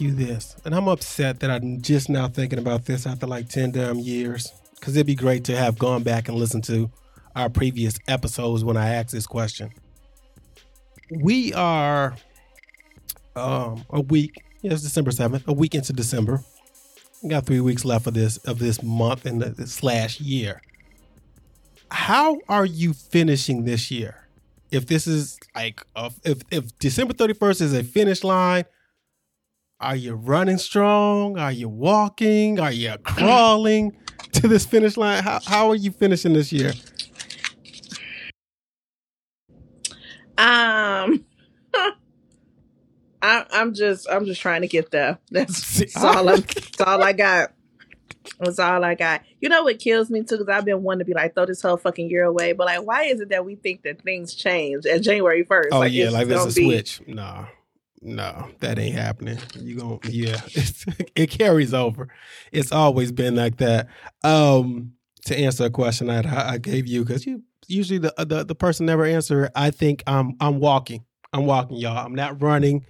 you 0.00 0.12
this, 0.12 0.56
and 0.64 0.74
I'm 0.74 0.88
upset 0.88 1.40
that 1.40 1.50
I'm 1.50 1.80
just 1.82 2.08
now 2.08 2.28
thinking 2.28 2.58
about 2.58 2.84
this 2.84 3.06
after 3.06 3.26
like 3.26 3.48
10 3.48 3.72
damn 3.72 3.98
years, 3.98 4.52
because 4.74 4.96
it'd 4.96 5.06
be 5.06 5.14
great 5.14 5.44
to 5.44 5.56
have 5.56 5.78
gone 5.78 6.02
back 6.02 6.28
and 6.28 6.36
listened 6.36 6.64
to 6.64 6.90
our 7.36 7.48
previous 7.48 7.98
episodes 8.08 8.64
when 8.64 8.76
I 8.76 8.94
asked 8.94 9.12
this 9.12 9.26
question. 9.26 9.70
We 11.10 11.52
are 11.54 12.16
um, 13.36 13.84
a 13.90 14.00
week, 14.00 14.32
yeah, 14.62 14.72
it's 14.72 14.82
December 14.82 15.10
7th, 15.10 15.46
a 15.46 15.52
week 15.52 15.74
into 15.74 15.92
December. 15.92 16.42
We 17.22 17.30
got 17.30 17.46
three 17.46 17.60
weeks 17.60 17.84
left 17.84 18.06
of 18.06 18.14
this 18.14 18.36
of 18.38 18.58
this 18.58 18.82
month 18.82 19.26
and 19.26 19.42
the, 19.42 19.66
slash 19.66 20.20
year. 20.20 20.62
How 21.90 22.38
are 22.48 22.66
you 22.66 22.92
finishing 22.92 23.64
this 23.64 23.90
year? 23.90 24.28
If 24.70 24.86
this 24.86 25.06
is 25.06 25.38
like 25.54 25.82
a, 25.96 26.12
if 26.24 26.42
if 26.50 26.78
December 26.78 27.14
31st 27.14 27.62
is 27.62 27.74
a 27.74 27.82
finish 27.82 28.22
line, 28.22 28.64
are 29.80 29.96
you 29.96 30.14
running 30.14 30.58
strong? 30.58 31.38
Are 31.38 31.52
you 31.52 31.68
walking? 31.68 32.58
Are 32.58 32.72
you 32.72 32.96
crawling 33.04 33.96
to 34.32 34.48
this 34.48 34.66
finish 34.66 34.96
line? 34.96 35.22
How 35.22 35.40
how 35.44 35.70
are 35.70 35.76
you 35.76 35.92
finishing 35.92 36.32
this 36.32 36.52
year? 36.52 36.72
Um 40.36 41.24
I, 43.22 43.44
I'm 43.50 43.74
just 43.74 44.08
I'm 44.10 44.26
just 44.26 44.40
trying 44.40 44.62
to 44.62 44.68
get 44.68 44.90
there. 44.90 45.18
That's, 45.30 45.78
that's 45.78 45.96
all 45.96 46.28
I'm, 46.28 46.40
that's 46.40 46.80
all 46.80 47.02
I 47.02 47.12
got. 47.12 47.52
That's 48.38 48.58
all 48.58 48.84
I 48.84 48.94
got. 48.94 49.22
You 49.40 49.48
know 49.48 49.64
what 49.64 49.78
kills 49.78 50.10
me 50.10 50.22
too? 50.22 50.38
Because 50.38 50.48
I've 50.48 50.64
been 50.64 50.82
wanting 50.82 51.00
to 51.00 51.04
be 51.04 51.14
like 51.14 51.34
throw 51.34 51.46
this 51.46 51.62
whole 51.62 51.76
fucking 51.76 52.10
year 52.10 52.24
away, 52.24 52.52
but 52.52 52.66
like, 52.66 52.86
why 52.86 53.04
is 53.04 53.20
it 53.20 53.30
that 53.30 53.44
we 53.44 53.56
think 53.56 53.82
that 53.82 54.02
things 54.02 54.34
change 54.34 54.86
at 54.86 55.02
January 55.02 55.44
first? 55.44 55.70
Oh 55.72 55.80
like, 55.80 55.92
yeah, 55.92 56.10
like 56.10 56.28
there's 56.28 56.56
a 56.56 56.60
be... 56.60 56.66
switch. 56.66 57.00
No, 57.06 57.46
no, 58.00 58.48
that 58.60 58.78
ain't 58.78 58.94
happening. 58.94 59.38
You 59.58 59.76
going 59.76 60.00
yeah, 60.08 60.40
it 61.16 61.30
carries 61.30 61.74
over. 61.74 62.08
It's 62.52 62.72
always 62.72 63.12
been 63.12 63.34
like 63.34 63.56
that. 63.58 63.88
Um, 64.22 64.92
to 65.26 65.36
answer 65.36 65.64
a 65.64 65.70
question 65.70 66.08
I, 66.08 66.52
I 66.52 66.58
gave 66.58 66.86
you 66.86 67.04
because 67.04 67.26
you 67.26 67.42
usually 67.66 67.98
the, 67.98 68.14
the 68.18 68.44
the 68.44 68.54
person 68.54 68.86
never 68.86 69.04
answer. 69.04 69.50
I 69.54 69.70
think 69.70 70.02
I'm 70.06 70.36
I'm 70.40 70.60
walking. 70.60 71.04
I'm 71.32 71.46
walking, 71.46 71.76
y'all. 71.76 71.98
I'm 71.98 72.14
not 72.14 72.40
running. 72.42 72.86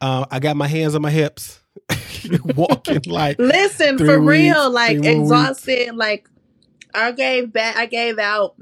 Uh, 0.00 0.24
I 0.30 0.38
got 0.38 0.56
my 0.56 0.66
hands 0.66 0.94
on 0.94 1.02
my 1.02 1.10
hips, 1.10 1.62
walking 2.56 3.02
like. 3.06 3.38
Listen 3.38 3.98
for 3.98 4.20
weeks, 4.20 4.54
real, 4.54 4.70
like 4.70 5.04
exhausted. 5.04 5.94
Like 5.94 6.28
I 6.94 7.12
gave 7.12 7.52
back. 7.52 7.76
I 7.76 7.86
gave 7.86 8.18
out 8.18 8.56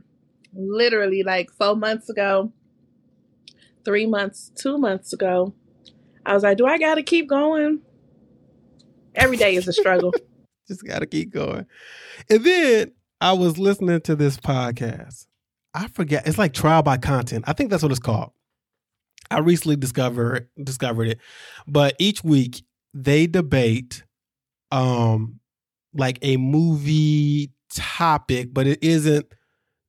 literally 0.53 1.23
like 1.23 1.51
four 1.51 1.77
months 1.77 2.09
ago, 2.09 2.53
three 3.85 4.07
months, 4.07 4.51
two 4.55 4.79
months 4.79 5.13
ago. 5.13 5.55
I 6.29 6.35
was 6.35 6.43
like, 6.43 6.59
do 6.59 6.67
I 6.67 6.79
got 6.79 6.97
to 6.97 7.03
keep 7.03 7.29
going? 7.29 7.81
Every 9.15 9.39
day 9.39 9.55
is 9.55 9.67
a 9.67 9.73
struggle. 9.73 10.13
Just 10.69 10.85
got 10.85 10.99
to 10.99 11.07
keep 11.07 11.31
going. 11.33 11.65
And 12.29 12.45
then 12.45 12.93
I 13.21 13.33
was 13.33 13.57
listening 13.59 14.03
to 14.03 14.15
this 14.15 14.37
podcast. 14.37 15.27
I 15.73 15.89
forget. 15.89 16.27
It's 16.27 16.37
like 16.37 16.53
trial 16.53 16.83
by 16.83 16.99
content. 16.99 17.45
I 17.49 17.55
think 17.55 17.71
that's 17.71 17.83
what 17.83 17.93
it's 17.93 17.99
called. 17.99 18.33
I 19.31 19.39
recently 19.39 19.77
discovered 19.77 20.49
discovered 20.63 21.09
it, 21.09 21.19
but 21.67 21.95
each 21.99 22.23
week 22.25 22.63
they 22.95 23.27
debate 23.27 24.05
um 24.71 25.41
like 25.95 26.19
a 26.23 26.37
movie 26.37 27.53
topic, 27.75 28.53
but 28.53 28.67
it 28.67 28.83
isn't 28.83 29.27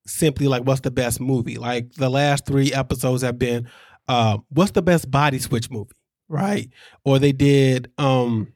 simply 0.07 0.47
like 0.47 0.63
what's 0.63 0.81
the 0.81 0.91
best 0.91 1.19
movie. 1.19 1.57
Like 1.57 1.93
the 1.93 2.09
last 2.09 2.45
three 2.45 2.73
episodes 2.73 3.21
have 3.23 3.39
been 3.39 3.69
uh, 4.09 4.39
what's 4.49 4.71
the 4.71 4.81
best 4.81 5.09
body 5.11 5.39
switch 5.39 5.69
movie, 5.69 5.95
right? 6.29 6.69
Or 7.03 7.19
they 7.19 7.33
did 7.33 7.91
um 7.97 8.53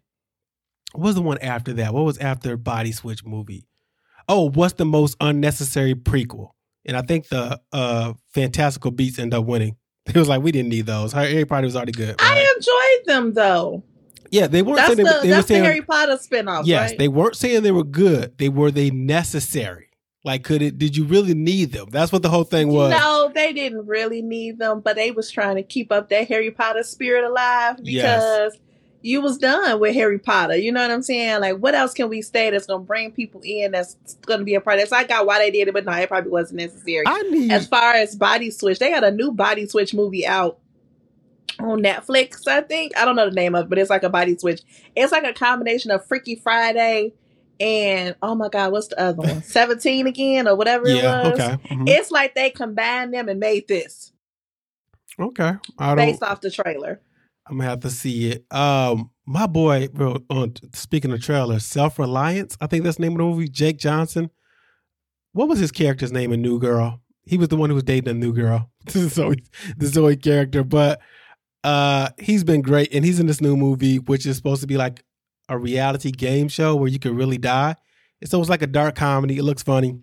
what 0.94 1.08
was 1.08 1.16
the 1.16 1.22
one 1.22 1.40
after 1.40 1.74
that? 1.74 1.94
What 1.94 2.06
was 2.06 2.18
after 2.20 2.56
body 2.56 2.92
switch 2.92 3.26
movie? 3.26 3.66
Oh, 4.30 4.50
what's 4.50 4.76
the 4.76 4.86
most 4.86 5.18
unnecessary 5.20 5.96
prequel? 5.96 6.52
And 6.86 6.96
I 6.96 7.02
think 7.02 7.28
the 7.28 7.60
uh 7.74 8.14
Fantastical 8.34 8.92
Beasts 8.92 9.20
end 9.20 9.34
up 9.34 9.46
winning 9.46 9.76
It 10.08 10.16
was 10.16 10.28
like 10.28 10.42
we 10.42 10.52
didn't 10.52 10.70
need 10.70 10.86
those. 10.86 11.14
Harry 11.14 11.46
Potter 11.46 11.66
was 11.66 11.76
already 11.76 11.94
good. 11.94 12.22
Right? 12.22 12.46
I 12.46 12.54
enjoyed 12.56 13.08
them 13.08 13.34
though. 13.34 13.84
Yeah, 14.32 14.48
they 14.48 14.62
weren't. 14.62 14.78
That's 14.78 14.96
saying 14.96 15.06
the, 15.06 15.20
they, 15.22 15.30
that's 15.30 15.48
saying, 15.48 15.62
the 15.62 15.68
Harry 15.68 15.82
Potter 15.82 16.18
spinoff. 16.18 16.64
Yes, 16.66 16.90
right? 16.90 17.00
they 17.00 17.08
weren't 17.08 17.36
saying 17.36 17.64
they 17.64 17.72
were 17.72 17.84
good. 17.84 18.38
They 18.38 18.50
were 18.50 18.72
they 18.72 18.90
necessary. 18.90 19.90
Like, 20.24 20.44
could 20.44 20.62
it? 20.62 20.78
Did 20.78 20.96
you 20.96 21.04
really 21.04 21.34
need 21.34 21.74
them? 21.74 21.90
That's 21.90 22.12
what 22.12 22.22
the 22.22 22.30
whole 22.30 22.46
thing 22.46 22.70
was. 22.70 22.92
No, 22.92 23.32
they 23.34 23.52
didn't 23.52 23.88
really 23.88 24.22
need 24.22 24.58
them, 24.58 24.80
but 24.80 24.96
they 24.96 25.12
was 25.12 25.30
trying 25.30 25.58
to 25.58 25.64
keep 25.64 25.92
up 25.92 26.10
that 26.10 26.30
Harry 26.30 26.52
Potter 26.52 26.84
spirit 26.84 27.26
alive 27.26 27.78
because 27.78 28.54
yes 28.54 28.58
you 29.04 29.22
was 29.22 29.38
done 29.38 29.80
with 29.80 29.94
Harry 29.94 30.18
Potter. 30.18 30.56
You 30.56 30.72
know 30.72 30.82
what 30.82 30.90
I'm 30.90 31.04
saying? 31.04 31.42
Like, 31.42 31.58
what 31.58 31.76
else 31.76 31.94
can 31.94 32.10
we 32.10 32.22
say 32.22 32.50
that's 32.50 32.66
gonna 32.66 32.84
bring 32.84 33.12
people 33.12 33.42
in? 33.44 33.72
That's 33.74 33.96
gonna 34.26 34.46
be 34.46 34.56
a 34.56 34.62
part. 34.62 34.80
Of 34.80 34.88
so 34.88 34.96
I 34.96 35.04
got 35.04 35.26
why 35.26 35.40
they 35.40 35.52
did 35.52 35.68
it, 35.68 35.74
but 35.74 35.86
no, 35.86 35.92
it 35.92 36.08
probably 36.08 36.32
wasn't 36.32 36.62
necessary. 36.62 37.04
I 37.06 37.22
need 37.24 37.52
as 37.52 37.68
far 37.68 37.94
as 37.94 38.16
Body 38.16 38.50
Switch, 38.50 38.80
they 38.80 38.92
got 38.92 39.04
a 39.04 39.12
new 39.12 39.32
Body 39.32 39.68
Switch 39.68 39.94
movie 39.94 40.26
out 40.26 40.58
on 41.60 41.84
Netflix. 41.84 42.48
I 42.48 42.62
think 42.62 42.98
I 42.98 43.04
don't 43.04 43.18
know 43.18 43.30
the 43.30 43.36
name 43.36 43.56
of, 43.56 43.66
it, 43.66 43.70
but 43.70 43.78
it's 43.78 43.90
like 43.90 44.04
a 44.04 44.10
Body 44.10 44.38
Switch. 44.38 44.62
It's 44.96 45.12
like 45.12 45.26
a 45.26 45.34
combination 45.34 45.92
of 45.92 46.06
Freaky 46.06 46.36
Friday 46.36 47.14
and 47.60 48.16
oh 48.22 48.36
my 48.36 48.50
god, 48.50 48.72
what's 48.72 48.88
the 48.88 49.00
other 49.00 49.18
one? 49.18 49.44
Seventeen 49.44 50.08
again 50.08 50.48
or 50.48 50.56
whatever 50.56 50.88
yeah, 50.88 51.22
it 51.22 51.32
was. 51.32 51.40
Okay. 51.40 51.58
Mm-hmm. 51.70 51.88
It's 51.88 52.12
like 52.12 52.36
they 52.36 52.50
combined 52.50 53.14
them 53.14 53.30
and 53.30 53.40
made 53.40 53.68
this. 53.68 54.12
Okay. 55.20 55.54
I 55.78 55.96
based 55.96 56.24
off 56.24 56.42
the 56.42 56.52
trailer. 56.52 57.02
I'm 57.48 57.58
gonna 57.58 57.70
have 57.70 57.82
to 57.82 57.90
see 57.90 58.32
it. 58.32 58.46
Um, 58.54 59.12
my 59.26 59.48
boy, 59.48 59.90
bro, 59.90 60.18
on 60.30 60.54
speaking 60.74 61.12
of 61.12 61.22
trailers, 61.22 61.66
Self 61.66 62.00
Reliance. 62.00 62.58
I 62.62 62.68
think 62.68 62.84
that's 62.84 62.98
the 62.98 63.04
name 63.04 63.14
of 63.14 63.18
the 63.20 63.24
movie. 63.24 63.48
Jake 63.48 63.78
Johnson. 63.78 64.30
What 65.34 65.50
was 65.50 65.60
his 65.60 65.72
character's 65.72 66.12
name 66.12 66.32
in 66.32 66.42
New 66.42 66.60
Girl? 66.60 67.02
He 67.26 67.38
was 67.38 67.48
the 67.48 67.58
one 67.58 67.70
who 67.70 67.76
was 67.76 67.84
dating 67.84 68.10
a 68.10 68.14
new 68.14 68.34
girl. 68.34 68.70
This 68.86 68.96
is 68.98 69.14
Zoe, 69.14 69.42
the 69.78 69.88
Zoe 69.88 70.18
character, 70.18 70.62
but 70.62 71.00
uh, 71.64 72.10
he's 72.20 72.44
been 72.44 72.62
great, 72.62 72.94
and 72.94 73.06
he's 73.06 73.20
in 73.20 73.28
this 73.28 73.40
new 73.40 73.56
movie, 73.56 73.98
which 73.98 74.26
is 74.26 74.36
supposed 74.36 74.60
to 74.60 74.68
be 74.68 74.76
like 74.76 75.06
a 75.54 75.58
reality 75.58 76.12
game 76.12 76.48
show 76.48 76.76
where 76.76 76.90
you 76.90 77.00
could 77.00 77.16
really 77.16 77.38
die. 77.38 77.76
So 78.26 78.40
it's 78.40 78.50
like 78.50 78.62
a 78.62 78.68
dark 78.68 78.96
comedy. 78.96 79.38
It 79.38 79.44
looks 79.44 79.64
funny. 79.64 80.00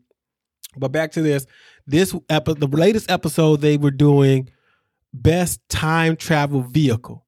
But 0.76 0.92
back 0.92 1.12
to 1.12 1.22
this, 1.22 1.46
this 1.86 2.14
epi- 2.28 2.54
the 2.54 2.66
latest 2.66 3.10
episode 3.10 3.60
they 3.60 3.76
were 3.76 3.90
doing 3.90 4.50
best 5.12 5.60
time 5.68 6.16
travel 6.16 6.62
vehicle. 6.62 7.26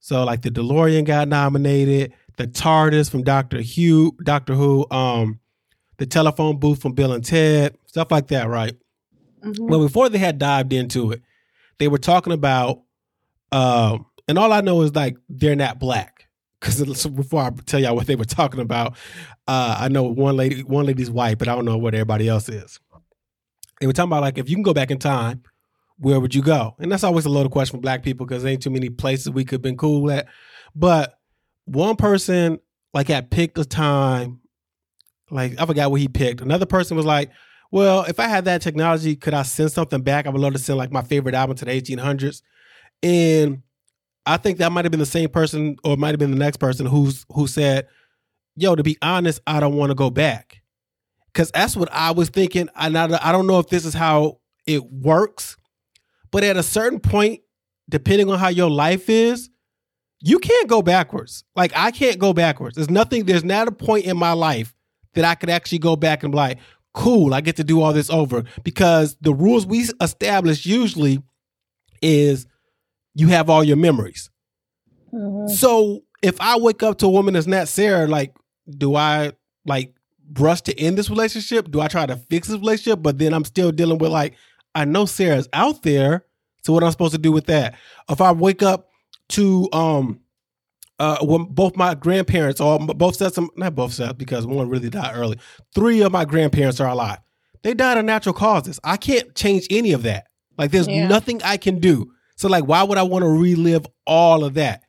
So 0.00 0.24
like 0.24 0.42
the 0.42 0.50
DeLorean 0.50 1.04
got 1.04 1.28
nominated, 1.28 2.12
the 2.36 2.46
TARDIS 2.46 3.10
from 3.10 3.22
Doctor 3.22 3.62
Who, 3.62 4.16
Doctor 4.24 4.54
Who, 4.54 4.86
um, 4.90 5.38
the 5.98 6.06
telephone 6.06 6.58
booth 6.58 6.80
from 6.82 6.92
Bill 6.92 7.12
and 7.12 7.24
Ted, 7.24 7.76
stuff 7.86 8.10
like 8.10 8.28
that, 8.28 8.48
right? 8.48 8.74
Mm-hmm. 9.44 9.66
Well, 9.66 9.80
before 9.80 10.08
they 10.08 10.18
had 10.18 10.38
dived 10.38 10.72
into 10.72 11.12
it, 11.12 11.22
they 11.78 11.88
were 11.88 11.98
talking 11.98 12.32
about, 12.32 12.82
um, 13.50 14.06
and 14.26 14.38
all 14.38 14.52
I 14.52 14.60
know 14.60 14.82
is 14.82 14.94
like 14.94 15.16
they're 15.28 15.56
not 15.56 15.78
black. 15.78 16.28
Because 16.62 17.06
before 17.08 17.42
I 17.42 17.50
tell 17.66 17.80
y'all 17.80 17.96
what 17.96 18.06
they 18.06 18.14
were 18.14 18.24
talking 18.24 18.60
about, 18.60 18.92
uh, 19.48 19.76
I 19.80 19.88
know 19.88 20.04
one 20.04 20.36
lady, 20.36 20.62
one 20.62 20.86
lady's 20.86 21.10
white, 21.10 21.38
but 21.38 21.48
I 21.48 21.56
don't 21.56 21.64
know 21.64 21.76
what 21.76 21.92
everybody 21.92 22.28
else 22.28 22.48
is. 22.48 22.78
They 23.80 23.88
were 23.88 23.92
talking 23.92 24.10
about 24.10 24.22
like 24.22 24.38
if 24.38 24.48
you 24.48 24.54
can 24.54 24.62
go 24.62 24.72
back 24.72 24.92
in 24.92 24.98
time 24.98 25.42
where 26.02 26.18
would 26.18 26.34
you 26.34 26.42
go? 26.42 26.74
And 26.80 26.90
that's 26.90 27.04
always 27.04 27.26
a 27.26 27.28
loaded 27.28 27.52
question 27.52 27.76
for 27.76 27.80
black 27.80 28.02
people 28.02 28.26
because 28.26 28.44
ain't 28.44 28.62
too 28.62 28.70
many 28.70 28.90
places 28.90 29.30
we 29.30 29.44
could 29.44 29.56
have 29.56 29.62
been 29.62 29.76
cool 29.76 30.10
at. 30.10 30.26
But 30.74 31.18
one 31.64 31.94
person 31.94 32.58
like 32.92 33.06
had 33.06 33.30
picked 33.30 33.56
a 33.58 33.64
time, 33.64 34.40
like 35.30 35.60
I 35.60 35.66
forgot 35.66 35.92
what 35.92 36.00
he 36.00 36.08
picked. 36.08 36.40
Another 36.40 36.66
person 36.66 36.96
was 36.96 37.06
like, 37.06 37.30
well, 37.70 38.02
if 38.02 38.18
I 38.18 38.26
had 38.26 38.46
that 38.46 38.62
technology, 38.62 39.14
could 39.14 39.32
I 39.32 39.42
send 39.42 39.70
something 39.70 40.02
back? 40.02 40.26
I 40.26 40.30
would 40.30 40.40
love 40.40 40.54
to 40.54 40.58
send 40.58 40.76
like 40.76 40.90
my 40.90 41.02
favorite 41.02 41.36
album 41.36 41.56
to 41.58 41.64
the 41.64 41.70
1800s. 41.70 42.42
And 43.02 43.62
I 44.26 44.36
think 44.36 44.58
that 44.58 44.72
might 44.72 44.84
have 44.84 44.92
been 44.92 45.00
the 45.00 45.06
same 45.06 45.28
person 45.28 45.76
or 45.84 45.96
might 45.96 46.10
have 46.10 46.18
been 46.18 46.30
the 46.30 46.36
next 46.36 46.58
person 46.58 46.86
who's 46.86 47.24
who 47.32 47.46
said, 47.46 47.88
yo, 48.56 48.74
to 48.74 48.82
be 48.82 48.96
honest, 49.02 49.40
I 49.46 49.60
don't 49.60 49.76
want 49.76 49.90
to 49.90 49.94
go 49.94 50.10
back. 50.10 50.62
Cause 51.34 51.50
that's 51.50 51.76
what 51.76 51.88
I 51.92 52.10
was 52.10 52.28
thinking. 52.28 52.68
I, 52.74 52.88
I 52.88 53.32
don't 53.32 53.46
know 53.46 53.58
if 53.58 53.68
this 53.68 53.86
is 53.86 53.94
how 53.94 54.38
it 54.66 54.84
works, 54.84 55.56
but 56.30 56.44
at 56.44 56.58
a 56.58 56.62
certain 56.62 57.00
point, 57.00 57.40
depending 57.88 58.30
on 58.30 58.38
how 58.38 58.48
your 58.48 58.70
life 58.70 59.08
is, 59.08 59.48
you 60.20 60.38
can't 60.38 60.68
go 60.68 60.82
backwards. 60.82 61.44
Like 61.56 61.72
I 61.74 61.90
can't 61.90 62.18
go 62.18 62.32
backwards. 62.32 62.76
There's 62.76 62.90
nothing, 62.90 63.24
there's 63.24 63.44
not 63.44 63.66
a 63.66 63.72
point 63.72 64.04
in 64.04 64.16
my 64.16 64.32
life 64.32 64.74
that 65.14 65.24
I 65.24 65.34
could 65.34 65.50
actually 65.50 65.78
go 65.78 65.96
back 65.96 66.22
and 66.22 66.32
be 66.32 66.36
like, 66.36 66.58
cool, 66.94 67.34
I 67.34 67.40
get 67.40 67.56
to 67.56 67.64
do 67.64 67.80
all 67.80 67.92
this 67.92 68.10
over. 68.10 68.44
Because 68.62 69.16
the 69.20 69.34
rules 69.34 69.66
we 69.66 69.88
establish 70.00 70.66
usually 70.66 71.22
is 72.00 72.46
you 73.14 73.28
have 73.28 73.50
all 73.50 73.64
your 73.64 73.76
memories. 73.76 74.30
Mm-hmm. 75.12 75.52
So 75.54 76.00
if 76.22 76.40
I 76.40 76.58
wake 76.58 76.82
up 76.82 76.98
to 76.98 77.06
a 77.06 77.10
woman 77.10 77.34
that's 77.34 77.46
not 77.46 77.68
Sarah, 77.68 78.06
like, 78.06 78.34
do 78.68 78.94
I 78.94 79.32
like 79.66 79.94
rush 80.38 80.62
to 80.62 80.78
end 80.78 80.96
this 80.96 81.10
relationship? 81.10 81.70
Do 81.70 81.80
I 81.80 81.88
try 81.88 82.06
to 82.06 82.16
fix 82.16 82.48
this 82.48 82.58
relationship? 82.58 83.02
But 83.02 83.18
then 83.18 83.34
I'm 83.34 83.44
still 83.44 83.72
dealing 83.72 83.98
with 83.98 84.10
like 84.10 84.34
I 84.74 84.84
know 84.84 85.04
Sarah's 85.04 85.48
out 85.52 85.82
there. 85.82 86.24
So 86.62 86.72
what 86.72 86.82
am 86.82 86.86
I 86.86 86.90
supposed 86.90 87.14
to 87.14 87.18
do 87.18 87.32
with 87.32 87.46
that? 87.46 87.74
If 88.08 88.20
I 88.20 88.32
wake 88.32 88.62
up 88.62 88.88
to 89.30 89.68
um 89.72 90.20
uh, 91.02 91.18
when 91.20 91.44
both 91.44 91.76
my 91.76 91.96
grandparents, 91.96 92.60
or 92.60 92.78
both 92.78 93.16
sets, 93.16 93.36
of, 93.36 93.50
not 93.56 93.74
both 93.74 93.92
sets, 93.92 94.12
because 94.12 94.46
one 94.46 94.68
really 94.68 94.88
died 94.88 95.16
early. 95.16 95.36
Three 95.74 96.00
of 96.02 96.12
my 96.12 96.24
grandparents 96.24 96.78
are 96.78 96.88
alive. 96.88 97.18
They 97.62 97.74
died 97.74 97.98
of 97.98 98.04
natural 98.04 98.34
causes. 98.34 98.78
I 98.84 98.96
can't 98.98 99.34
change 99.34 99.66
any 99.68 99.92
of 99.92 100.04
that. 100.04 100.28
Like, 100.56 100.70
there's 100.70 100.86
yeah. 100.86 101.08
nothing 101.08 101.42
I 101.42 101.56
can 101.56 101.80
do. 101.80 102.12
So, 102.42 102.48
like, 102.48 102.64
why 102.64 102.82
would 102.82 102.98
I 102.98 103.04
want 103.04 103.22
to 103.22 103.28
relive 103.28 103.86
all 104.04 104.42
of 104.42 104.54
that? 104.54 104.82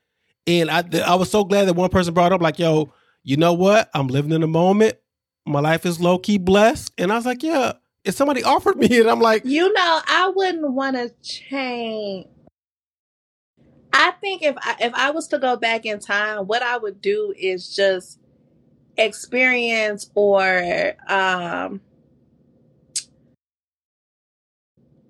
And 0.48 0.72
I, 0.72 0.84
I 1.06 1.14
was 1.14 1.30
so 1.30 1.44
glad 1.44 1.66
that 1.66 1.76
one 1.76 1.92
person 1.92 2.12
brought 2.12 2.34
up, 2.34 2.42
like, 2.42 2.58
yo, 2.58 2.92
you 3.22 3.38
know 3.38 3.54
what? 3.54 3.92
I'm 3.94 4.08
living 4.08 4.32
in 4.32 4.42
the 4.42 4.48
moment. 4.48 4.96
My 5.46 5.60
life 5.60 5.86
is 5.86 6.02
low 6.02 6.18
key 6.18 6.40
blessed. 6.40 6.92
And 6.98 7.12
I 7.12 7.16
was 7.16 7.28
like, 7.28 7.44
yeah. 7.44 7.74
If 8.04 8.16
somebody 8.16 8.44
offered 8.44 8.78
me 8.78 8.88
it, 8.88 9.06
I'm 9.06 9.20
like, 9.20 9.46
you 9.46 9.72
know, 9.72 10.02
I 10.08 10.32
wouldn't 10.36 10.74
want 10.74 10.96
to 10.96 11.12
change. 11.22 12.26
I 13.94 14.12
think 14.20 14.42
if 14.42 14.56
I, 14.58 14.76
if 14.82 14.94
I 14.96 15.12
was 15.12 15.28
to 15.28 15.38
go 15.38 15.56
back 15.56 15.86
in 15.86 16.00
time, 16.00 16.48
what 16.48 16.64
I 16.64 16.78
would 16.78 17.02
do 17.02 17.36
is 17.38 17.76
just 17.76 18.18
experience 18.98 20.10
or 20.16 20.96
um, 21.08 21.82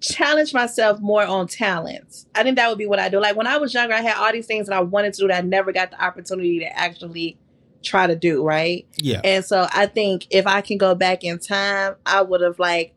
challenge 0.04 0.54
myself 0.54 1.00
more 1.00 1.24
on 1.24 1.48
talents. 1.48 2.28
I 2.36 2.44
think 2.44 2.58
that 2.58 2.70
would 2.70 2.78
be 2.78 2.86
what 2.86 3.00
I 3.00 3.10
do. 3.10 3.20
Like 3.20 3.36
when 3.36 3.48
I 3.48 3.58
was 3.58 3.74
younger, 3.74 3.94
I 3.94 4.02
had 4.02 4.18
all 4.18 4.32
these 4.32 4.46
things 4.46 4.68
that 4.68 4.76
I 4.76 4.82
wanted 4.82 5.14
to 5.14 5.22
do 5.22 5.28
that 5.30 5.44
I 5.44 5.48
never 5.48 5.72
got 5.72 5.92
the 5.92 6.04
opportunity 6.04 6.60
to 6.60 6.78
actually 6.78 7.38
try 7.82 8.06
to 8.06 8.16
do, 8.16 8.44
right? 8.44 8.86
Yeah. 8.98 9.22
And 9.24 9.44
so 9.46 9.66
I 9.72 9.86
think 9.86 10.28
if 10.30 10.46
I 10.46 10.62
can 10.62 10.78
go 10.78 10.94
back 10.94 11.24
in 11.24 11.40
time, 11.40 11.96
I 12.06 12.22
would 12.22 12.42
have 12.42 12.60
like 12.60 12.94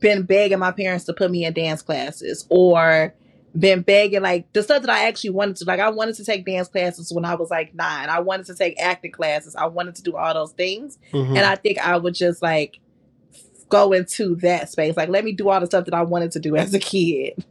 been 0.00 0.24
begging 0.24 0.58
my 0.58 0.72
parents 0.72 1.04
to 1.06 1.14
put 1.14 1.30
me 1.30 1.44
in 1.44 1.54
dance 1.54 1.82
classes 1.82 2.46
or 2.50 3.14
been 3.58 3.82
begging 3.82 4.22
like 4.22 4.52
the 4.52 4.62
stuff 4.62 4.82
that 4.82 4.90
I 4.90 5.08
actually 5.08 5.30
wanted 5.30 5.56
to 5.56 5.64
like 5.64 5.80
I 5.80 5.88
wanted 5.88 6.14
to 6.16 6.24
take 6.24 6.46
dance 6.46 6.68
classes 6.68 7.10
when 7.12 7.24
I 7.24 7.34
was 7.34 7.50
like 7.50 7.74
nine. 7.74 8.10
I 8.10 8.20
wanted 8.20 8.46
to 8.46 8.54
take 8.54 8.78
acting 8.78 9.12
classes. 9.12 9.56
I 9.56 9.66
wanted 9.66 9.94
to 9.96 10.02
do 10.02 10.16
all 10.16 10.34
those 10.34 10.52
things. 10.52 10.98
Mm-hmm. 11.12 11.36
And 11.36 11.46
I 11.46 11.56
think 11.56 11.78
I 11.78 11.96
would 11.96 12.14
just 12.14 12.42
like 12.42 12.80
go 13.70 13.92
into 13.92 14.36
that 14.36 14.70
space. 14.70 14.96
Like 14.96 15.08
let 15.08 15.24
me 15.24 15.32
do 15.32 15.48
all 15.48 15.60
the 15.60 15.66
stuff 15.66 15.86
that 15.86 15.94
I 15.94 16.02
wanted 16.02 16.32
to 16.32 16.40
do 16.40 16.56
as 16.56 16.74
a 16.74 16.78
kid. 16.78 17.44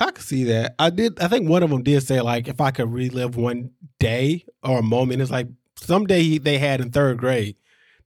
I 0.00 0.10
could 0.10 0.24
see 0.24 0.44
that. 0.44 0.74
I 0.78 0.90
did. 0.90 1.20
I 1.20 1.28
think 1.28 1.48
one 1.48 1.62
of 1.62 1.70
them 1.70 1.82
did 1.82 2.02
say 2.02 2.20
like 2.20 2.48
if 2.48 2.60
I 2.60 2.70
could 2.70 2.92
relive 2.92 3.36
one 3.36 3.70
day 3.98 4.44
or 4.62 4.78
a 4.78 4.82
moment. 4.82 5.22
It's 5.22 5.30
like 5.30 5.48
someday 5.76 6.38
they 6.38 6.58
had 6.58 6.80
in 6.80 6.90
third 6.90 7.18
grade. 7.18 7.56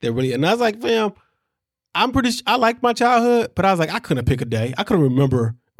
They 0.01 0.09
really 0.09 0.33
and 0.33 0.45
I 0.45 0.51
was 0.51 0.59
like, 0.59 0.81
fam, 0.81 1.13
I'm 1.95 2.11
pretty. 2.11 2.31
I 2.45 2.57
liked 2.57 2.83
my 2.83 2.93
childhood, 2.93 3.51
but 3.55 3.65
I 3.65 3.71
was 3.71 3.79
like, 3.79 3.91
I 3.93 3.99
couldn't 3.99 4.25
pick 4.25 4.41
a 4.41 4.45
day. 4.45 4.73
I 4.77 4.83
couldn't 4.83 5.03
remember 5.03 5.55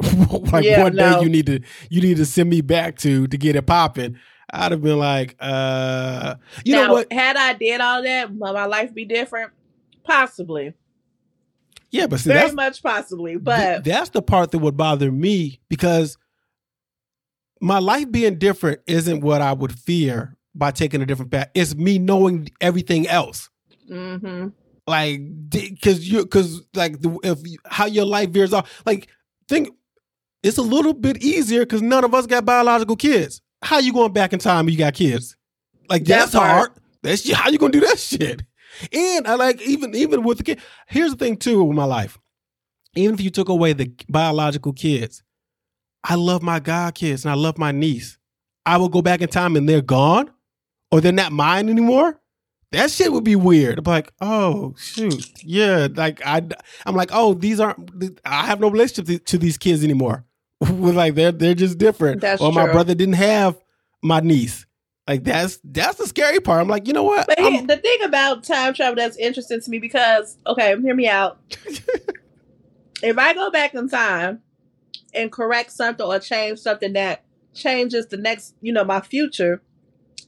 like 0.52 0.64
yeah, 0.64 0.82
one 0.82 0.94
no. 0.94 1.18
day 1.18 1.22
you 1.24 1.28
need 1.28 1.46
to 1.46 1.60
you 1.90 2.00
need 2.00 2.16
to 2.16 2.26
send 2.26 2.48
me 2.50 2.60
back 2.60 2.96
to 2.98 3.26
to 3.26 3.36
get 3.36 3.56
it 3.56 3.66
popping. 3.66 4.16
I'd 4.52 4.72
have 4.72 4.82
been 4.82 4.98
like, 4.98 5.34
uh, 5.40 6.36
you 6.64 6.76
now, 6.76 6.86
know 6.86 6.92
what? 6.92 7.12
Had 7.12 7.36
I 7.36 7.54
did 7.54 7.80
all 7.80 8.02
that, 8.02 8.30
would 8.30 8.38
my 8.38 8.66
life 8.66 8.94
be 8.94 9.04
different? 9.04 9.52
Possibly. 10.04 10.74
Yeah, 11.94 12.08
but 12.08 12.18
see, 12.18 12.30
very 12.30 12.50
much 12.50 12.82
possibly. 12.82 13.36
But 13.36 13.56
th- 13.56 13.82
that's 13.84 14.10
the 14.10 14.20
part 14.20 14.50
that 14.50 14.58
would 14.58 14.76
bother 14.76 15.12
me 15.12 15.60
because 15.68 16.18
my 17.60 17.78
life 17.78 18.10
being 18.10 18.36
different 18.36 18.80
isn't 18.88 19.20
what 19.20 19.40
I 19.40 19.52
would 19.52 19.78
fear 19.78 20.36
by 20.56 20.72
taking 20.72 21.02
a 21.02 21.06
different 21.06 21.30
path. 21.30 21.50
It's 21.54 21.76
me 21.76 22.00
knowing 22.00 22.48
everything 22.60 23.06
else. 23.06 23.48
Mm-hmm. 23.88 24.48
Like, 24.88 25.20
because 25.50 26.10
you, 26.10 26.24
because 26.24 26.62
like, 26.74 27.00
the, 27.00 27.16
if 27.22 27.38
how 27.64 27.86
your 27.86 28.06
life 28.06 28.30
veers 28.30 28.52
off. 28.52 28.82
Like, 28.84 29.06
think 29.46 29.68
it's 30.42 30.58
a 30.58 30.62
little 30.62 30.94
bit 30.94 31.22
easier 31.22 31.60
because 31.60 31.80
none 31.80 32.02
of 32.02 32.12
us 32.12 32.26
got 32.26 32.44
biological 32.44 32.96
kids. 32.96 33.40
How 33.62 33.78
you 33.78 33.92
going 33.92 34.12
back 34.12 34.32
in 34.32 34.40
time 34.40 34.68
you 34.68 34.76
got 34.76 34.94
kids? 34.94 35.36
Like, 35.88 36.02
that's, 36.02 36.32
that's 36.32 36.44
hard. 36.44 36.72
That's 37.02 37.30
how 37.30 37.50
you 37.50 37.58
gonna 37.58 37.70
do 37.70 37.80
that 37.80 37.98
shit. 38.00 38.42
And 38.92 39.26
I 39.26 39.34
like 39.34 39.60
even 39.62 39.94
even 39.94 40.22
with 40.22 40.38
the 40.38 40.44
kid. 40.44 40.60
Here's 40.88 41.12
the 41.12 41.16
thing 41.16 41.36
too 41.36 41.62
with 41.62 41.76
my 41.76 41.84
life. 41.84 42.18
Even 42.96 43.14
if 43.14 43.20
you 43.20 43.30
took 43.30 43.48
away 43.48 43.72
the 43.72 43.92
biological 44.08 44.72
kids, 44.72 45.22
I 46.04 46.14
love 46.14 46.42
my 46.42 46.60
god 46.60 46.94
kids 46.94 47.24
and 47.24 47.32
I 47.32 47.34
love 47.34 47.58
my 47.58 47.72
niece. 47.72 48.18
I 48.66 48.76
will 48.76 48.88
go 48.88 49.02
back 49.02 49.20
in 49.20 49.28
time 49.28 49.56
and 49.56 49.68
they're 49.68 49.82
gone, 49.82 50.30
or 50.90 51.00
they're 51.00 51.12
not 51.12 51.32
mine 51.32 51.68
anymore. 51.68 52.20
That 52.72 52.90
shit 52.90 53.12
would 53.12 53.24
be 53.24 53.36
weird. 53.36 53.78
I'm 53.78 53.84
like, 53.84 54.12
oh 54.20 54.74
shoot, 54.78 55.44
yeah. 55.44 55.88
Like 55.94 56.24
I, 56.26 56.42
I'm 56.86 56.96
like, 56.96 57.10
oh, 57.12 57.34
these 57.34 57.60
aren't. 57.60 58.20
I 58.24 58.46
have 58.46 58.60
no 58.60 58.68
relationship 58.68 59.24
to, 59.24 59.38
these 59.38 59.58
kids 59.58 59.84
anymore. 59.84 60.24
like 60.60 61.14
they're 61.14 61.32
they're 61.32 61.54
just 61.54 61.78
different. 61.78 62.20
That's 62.20 62.42
or 62.42 62.50
true. 62.52 62.62
my 62.62 62.72
brother 62.72 62.94
didn't 62.94 63.14
have 63.14 63.56
my 64.02 64.20
niece. 64.20 64.66
Like 65.06 65.24
that's 65.24 65.58
that's 65.62 65.98
the 65.98 66.06
scary 66.06 66.40
part. 66.40 66.62
I'm 66.62 66.68
like, 66.68 66.86
you 66.86 66.94
know 66.94 67.02
what? 67.02 67.26
But 67.26 67.36
the 67.36 67.76
thing 67.76 68.02
about 68.04 68.42
time 68.42 68.72
travel 68.72 68.96
that's 68.96 69.18
interesting 69.18 69.60
to 69.60 69.70
me 69.70 69.78
because 69.78 70.38
okay, 70.46 70.80
hear 70.80 70.94
me 70.94 71.08
out. 71.08 71.38
if 73.02 73.18
I 73.18 73.34
go 73.34 73.50
back 73.50 73.74
in 73.74 73.88
time 73.88 74.40
and 75.12 75.30
correct 75.30 75.72
something 75.72 76.06
or 76.06 76.18
change 76.18 76.58
something 76.58 76.94
that 76.94 77.24
changes 77.52 78.06
the 78.06 78.16
next, 78.16 78.54
you 78.62 78.72
know, 78.72 78.82
my 78.82 79.00
future, 79.00 79.62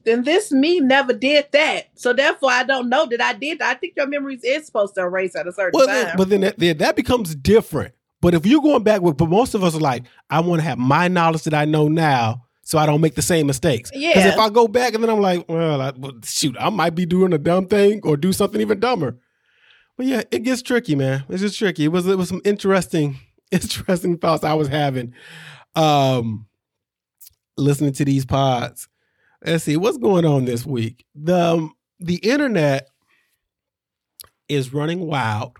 then 0.04 0.24
this 0.24 0.52
me 0.52 0.80
never 0.80 1.14
did 1.14 1.46
that. 1.52 1.88
So 1.94 2.12
therefore, 2.12 2.50
I 2.50 2.64
don't 2.64 2.90
know 2.90 3.06
that 3.06 3.20
I 3.20 3.32
did. 3.32 3.62
I 3.62 3.74
think 3.74 3.94
your 3.96 4.06
memories 4.06 4.44
is 4.44 4.66
supposed 4.66 4.94
to 4.96 5.02
erase 5.02 5.34
at 5.34 5.48
a 5.48 5.52
certain 5.52 5.78
well, 5.78 5.86
time. 5.86 5.94
Then, 5.94 6.16
but 6.16 6.28
then 6.28 6.40
that, 6.42 6.78
that 6.78 6.96
becomes 6.96 7.34
different. 7.34 7.94
But 8.20 8.34
if 8.34 8.46
you're 8.46 8.62
going 8.62 8.82
back 8.82 9.02
with, 9.02 9.16
but 9.16 9.28
most 9.28 9.54
of 9.54 9.64
us 9.64 9.74
are 9.74 9.80
like, 9.80 10.04
I 10.30 10.40
want 10.40 10.60
to 10.60 10.68
have 10.68 10.78
my 10.78 11.08
knowledge 11.08 11.44
that 11.44 11.54
I 11.54 11.64
know 11.64 11.88
now 11.88 12.45
so 12.66 12.78
I 12.78 12.86
don't 12.86 13.00
make 13.00 13.14
the 13.14 13.22
same 13.22 13.46
mistakes. 13.46 13.92
Yeah. 13.94 14.08
Because 14.08 14.24
if 14.32 14.38
I 14.40 14.50
go 14.50 14.66
back 14.66 14.92
and 14.94 15.00
then 15.00 15.08
I'm 15.08 15.20
like, 15.20 15.48
well, 15.48 15.80
I, 15.80 15.92
well, 15.96 16.14
shoot, 16.24 16.56
I 16.58 16.68
might 16.68 16.96
be 16.96 17.06
doing 17.06 17.32
a 17.32 17.38
dumb 17.38 17.68
thing 17.68 18.00
or 18.02 18.16
do 18.16 18.32
something 18.32 18.60
even 18.60 18.80
dumber. 18.80 19.20
But 19.96 20.06
yeah, 20.06 20.22
it 20.32 20.42
gets 20.42 20.62
tricky, 20.62 20.96
man. 20.96 21.24
It's 21.28 21.42
just 21.42 21.56
tricky. 21.56 21.84
It 21.84 21.92
was 21.92 22.08
it 22.08 22.18
was 22.18 22.28
some 22.28 22.42
interesting, 22.44 23.20
interesting 23.52 24.18
thoughts 24.18 24.42
I 24.42 24.54
was 24.54 24.66
having, 24.66 25.14
um, 25.76 26.48
listening 27.56 27.92
to 27.92 28.04
these 28.04 28.26
pods. 28.26 28.88
Let's 29.44 29.62
see 29.62 29.76
what's 29.76 29.98
going 29.98 30.24
on 30.24 30.44
this 30.44 30.66
week. 30.66 31.06
The 31.14 31.52
um, 31.52 31.74
the 32.00 32.16
internet 32.16 32.88
is 34.48 34.74
running 34.74 35.06
wild 35.06 35.56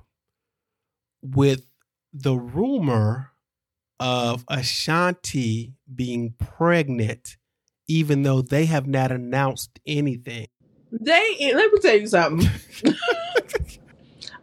with 1.23 1.69
the 2.13 2.35
rumor 2.35 3.31
of 4.01 4.45
Ashanti 4.49 5.76
being 5.95 6.35
pregnant, 6.39 7.37
even 7.89 8.23
though 8.23 8.43
they 8.43 8.67
have 8.67 8.87
not 8.87 9.13
announced 9.13 9.79
anything. 9.87 10.49
They 10.93 11.53
let 11.55 11.73
me 11.73 11.79
tell 11.81 11.97
you 11.97 12.07
something. 12.07 12.49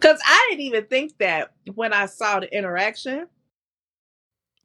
Because 0.03 0.19
I 0.25 0.47
didn't 0.49 0.65
even 0.65 0.85
think 0.87 1.17
that 1.19 1.53
when 1.75 1.93
I 1.93 2.07
saw 2.07 2.41
the 2.41 2.53
interaction. 2.53 3.27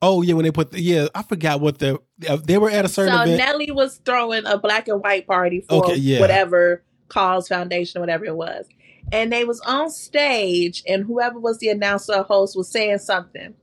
Oh 0.02 0.22
yeah, 0.22 0.34
when 0.34 0.44
they 0.44 0.50
put 0.50 0.72
the, 0.72 0.80
yeah, 0.80 1.06
I 1.14 1.22
forgot 1.22 1.60
what 1.60 1.78
the 1.78 2.00
uh, 2.28 2.38
they 2.44 2.58
were 2.58 2.70
at 2.70 2.84
a 2.84 2.88
certain. 2.88 3.14
So 3.14 3.22
event. 3.22 3.38
Nelly 3.38 3.70
was 3.70 4.00
throwing 4.04 4.46
a 4.46 4.58
black 4.58 4.88
and 4.88 5.00
white 5.00 5.28
party 5.28 5.60
for 5.60 5.84
okay, 5.84 5.94
yeah. 5.94 6.18
whatever 6.18 6.82
cause 7.06 7.46
foundation, 7.46 8.00
whatever 8.00 8.24
it 8.24 8.34
was, 8.34 8.66
and 9.12 9.32
they 9.32 9.44
was 9.44 9.60
on 9.60 9.90
stage, 9.90 10.82
and 10.88 11.04
whoever 11.04 11.38
was 11.38 11.58
the 11.58 11.68
announcer 11.68 12.22
host 12.22 12.56
was 12.56 12.68
saying 12.68 12.98
something, 12.98 13.54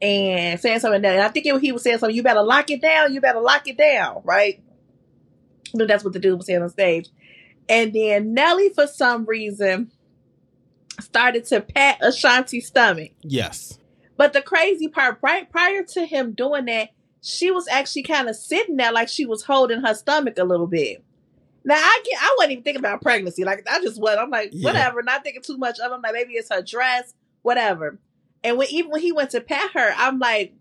and 0.00 0.60
saying 0.60 0.80
something. 0.80 1.02
that, 1.02 1.14
And 1.14 1.22
I 1.22 1.28
think 1.28 1.46
it, 1.46 1.60
he 1.60 1.72
was 1.72 1.82
saying 1.82 1.98
something. 1.98 2.14
You 2.14 2.22
better 2.22 2.42
lock 2.42 2.70
it 2.70 2.80
down. 2.80 3.12
You 3.12 3.20
better 3.20 3.40
lock 3.40 3.66
it 3.66 3.76
down. 3.76 4.22
Right. 4.24 4.62
But 5.74 5.88
that's 5.88 6.04
what 6.04 6.12
the 6.12 6.18
dude 6.18 6.36
was 6.36 6.46
saying 6.46 6.62
on 6.62 6.70
stage. 6.70 7.08
And 7.68 7.92
then 7.92 8.32
Nelly, 8.32 8.70
for 8.70 8.86
some 8.86 9.26
reason, 9.26 9.92
started 11.00 11.44
to 11.46 11.60
pat 11.60 12.00
Ashanti's 12.00 12.66
stomach. 12.66 13.12
Yes. 13.22 13.78
But 14.16 14.32
the 14.32 14.42
crazy 14.42 14.88
part, 14.88 15.18
right 15.22 15.50
prior 15.50 15.82
to 15.82 16.04
him 16.04 16.32
doing 16.32 16.64
that, 16.66 16.90
she 17.20 17.50
was 17.50 17.68
actually 17.68 18.04
kind 18.04 18.28
of 18.28 18.36
sitting 18.36 18.76
there 18.76 18.92
like 18.92 19.08
she 19.08 19.26
was 19.26 19.44
holding 19.44 19.82
her 19.82 19.94
stomach 19.94 20.38
a 20.38 20.44
little 20.44 20.66
bit. 20.66 21.04
Now 21.64 21.76
I 21.76 22.02
get, 22.04 22.20
I 22.20 22.34
wasn't 22.38 22.52
even 22.52 22.64
thinking 22.64 22.80
about 22.80 23.02
pregnancy. 23.02 23.44
Like 23.44 23.66
I 23.70 23.80
just 23.82 24.00
was. 24.00 24.16
I'm 24.18 24.30
like, 24.30 24.50
yeah. 24.52 24.64
whatever, 24.64 25.02
not 25.02 25.22
thinking 25.22 25.42
too 25.42 25.58
much 25.58 25.78
of. 25.78 25.90
It. 25.90 25.94
I'm 25.94 26.02
like, 26.02 26.14
maybe 26.14 26.32
it's 26.32 26.50
her 26.50 26.62
dress, 26.62 27.14
whatever. 27.42 27.98
And 28.44 28.56
when 28.56 28.68
even 28.70 28.90
when 28.90 29.00
he 29.00 29.12
went 29.12 29.30
to 29.30 29.40
pat 29.40 29.72
her, 29.72 29.92
I'm 29.96 30.18
like, 30.18 30.54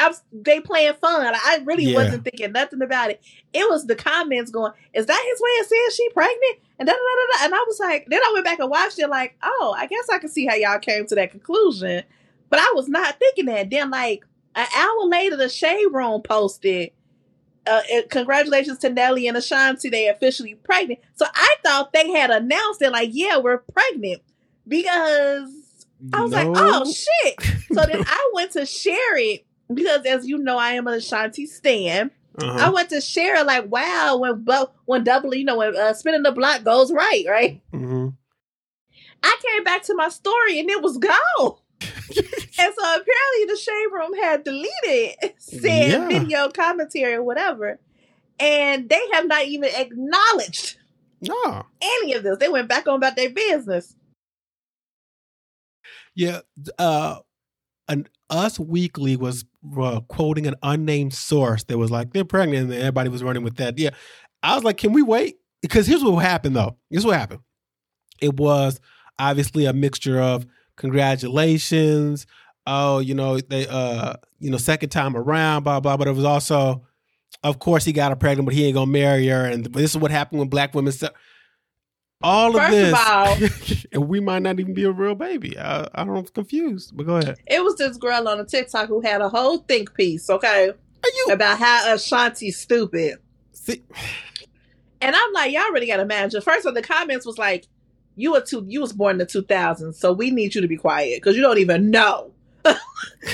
I'm 0.00 0.14
they 0.32 0.60
playing 0.60 0.94
fun. 0.94 1.34
I 1.34 1.60
really 1.64 1.84
yeah. 1.84 1.94
wasn't 1.94 2.24
thinking 2.24 2.52
nothing 2.52 2.80
about 2.82 3.10
it. 3.10 3.22
It 3.52 3.68
was 3.68 3.86
the 3.86 3.94
comments 3.94 4.50
going, 4.50 4.72
"Is 4.94 5.06
that 5.06 5.24
his 5.30 5.40
way 5.40 5.50
of 5.60 5.66
saying 5.66 5.88
she 5.94 6.08
pregnant?" 6.10 6.58
And 6.78 6.86
da 6.86 6.92
da 6.92 6.98
da 6.98 7.38
da. 7.38 7.44
And 7.44 7.54
I 7.54 7.64
was 7.66 7.78
like, 7.78 8.06
then 8.08 8.20
I 8.20 8.30
went 8.32 8.46
back 8.46 8.58
and 8.58 8.70
watched 8.70 8.98
it. 8.98 9.08
Like, 9.08 9.36
oh, 9.42 9.74
I 9.76 9.86
guess 9.86 10.08
I 10.10 10.18
can 10.18 10.30
see 10.30 10.46
how 10.46 10.54
y'all 10.54 10.78
came 10.78 11.06
to 11.06 11.14
that 11.16 11.30
conclusion. 11.30 12.02
But 12.48 12.60
I 12.60 12.72
was 12.74 12.88
not 12.88 13.18
thinking 13.18 13.44
that. 13.46 13.68
Then, 13.68 13.90
like 13.90 14.24
an 14.54 14.66
hour 14.74 15.06
later, 15.06 15.36
the 15.36 15.50
Shade 15.50 15.88
Room 15.92 16.22
posted, 16.22 16.92
uh, 17.66 17.82
"Congratulations 18.08 18.78
to 18.78 18.88
Nelly 18.88 19.28
and 19.28 19.36
Ashanti. 19.36 19.90
They 19.90 20.08
officially 20.08 20.54
pregnant." 20.54 21.00
So 21.14 21.26
I 21.32 21.56
thought 21.62 21.92
they 21.92 22.10
had 22.10 22.30
announced 22.30 22.80
it. 22.80 22.90
Like, 22.90 23.10
yeah, 23.12 23.36
we're 23.36 23.58
pregnant 23.58 24.22
because 24.66 25.50
I 26.12 26.22
was 26.22 26.30
no. 26.32 26.36
like, 26.36 26.48
oh 26.56 26.84
shit. 26.92 27.40
So 27.72 27.82
then 27.86 28.04
I 28.06 28.30
went 28.34 28.52
to 28.52 28.66
share 28.66 29.16
it 29.16 29.46
because 29.72 30.06
as 30.06 30.26
you 30.26 30.38
know, 30.38 30.58
I 30.58 30.72
am 30.72 30.86
a 30.86 30.92
Ashanti 30.92 31.46
stan. 31.46 32.10
Uh-huh. 32.38 32.66
I 32.66 32.70
went 32.70 32.90
to 32.90 33.00
share 33.00 33.36
it 33.36 33.46
like, 33.46 33.70
wow, 33.70 34.16
when 34.18 34.46
when 34.86 35.04
double, 35.04 35.34
you 35.34 35.44
know, 35.44 35.56
when 35.56 35.76
uh, 35.76 35.92
spinning 35.92 36.22
the 36.22 36.32
block 36.32 36.64
goes 36.64 36.92
right, 36.92 37.24
right? 37.28 37.60
Mm-hmm. 37.72 38.08
I 39.22 39.40
came 39.46 39.64
back 39.64 39.82
to 39.84 39.94
my 39.94 40.08
story 40.08 40.58
and 40.60 40.70
it 40.70 40.82
was 40.82 40.96
gone. 40.96 41.56
and 41.82 42.74
so 42.74 42.82
apparently 42.82 43.44
the 43.46 43.58
shade 43.60 43.86
room 43.92 44.14
had 44.14 44.44
deleted 44.44 45.34
said 45.38 45.90
yeah. 45.90 46.08
video 46.08 46.48
commentary 46.48 47.14
or 47.14 47.22
whatever. 47.22 47.78
And 48.38 48.88
they 48.88 49.00
have 49.12 49.26
not 49.26 49.44
even 49.44 49.70
acknowledged 49.74 50.78
no. 51.20 51.66
any 51.80 52.14
of 52.14 52.22
this. 52.22 52.38
They 52.38 52.48
went 52.48 52.68
back 52.68 52.88
on 52.88 52.96
about 52.96 53.16
their 53.16 53.30
business. 53.30 53.94
Yeah. 56.20 56.40
Uh 56.78 57.20
an 57.88 58.06
Us 58.28 58.60
Weekly 58.60 59.16
was 59.16 59.44
uh, 59.76 60.00
quoting 60.02 60.46
an 60.46 60.54
unnamed 60.62 61.12
source 61.12 61.64
that 61.64 61.76
was 61.76 61.90
like, 61.90 62.12
they're 62.12 62.24
pregnant, 62.24 62.70
and 62.70 62.72
everybody 62.72 63.08
was 63.08 63.24
running 63.24 63.42
with 63.42 63.56
that. 63.56 63.78
Yeah. 63.78 63.90
I 64.44 64.54
was 64.54 64.62
like, 64.62 64.76
can 64.76 64.92
we 64.92 65.02
wait? 65.02 65.38
Because 65.60 65.86
here's 65.86 66.04
what 66.04 66.18
happened 66.18 66.54
though. 66.54 66.76
Here's 66.88 67.04
what 67.04 67.16
happened. 67.16 67.40
It 68.20 68.34
was 68.34 68.80
obviously 69.18 69.66
a 69.66 69.72
mixture 69.72 70.20
of 70.20 70.46
congratulations. 70.76 72.26
Oh, 72.66 73.00
you 73.00 73.14
know, 73.14 73.40
they 73.40 73.66
uh, 73.66 74.14
you 74.38 74.50
know, 74.50 74.58
second 74.58 74.90
time 74.90 75.16
around, 75.16 75.64
blah, 75.64 75.80
blah. 75.80 75.96
But 75.96 76.08
it 76.08 76.14
was 76.14 76.24
also, 76.24 76.86
of 77.42 77.58
course, 77.58 77.84
he 77.84 77.92
got 77.92 78.12
her 78.12 78.16
pregnant, 78.16 78.46
but 78.46 78.54
he 78.54 78.66
ain't 78.66 78.74
gonna 78.74 78.90
marry 78.90 79.26
her. 79.28 79.46
And 79.46 79.64
this 79.64 79.90
is 79.90 79.96
what 79.96 80.10
happened 80.10 80.38
when 80.38 80.48
black 80.48 80.74
women 80.74 80.92
all 82.22 82.56
of 82.56 82.62
First 82.62 82.70
this, 82.72 82.92
of 82.92 82.98
all, 83.08 83.36
and 83.92 84.08
we 84.08 84.20
might 84.20 84.42
not 84.42 84.60
even 84.60 84.74
be 84.74 84.84
a 84.84 84.90
real 84.90 85.14
baby. 85.14 85.58
I, 85.58 85.88
I 85.94 86.04
don't 86.04 86.16
I'm 86.16 86.24
confused, 86.26 86.96
but 86.96 87.06
go 87.06 87.16
ahead. 87.16 87.38
It 87.46 87.62
was 87.64 87.76
this 87.76 87.96
girl 87.96 88.28
on 88.28 88.38
a 88.40 88.44
TikTok 88.44 88.88
who 88.88 89.00
had 89.00 89.20
a 89.20 89.28
whole 89.28 89.58
think 89.58 89.94
piece, 89.94 90.28
okay, 90.28 90.72
you- 91.04 91.28
about 91.32 91.58
how 91.58 91.94
Ashanti's 91.94 92.58
stupid. 92.58 93.18
See- 93.52 93.82
and 95.00 95.16
I'm 95.16 95.32
like, 95.32 95.52
y'all 95.52 95.70
really 95.72 95.86
gotta 95.86 96.02
imagine. 96.02 96.42
First 96.42 96.60
of 96.60 96.66
all, 96.66 96.74
the 96.74 96.82
comments 96.82 97.24
was 97.24 97.38
like, 97.38 97.66
you 98.16 98.32
were 98.32 98.40
two 98.40 98.64
you 98.68 98.80
was 98.80 98.92
born 98.92 99.12
in 99.12 99.18
the 99.18 99.26
2000s 99.26 99.94
so 99.94 100.12
we 100.12 100.30
need 100.30 100.54
you 100.54 100.60
to 100.60 100.68
be 100.68 100.76
quiet 100.76 101.16
because 101.22 101.36
you 101.36 101.42
don't 101.42 101.58
even 101.58 101.90
know 101.90 102.32
it, 102.64 102.76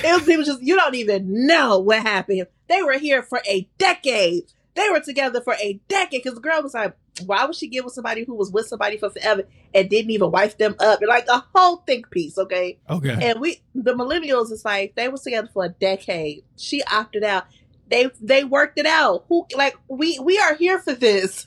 was, 0.04 0.28
it 0.28 0.38
was 0.38 0.46
just 0.46 0.62
you 0.62 0.76
don't 0.76 0.94
even 0.94 1.46
know 1.46 1.78
what 1.78 2.02
happened 2.02 2.46
they 2.68 2.82
were 2.82 2.98
here 2.98 3.22
for 3.22 3.40
a 3.48 3.66
decade 3.78 4.44
they 4.76 4.88
were 4.90 5.00
together 5.00 5.40
for 5.40 5.54
a 5.54 5.80
decade 5.88 6.22
because 6.22 6.34
the 6.34 6.40
girl 6.40 6.62
was 6.62 6.74
like 6.74 6.96
why 7.24 7.44
would 7.44 7.56
she 7.56 7.68
get 7.68 7.84
with 7.84 7.94
somebody 7.94 8.24
who 8.24 8.34
was 8.34 8.50
with 8.50 8.66
somebody 8.66 8.98
for 8.98 9.10
forever 9.10 9.44
and 9.74 9.88
didn't 9.88 10.10
even 10.10 10.30
wife 10.30 10.58
them 10.58 10.74
up? 10.78 11.00
And 11.00 11.08
like 11.08 11.26
a 11.28 11.44
whole 11.54 11.78
think 11.78 12.10
piece 12.10 12.36
okay? 12.36 12.78
Okay. 12.90 13.16
And 13.20 13.40
we 13.40 13.62
the 13.74 13.94
millennials 13.94 14.50
is 14.52 14.64
like 14.64 14.94
they 14.96 15.08
was 15.08 15.22
together 15.22 15.48
for 15.52 15.64
a 15.64 15.68
decade. 15.68 16.44
She 16.56 16.82
opted 16.84 17.24
out. 17.24 17.46
They 17.88 18.10
they 18.20 18.44
worked 18.44 18.78
it 18.78 18.86
out. 18.86 19.24
Who 19.28 19.46
like 19.56 19.76
we 19.88 20.18
we 20.18 20.38
are 20.38 20.54
here 20.54 20.78
for 20.78 20.92
this. 20.92 21.46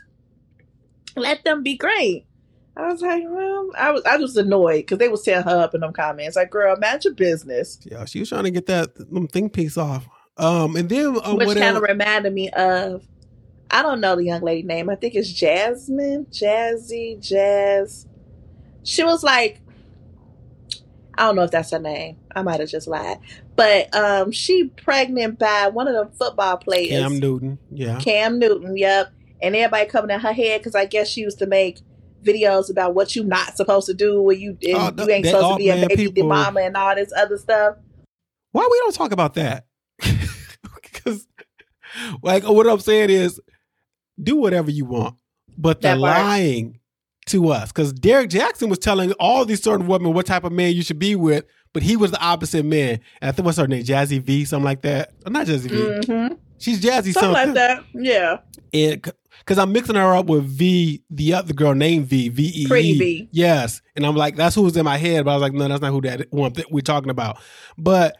Let 1.15 1.43
them 1.43 1.63
be 1.63 1.77
great. 1.77 2.25
I 2.77 2.87
was 2.93 3.01
like, 3.01 3.23
well, 3.27 3.71
I 3.77 3.91
was 3.91 4.03
I 4.05 4.17
was 4.17 4.37
annoyed 4.37 4.77
because 4.77 4.99
they 4.99 5.09
was 5.09 5.23
tearing 5.23 5.43
her 5.43 5.63
up 5.63 5.75
in 5.75 5.81
them 5.81 5.93
comments. 5.93 6.37
Like, 6.37 6.49
girl, 6.49 6.77
mind 6.79 7.03
your 7.03 7.13
business. 7.13 7.79
Yeah, 7.83 8.05
she 8.05 8.19
was 8.19 8.29
trying 8.29 8.45
to 8.45 8.51
get 8.51 8.67
that 8.67 8.95
them 8.95 9.27
thing 9.27 9.49
piece 9.49 9.77
off. 9.77 10.07
Um, 10.37 10.77
and 10.77 10.87
then 10.87 11.17
uh, 11.21 11.35
which 11.35 11.57
kind 11.57 11.75
of 11.75 11.83
reminded 11.83 12.33
me 12.33 12.49
of, 12.51 13.05
I 13.71 13.81
don't 13.81 14.01
know 14.01 14.15
the 14.15 14.23
young 14.23 14.41
lady 14.41 14.63
name. 14.63 14.89
I 14.89 14.95
think 14.95 15.15
it's 15.15 15.31
Jasmine, 15.31 16.25
Jazzy, 16.31 17.21
Jazz. 17.21 18.07
She 18.83 19.03
was 19.03 19.23
like, 19.23 19.61
I 21.15 21.23
don't 21.23 21.35
know 21.35 21.43
if 21.43 21.51
that's 21.51 21.71
her 21.71 21.79
name. 21.79 22.17
I 22.35 22.41
might 22.41 22.59
have 22.59 22.69
just 22.69 22.87
lied, 22.87 23.19
but 23.55 23.93
um, 23.95 24.31
she 24.31 24.69
pregnant 24.69 25.37
by 25.37 25.67
one 25.67 25.87
of 25.87 25.93
the 25.93 26.15
football 26.17 26.57
players, 26.57 26.89
Cam 26.89 27.19
Newton. 27.19 27.59
Yeah, 27.71 27.99
Cam 27.99 28.39
Newton. 28.39 28.77
Yep. 28.77 29.13
And 29.41 29.55
everybody 29.55 29.89
coming 29.89 30.11
in 30.11 30.19
her 30.19 30.33
head 30.33 30.59
because 30.59 30.75
I 30.75 30.85
guess 30.85 31.07
she 31.07 31.21
used 31.21 31.39
to 31.39 31.45
make 31.45 31.79
videos 32.23 32.69
about 32.69 32.93
what 32.93 33.15
you're 33.15 33.25
not 33.25 33.55
supposed 33.55 33.85
to 33.87 33.93
do 33.93 34.21
when 34.21 34.39
you 34.39 34.57
oh, 34.73 34.93
you 34.97 35.09
ain't 35.09 35.25
supposed 35.25 35.51
to 35.51 35.55
be 35.57 35.69
a 35.69 35.87
baby 35.87 35.95
people, 36.07 36.27
mama 36.27 36.61
and 36.61 36.75
all 36.75 36.95
this 36.95 37.11
other 37.15 37.37
stuff. 37.37 37.77
Why 38.51 38.67
we 38.69 38.79
don't 38.79 38.95
talk 38.95 39.11
about 39.11 39.35
that? 39.35 39.65
Because, 40.81 41.27
like, 42.21 42.43
what 42.43 42.67
I'm 42.67 42.79
saying 42.79 43.09
is, 43.09 43.39
do 44.21 44.35
whatever 44.37 44.71
you 44.71 44.85
want, 44.85 45.15
but 45.57 45.81
the 45.81 45.95
lying 45.95 46.79
to 47.27 47.49
us. 47.49 47.71
Because 47.71 47.93
Derrick 47.93 48.29
Jaxn 48.29 48.69
was 48.69 48.79
telling 48.79 49.11
all 49.13 49.45
these 49.45 49.61
certain 49.61 49.87
women 49.87 50.13
what 50.13 50.25
type 50.25 50.43
of 50.43 50.51
man 50.51 50.73
you 50.73 50.81
should 50.81 50.99
be 50.99 51.15
with, 51.15 51.45
but 51.73 51.83
he 51.83 51.95
was 51.95 52.11
the 52.11 52.21
opposite 52.21 52.65
man. 52.65 52.99
And 53.21 53.29
I 53.29 53.31
think 53.31 53.45
what's 53.45 53.57
her 53.57 53.67
name, 53.67 53.83
Jazzy 53.83 54.21
V, 54.21 54.45
something 54.45 54.65
like 54.65 54.81
that. 54.81 55.13
Not 55.27 55.47
Jazzy 55.47 55.69
V. 55.69 55.77
Mm-hmm. 55.77 56.35
She's 56.57 56.81
Jazzy 56.81 57.13
something, 57.13 57.33
something 57.33 57.33
like 57.33 57.53
that. 57.53 57.83
Yeah. 57.93 58.39
And 58.73 59.01
because 59.39 59.57
I'm 59.57 59.71
mixing 59.71 59.95
her 59.95 60.15
up 60.15 60.27
with 60.27 60.43
V, 60.43 61.01
the 61.09 61.33
other 61.33 61.53
girl 61.53 61.73
named 61.73 62.07
V, 62.07 62.29
V 62.29 62.43
E. 62.43 62.67
Pretty 62.67 62.97
V. 62.97 63.29
Yes, 63.31 63.81
and 63.95 64.05
I'm 64.05 64.15
like, 64.15 64.35
that's 64.35 64.55
who 64.55 64.63
was 64.63 64.75
in 64.75 64.83
my 64.83 64.97
head, 64.97 65.25
but 65.25 65.31
I 65.31 65.35
was 65.35 65.41
like, 65.41 65.53
no, 65.53 65.67
that's 65.67 65.81
not 65.81 65.91
who 65.91 66.01
that 66.01 66.27
one 66.31 66.53
we're 66.69 66.81
talking 66.81 67.09
about. 67.09 67.39
But 67.77 68.17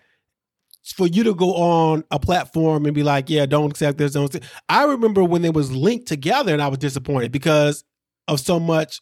for 0.84 1.08
you 1.08 1.24
to 1.24 1.36
go 1.36 1.54
on 1.56 2.04
a 2.12 2.20
platform 2.20 2.86
and 2.86 2.96
be 2.96 3.04
like, 3.04 3.30
yeah, 3.30 3.46
don't 3.46 3.72
accept 3.72 3.98
this, 3.98 4.14
don't. 4.14 4.26
Accept. 4.26 4.46
I 4.68 4.86
remember 4.86 5.24
when 5.24 5.42
they 5.42 5.50
was 5.50 5.72
linked 5.72 6.08
together, 6.08 6.54
and 6.54 6.62
I 6.62 6.68
was 6.68 6.80
disappointed 6.80 7.32
because 7.32 7.84
of 8.28 8.40
so 8.40 8.60
much 8.60 9.02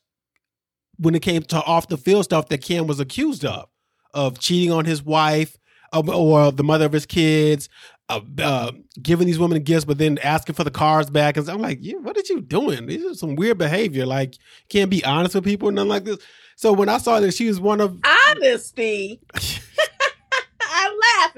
when 0.97 1.15
it 1.15 1.21
came 1.21 1.43
to 1.43 1.63
off 1.63 1.87
the 1.87 1.97
field 1.97 2.25
stuff 2.25 2.49
that 2.49 2.61
Cam 2.61 2.87
was 2.87 2.99
accused 2.99 3.45
of, 3.45 3.69
of 4.13 4.39
cheating 4.39 4.71
on 4.71 4.85
his 4.85 5.03
wife, 5.03 5.57
or 5.93 6.51
the 6.51 6.63
mother 6.63 6.85
of 6.85 6.91
his 6.91 7.05
kids, 7.05 7.69
uh, 8.09 8.21
uh, 8.39 8.71
giving 9.01 9.27
these 9.27 9.39
women 9.39 9.61
gifts, 9.63 9.85
but 9.85 9.97
then 9.97 10.17
asking 10.19 10.55
for 10.55 10.63
the 10.63 10.71
cars 10.71 11.09
back. 11.09 11.37
And 11.37 11.47
I'm 11.49 11.61
like, 11.61 11.79
yeah, 11.81 11.97
what 11.97 12.17
are 12.17 12.23
you 12.27 12.41
doing? 12.41 12.87
This 12.87 13.01
is 13.01 13.19
some 13.19 13.35
weird 13.35 13.57
behavior. 13.57 14.05
Like, 14.05 14.35
can't 14.69 14.89
be 14.89 15.03
honest 15.03 15.35
with 15.35 15.43
people 15.43 15.67
and 15.69 15.75
nothing 15.75 15.89
like 15.89 16.05
this. 16.05 16.17
So 16.55 16.73
when 16.73 16.89
I 16.89 16.97
saw 16.97 17.19
that 17.19 17.33
she 17.33 17.47
was 17.47 17.59
one 17.59 17.81
of 17.81 17.99
honesty, 18.29 19.21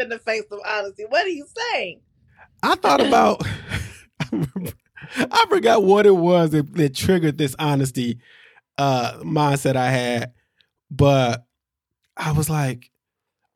in 0.01 0.09
the 0.09 0.19
face 0.19 0.45
of 0.51 0.59
honesty. 0.65 1.05
What 1.07 1.25
are 1.25 1.29
you 1.29 1.45
saying? 1.73 2.01
I 2.63 2.75
thought 2.75 3.05
about. 3.05 3.41
I 5.31 5.45
forgot 5.49 5.83
what 5.83 6.05
it 6.05 6.15
was 6.15 6.51
that, 6.51 6.73
that 6.75 6.95
triggered 6.95 7.37
this 7.37 7.55
honesty 7.57 8.19
uh, 8.77 9.19
mindset 9.23 9.75
I 9.75 9.89
had, 9.89 10.33
but 10.91 11.45
I 12.15 12.31
was 12.31 12.49
like, 12.49 12.91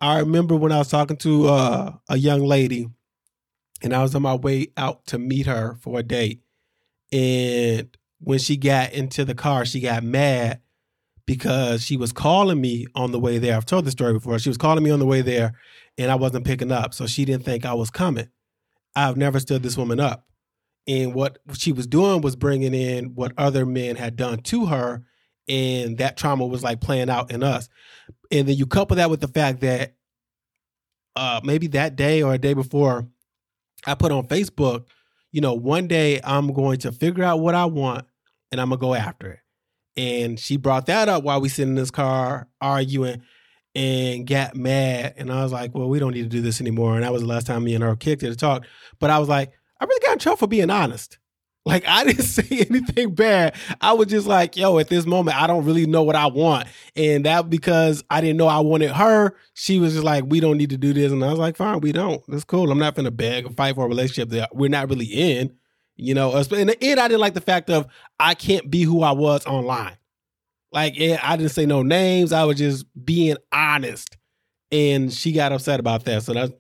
I 0.01 0.19
remember 0.19 0.55
when 0.55 0.71
I 0.71 0.79
was 0.79 0.89
talking 0.89 1.17
to 1.17 1.47
uh, 1.47 1.91
a 2.09 2.17
young 2.17 2.41
lady 2.41 2.88
and 3.81 3.93
I 3.93 4.01
was 4.01 4.15
on 4.15 4.21
my 4.21 4.35
way 4.35 4.67
out 4.75 5.05
to 5.07 5.19
meet 5.19 5.45
her 5.45 5.77
for 5.81 6.00
a 6.00 6.03
date. 6.03 6.41
And 7.12 7.95
when 8.19 8.39
she 8.39 8.57
got 8.57 8.93
into 8.93 9.23
the 9.23 9.35
car, 9.35 9.65
she 9.65 9.79
got 9.79 10.03
mad 10.03 10.62
because 11.25 11.83
she 11.83 11.95
was 11.95 12.12
calling 12.12 12.59
me 12.59 12.88
on 12.95 13.12
the 13.12 13.19
way 13.19 13.38
there. 13.38 13.55
I've 13.55 13.65
told 13.65 13.85
the 13.85 13.91
story 13.91 14.13
before. 14.13 14.39
She 14.39 14.50
was 14.50 14.57
calling 14.57 14.83
me 14.83 14.91
on 14.91 15.00
the 15.00 15.05
way 15.05 15.21
there 15.21 15.53
and 15.97 16.12
I 16.12 16.15
wasn't 16.15 16.45
picking 16.45 16.71
up. 16.71 16.93
So 16.93 17.07
she 17.07 17.25
didn't 17.25 17.45
think 17.45 17.65
I 17.65 17.73
was 17.73 17.89
coming. 17.89 18.29
I've 18.95 19.17
never 19.17 19.39
stood 19.39 19.63
this 19.63 19.77
woman 19.77 20.00
up. 20.00 20.27
And 20.88 21.13
what 21.13 21.39
she 21.53 21.71
was 21.71 21.88
doing 21.88 22.21
was 22.21 22.35
bringing 22.35 22.73
in 22.73 23.15
what 23.15 23.33
other 23.38 23.65
men 23.65 23.95
had 23.95 24.15
done 24.15 24.39
to 24.39 24.65
her. 24.65 25.03
And 25.47 25.97
that 25.97 26.17
trauma 26.17 26.45
was 26.45 26.63
like 26.63 26.81
playing 26.81 27.09
out 27.09 27.31
in 27.31 27.43
us. 27.43 27.69
And 28.31 28.47
then 28.47 28.55
you 28.55 28.65
couple 28.65 28.97
that 28.97 29.09
with 29.09 29.21
the 29.21 29.27
fact 29.27 29.62
that 29.62 29.95
uh, 31.15 31.41
maybe 31.43 31.67
that 31.67 31.95
day 31.95 32.21
or 32.21 32.33
a 32.33 32.38
day 32.38 32.53
before, 32.53 33.07
I 33.85 33.95
put 33.95 34.12
on 34.12 34.27
Facebook, 34.27 34.85
you 35.31 35.41
know, 35.41 35.53
one 35.53 35.88
day 35.88 36.19
I'm 36.23 36.53
going 36.53 36.79
to 36.79 36.91
figure 36.91 37.23
out 37.23 37.39
what 37.39 37.55
I 37.55 37.65
want 37.65 38.05
and 38.51 38.62
I'm 38.62 38.69
gonna 38.69 38.79
go 38.79 38.93
after 38.93 39.31
it. 39.31 39.39
And 39.95 40.39
she 40.39 40.57
brought 40.57 40.88
that 40.88 41.09
up 41.09 41.23
while 41.23 41.41
we 41.41 41.50
sit 41.50 41.67
in 41.67 41.75
this 41.75 41.91
car 41.91 42.47
arguing 42.62 43.21
and 43.75 44.27
got 44.27 44.56
mad. 44.56 45.15
And 45.18 45.32
I 45.32 45.44
was 45.44 45.51
like, 45.51 45.74
well, 45.74 45.89
we 45.89 46.00
don't 46.00 46.13
need 46.13 46.24
to 46.24 46.30
do 46.30 46.42
this 46.42 46.62
anymore. 46.62 46.96
And 46.96 47.03
that 47.03 47.12
was 47.12 47.22
the 47.22 47.27
last 47.27 47.48
time 47.48 47.63
me 47.63 47.75
and 47.75 47.84
her 47.84 47.96
kicked 47.96 48.24
it 48.24 48.30
to 48.30 48.36
talk. 48.36 48.65
But 49.00 49.10
I 49.10 49.20
was 49.20 49.30
like, 49.30 49.51
I 49.80 49.86
really 49.86 50.06
got 50.06 50.13
in 50.13 50.20
trouble 50.20 50.38
for 50.38 50.48
being 50.48 50.70
honest. 50.70 51.18
Like 51.65 51.86
I 51.88 52.03
didn't 52.03 52.24
say 52.25 52.65
anything 52.70 53.15
bad. 53.15 53.56
I 53.80 53.94
was 53.94 54.08
just 54.08 54.27
like, 54.27 54.58
yo, 54.58 54.80
at 54.80 54.89
this 54.89 55.06
moment, 55.06 55.42
I 55.42 55.48
don't 55.48 55.63
really 55.63 55.86
know 55.86 56.03
what 56.03 56.18
I 56.18 56.25
want. 56.25 56.68
And 56.98 57.25
that 57.25 57.50
because 57.50 58.03
I 58.10 58.20
didn't 58.20 58.36
know 58.36 58.48
I 58.48 58.60
wanted 58.60 58.92
her, 58.92 59.38
she 59.53 59.80
was 59.80 59.94
just 59.94 60.03
like, 60.03 60.25
we 60.27 60.42
don't 60.42 60.58
need 60.58 60.72
to 60.72 60.77
do 60.77 60.92
this. 60.92 61.13
And 61.13 61.24
I 61.24 61.30
was 61.30 61.39
like, 61.39 61.56
fine, 61.56 61.80
we 61.80 61.94
don't. 61.94 62.22
That's 62.27 62.44
cool. 62.44 62.70
I'm 62.70 62.80
not 62.80 62.96
gonna 62.96 63.12
beg 63.12 63.46
or 63.46 63.51
fight 63.51 63.75
for 63.75 63.86
a 63.86 63.88
relationship 63.88 64.27
that 64.32 64.53
we're 64.53 64.70
not 64.70 64.89
really 64.89 65.06
in. 65.06 65.53
You 65.96 66.13
know, 66.15 66.36
in 66.36 66.68
the 66.68 66.77
end, 66.84 67.00
I 67.00 67.08
didn't 67.08 67.22
like 67.22 67.34
the 67.34 67.39
fact 67.39 67.70
of 67.70 67.88
I 68.20 68.34
can't 68.34 68.70
be 68.70 68.82
who 68.82 69.01
I 69.01 69.13
was 69.13 69.46
online. 69.46 69.96
Like, 70.74 70.98
yeah, 70.98 71.20
I 71.22 71.38
didn't 71.38 71.51
say 71.51 71.68
no 71.68 71.84
names. 71.84 72.34
I 72.34 72.46
was 72.46 72.58
just 72.58 72.86
being 73.06 73.38
honest. 73.51 74.18
And 74.72 75.13
she 75.13 75.32
got 75.32 75.51
upset 75.51 75.80
about 75.80 76.03
that. 76.06 76.24
So 76.24 76.34
that's 76.34 76.51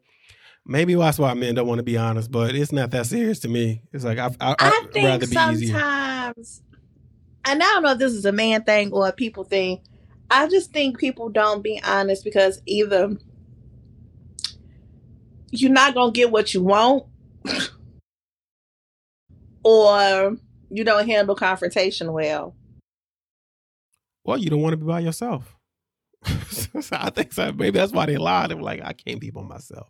maybe 0.65 0.93
that's 0.93 1.17
why 1.17 1.33
men 1.33 1.55
don't 1.55 1.67
want 1.67 1.79
to 1.79 1.83
be 1.83 1.97
honest, 1.97 2.31
but 2.31 2.55
it's 2.55 2.71
not 2.71 2.91
that 2.91 3.07
serious 3.07 3.39
to 3.39 3.47
me. 3.47 3.81
It's 3.91 4.03
like 4.03 4.19
I, 4.19 4.27
I, 4.39 4.55
I 4.59 4.87
think 4.93 5.05
rather 5.05 5.25
be 5.25 5.33
sometimes, 5.33 5.63
easier. 5.63 5.77
and 7.45 7.63
I 7.63 7.65
don't 7.65 7.83
know 7.83 7.91
if 7.93 7.97
this 7.97 8.13
is 8.13 8.25
a 8.25 8.31
man 8.31 8.63
thing 8.63 8.93
or 8.93 9.07
a 9.07 9.11
people 9.11 9.43
thing. 9.43 9.81
I 10.29 10.47
just 10.47 10.71
think 10.71 10.99
people 10.99 11.29
don't 11.29 11.63
be 11.63 11.81
honest 11.83 12.23
because 12.23 12.61
either 12.67 13.17
you're 15.49 15.71
not 15.71 15.95
gonna 15.95 16.11
get 16.11 16.31
what 16.31 16.53
you 16.53 16.61
want, 16.61 17.05
or 19.63 20.37
you 20.69 20.83
don't 20.83 21.07
handle 21.07 21.35
confrontation 21.35 22.13
well? 22.13 22.55
Well, 24.25 24.37
you 24.37 24.49
don't 24.49 24.61
want 24.61 24.73
to 24.73 24.77
be 24.77 24.85
by 24.85 24.99
yourself. 24.99 25.57
I 26.91 27.09
think 27.09 27.33
so. 27.33 27.51
Maybe 27.51 27.77
that's 27.77 27.91
why 27.91 28.05
they 28.05 28.17
lied. 28.17 28.49
They 28.49 28.55
were 28.55 28.61
like, 28.61 28.81
I 28.83 28.93
can't 28.93 29.19
be 29.19 29.29
by 29.29 29.41
myself. 29.41 29.89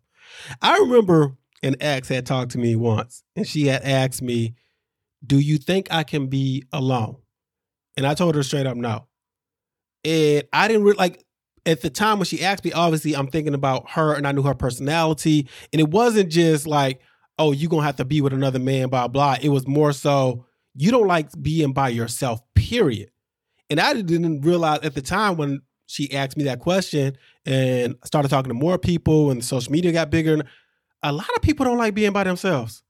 I 0.61 0.77
remember 0.79 1.35
an 1.61 1.75
ex 1.79 2.07
had 2.09 2.25
talked 2.25 2.51
to 2.51 2.57
me 2.57 2.75
once, 2.75 3.23
and 3.35 3.47
she 3.47 3.67
had 3.67 3.83
asked 3.83 4.21
me, 4.21 4.55
Do 5.25 5.39
you 5.39 5.57
think 5.57 5.87
I 5.91 6.03
can 6.03 6.27
be 6.27 6.63
alone? 6.73 7.17
And 7.95 8.07
I 8.07 8.15
told 8.15 8.35
her 8.35 8.43
straight 8.43 8.65
up, 8.65 8.75
no. 8.75 9.07
And 10.03 10.43
I 10.51 10.67
didn't 10.67 10.97
like 10.97 11.23
at 11.65 11.81
the 11.81 11.89
time 11.89 12.19
when 12.19 12.25
she 12.25 12.43
asked 12.43 12.65
me, 12.65 12.73
obviously 12.73 13.15
I'm 13.15 13.27
thinking 13.27 13.53
about 13.53 13.91
her 13.91 14.13
and 14.13 14.27
I 14.27 14.31
knew 14.31 14.41
her 14.43 14.53
personality. 14.53 15.47
And 15.71 15.79
it 15.79 15.89
wasn't 15.89 16.29
just 16.29 16.67
like, 16.67 16.99
oh, 17.39 17.51
you're 17.51 17.69
gonna 17.69 17.83
have 17.83 17.95
to 17.97 18.05
be 18.05 18.21
with 18.21 18.33
another 18.33 18.59
man, 18.59 18.89
blah, 18.89 19.07
blah. 19.07 19.37
It 19.41 19.49
was 19.49 19.67
more 19.67 19.93
so 19.93 20.45
you 20.75 20.91
don't 20.91 21.07
like 21.07 21.29
being 21.41 21.73
by 21.73 21.89
yourself, 21.89 22.41
period. 22.55 23.09
And 23.73 23.79
I 23.79 23.99
didn't 23.99 24.41
realize 24.41 24.81
at 24.83 24.93
the 24.93 25.01
time 25.01 25.35
when 25.35 25.63
she 25.87 26.13
asked 26.13 26.37
me 26.37 26.43
that 26.43 26.59
question 26.59 27.17
and 27.43 27.95
I 28.03 28.05
started 28.05 28.29
talking 28.29 28.49
to 28.49 28.53
more 28.53 28.77
people 28.77 29.31
and 29.31 29.43
social 29.43 29.71
media 29.71 29.91
got 29.91 30.11
bigger. 30.11 30.43
A 31.01 31.11
lot 31.11 31.27
of 31.35 31.41
people 31.41 31.65
don't 31.65 31.79
like 31.79 31.95
being 31.95 32.11
by 32.11 32.23
themselves. 32.23 32.83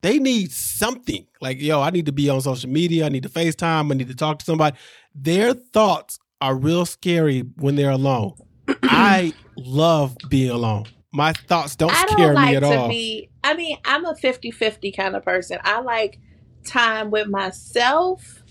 They 0.00 0.18
need 0.18 0.50
something 0.50 1.26
like, 1.42 1.60
yo, 1.60 1.82
I 1.82 1.90
need 1.90 2.06
to 2.06 2.12
be 2.12 2.30
on 2.30 2.40
social 2.40 2.70
media. 2.70 3.04
I 3.04 3.10
need 3.10 3.24
to 3.24 3.28
FaceTime. 3.28 3.92
I 3.92 3.94
need 3.94 4.08
to 4.08 4.14
talk 4.14 4.38
to 4.38 4.44
somebody. 4.46 4.74
Their 5.14 5.52
thoughts 5.52 6.18
are 6.40 6.56
real 6.56 6.86
scary 6.86 7.40
when 7.58 7.76
they're 7.76 7.90
alone. 7.90 8.32
I 8.84 9.34
love 9.58 10.16
being 10.30 10.48
alone. 10.48 10.86
My 11.12 11.34
thoughts 11.34 11.76
don't, 11.76 11.92
don't 11.92 12.08
scare 12.08 12.32
like 12.32 12.48
me 12.48 12.56
at 12.56 12.60
to 12.60 12.66
all. 12.68 12.88
Be, 12.88 13.28
I 13.44 13.52
mean, 13.52 13.76
I'm 13.84 14.06
a 14.06 14.16
50 14.16 14.50
50 14.50 14.92
kind 14.92 15.14
of 15.14 15.26
person. 15.26 15.58
I 15.62 15.82
like 15.82 16.18
time 16.64 17.10
with 17.10 17.28
myself 17.28 18.41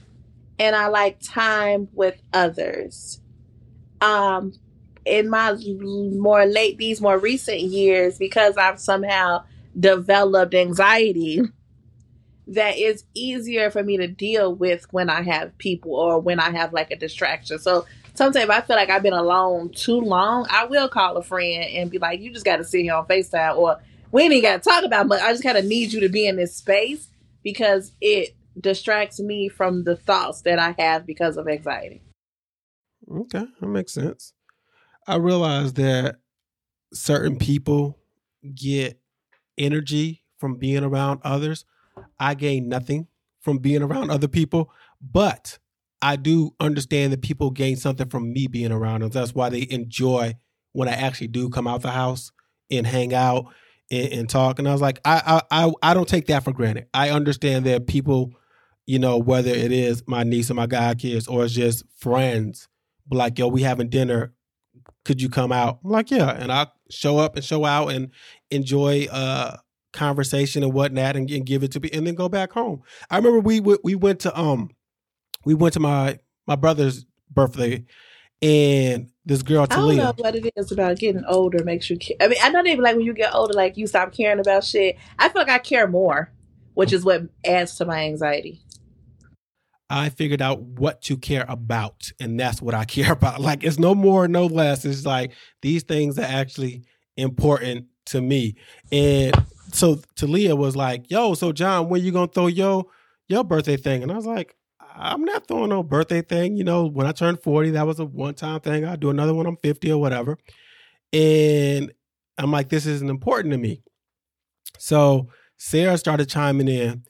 and 0.62 0.76
I 0.76 0.90
like 0.90 1.20
time 1.20 1.88
with 1.92 2.22
others. 2.34 3.20
Um, 4.00 4.54
in 5.06 5.28
my 5.28 5.58
more 6.12 6.46
late, 6.46 6.78
these 6.78 7.02
more 7.02 7.18
recent 7.18 7.62
years, 7.62 8.20
because 8.20 8.58
I've 8.58 8.80
somehow 8.80 9.44
developed 9.80 10.54
anxiety 10.54 11.42
that 12.46 12.78
is 12.78 13.06
easier 13.16 13.72
for 13.72 13.82
me 13.82 13.98
to 13.98 14.08
deal 14.08 14.54
with 14.54 14.86
when 14.94 15.10
I 15.10 15.24
have 15.24 15.58
people 15.58 15.96
or 15.96 16.20
when 16.20 16.40
I 16.40 16.52
have 16.52 16.74
like 16.74 16.92
a 16.92 16.96
distraction. 16.96 17.58
So 17.58 17.88
sometimes 18.14 18.52
I 18.52 18.62
feel 18.62 18.76
like 18.76 18.92
I've 18.92 19.02
been 19.02 19.14
alone 19.14 19.70
too 19.70 20.00
long, 20.00 20.46
I 20.52 20.66
will 20.66 20.90
call 20.90 21.18
a 21.18 21.24
friend 21.24 21.64
and 21.74 21.90
be 21.90 21.98
like, 21.98 22.20
you 22.20 22.32
just 22.32 22.46
got 22.46 22.58
to 22.58 22.64
sit 22.64 22.84
here 22.84 22.94
on 22.94 23.08
FaceTime 23.08 23.58
or 23.58 23.80
we 24.12 24.24
ain't 24.24 24.44
got 24.44 24.62
to 24.62 24.70
talk 24.70 24.84
about 24.84 25.08
much. 25.08 25.24
I 25.24 25.32
just 25.32 25.42
kind 25.42 25.58
of 25.58 25.66
need 25.66 25.92
you 25.92 26.02
to 26.02 26.10
be 26.10 26.28
in 26.28 26.36
this 26.36 26.56
space 26.56 27.08
because 27.42 27.94
it 28.00 28.36
distracts 28.60 29.20
me 29.20 29.50
from 29.50 29.84
the 29.84 29.96
thoughts 29.96 30.42
that 30.42 30.60
I 30.60 30.76
have 30.78 31.06
because 31.06 31.38
of 31.38 31.48
anxiety. 31.48 32.02
Okay, 33.10 33.46
that 33.60 33.68
makes 33.68 33.94
sense. 33.94 34.34
I 35.08 35.16
realize 35.16 35.74
that 35.74 36.18
certain 36.94 37.38
people 37.38 37.98
get 38.54 39.00
energy 39.58 40.24
from 40.38 40.56
being 40.56 40.84
around 40.84 41.22
others. 41.24 41.66
I 42.20 42.36
gain 42.36 42.70
nothing 42.70 43.08
from 43.42 43.58
being 43.58 43.82
around 43.82 44.12
other 44.12 44.28
people, 44.28 44.72
but 45.02 45.58
I 46.02 46.16
do 46.16 46.56
understand 46.60 47.14
that 47.14 47.22
people 47.22 47.52
gain 47.52 47.76
something 47.76 48.10
from 48.10 48.34
me 48.34 48.48
being 48.48 48.72
around 48.72 49.02
them. 49.02 49.10
That's 49.10 49.36
why 49.36 49.50
they 49.50 49.68
enjoy 49.70 50.36
when 50.74 50.88
I 50.88 50.94
actually 50.94 51.28
do 51.28 51.50
come 51.50 51.68
out 51.68 51.82
the 51.82 51.92
house 51.92 52.32
and 52.70 52.88
hang 52.88 53.14
out 53.14 53.48
and, 53.92 54.12
and 54.14 54.30
talk. 54.30 54.58
And 54.60 54.68
I 54.68 54.72
was 54.72 54.82
like, 54.82 55.00
I, 55.06 55.42
I 55.52 55.72
I 55.82 55.94
don't 55.94 56.08
take 56.08 56.28
that 56.28 56.44
for 56.44 56.54
granted. 56.54 56.88
I 56.94 57.10
understand 57.10 57.66
that 57.66 57.88
people, 57.88 58.34
you 58.86 59.00
know, 59.00 59.18
whether 59.18 59.52
it 59.52 59.72
is 59.72 60.04
my 60.08 60.24
niece 60.24 60.52
or 60.52 60.56
my 60.56 60.68
god 60.68 61.00
kids 61.00 61.28
or 61.28 61.46
it's 61.46 61.54
just 61.54 61.84
friends, 61.98 62.68
like, 63.10 63.38
yo, 63.38 63.48
we 63.48 63.62
having 63.62 63.90
dinner. 63.90 64.34
Could 65.04 65.22
you 65.22 65.30
come 65.30 65.52
out? 65.52 65.80
I'm 65.84 65.92
like, 65.92 66.12
yeah. 66.12 66.30
And 66.32 66.52
I 66.52 66.68
show 66.90 67.18
up 67.18 67.36
and 67.36 67.44
show 67.44 67.66
out 67.66 67.88
and 67.90 68.12
enjoy 68.52 69.08
uh 69.12 69.58
conversation 69.94 70.64
and 70.64 70.74
whatnot 70.74 71.16
and, 71.16 71.30
and 71.30 71.46
give 71.46 71.64
it 71.64 71.72
to 71.72 71.80
me 71.80 71.90
and 71.92 72.08
then 72.08 72.16
go 72.16 72.30
back 72.30 72.52
home. 72.52 72.82
I 73.10 73.18
remember 73.18 73.40
we 73.40 73.60
we 73.60 73.96
went 73.96 74.20
to 74.22 74.40
um 74.40 74.70
we 75.46 75.54
went 75.54 75.74
to 75.74 75.80
my 75.80 76.20
my 76.48 76.56
brother's 76.56 77.06
birthday 77.30 77.86
and 78.42 79.10
this 79.26 79.44
girl 79.44 79.68
Talia. 79.68 80.02
I 80.02 80.06
don't 80.06 80.18
know 80.18 80.24
what 80.24 80.36
it 80.36 80.54
is 80.56 80.72
about 80.72 80.98
getting 80.98 81.24
older 81.26 81.64
makes 81.64 81.90
you 81.90 81.98
care. 81.98 82.18
I 82.20 82.28
mean, 82.28 82.40
I 82.42 82.52
don't 82.52 82.68
even 82.68 82.84
like 82.84 82.96
when 82.96 83.06
you 83.06 83.14
get 83.14 83.34
older, 83.34 83.54
like 83.54 83.78
you 83.78 83.88
stop 83.88 84.14
caring 84.14 84.40
about 84.40 84.64
shit. 84.64 84.98
I 85.20 85.30
feel 85.30 85.42
like 85.42 85.52
I 85.52 85.60
care 85.60 85.88
more, 85.88 86.32
which 86.74 86.94
is 86.94 87.06
what 87.06 87.24
adds 87.46 87.76
to 87.78 87.86
my 87.86 88.06
anxiety. 88.06 88.62
I 89.92 90.08
figured 90.10 90.42
out 90.42 90.62
what 90.62 91.02
to 91.04 91.18
care 91.18 91.46
about, 91.50 92.12
and 92.20 92.40
that's 92.40 92.62
what 92.62 92.74
I 92.74 92.86
care 92.96 93.12
about. 93.12 93.42
Like 93.42 93.64
it's 93.64 93.78
no 93.78 93.94
more, 93.94 94.28
no 94.28 94.46
less. 94.46 94.86
It's 94.86 95.06
like 95.06 95.34
these 95.62 95.84
things 95.84 96.18
are 96.18 96.24
actually 96.24 96.84
important 97.18 97.88
to 98.06 98.22
me. 98.22 98.56
And 98.92 99.36
so 99.74 100.00
Talia 100.16 100.56
was 100.56 100.76
like, 100.76 101.12
"Yo, 101.12 101.34
so 101.34 101.52
Jon, 101.52 101.90
when 101.90 102.04
you 102.04 102.12
gonna 102.12 102.32
throw 102.32 102.48
your 102.48 102.86
your 103.28 103.44
birthday 103.44 103.76
thing?" 103.76 104.02
And 104.02 104.12
I 104.12 104.16
was 104.16 104.26
like, 104.26 104.56
"I'm 104.96 105.26
not 105.26 105.48
throwing 105.48 105.70
no 105.70 105.84
birthday 105.84 106.22
thing. 106.22 106.56
You 106.56 106.64
know, 106.64 106.86
when 106.86 107.06
I 107.06 107.12
turned 107.12 107.44
40, 107.44 107.72
that 107.72 107.86
was 107.86 108.00
a 108.00 108.06
one 108.06 108.34
time 108.34 108.62
thing. 108.62 108.86
I'll 108.86 108.98
do 108.98 109.10
another 109.10 109.34
one. 109.34 109.46
I'm 109.46 109.58
50 109.58 109.92
or 109.92 110.00
whatever." 110.00 110.38
And 111.12 111.92
I'm 112.38 112.52
like, 112.52 112.70
"This 112.70 112.86
isn't 112.86 113.10
important 113.10 113.52
to 113.52 113.58
me." 113.58 113.84
So 114.78 115.28
Sarah 115.58 115.98
started 115.98 116.30
chiming 116.30 116.70
in, 116.70 117.04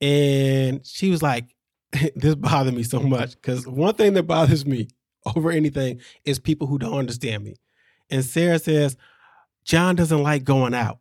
and 0.00 0.84
she 0.84 1.10
was 1.10 1.22
like, 1.22 1.55
this 2.16 2.34
bothered 2.34 2.74
me 2.74 2.82
so 2.82 3.00
much 3.00 3.32
because 3.32 3.66
one 3.66 3.94
thing 3.94 4.14
that 4.14 4.24
bothers 4.24 4.66
me 4.66 4.88
over 5.34 5.50
anything 5.50 6.00
is 6.24 6.38
people 6.38 6.66
who 6.66 6.78
don't 6.78 6.98
understand 6.98 7.44
me. 7.44 7.56
And 8.10 8.24
Sarah 8.24 8.58
says, 8.58 8.96
Jon 9.64 9.96
doesn't 9.96 10.22
like 10.22 10.44
going 10.44 10.74
out. 10.74 10.98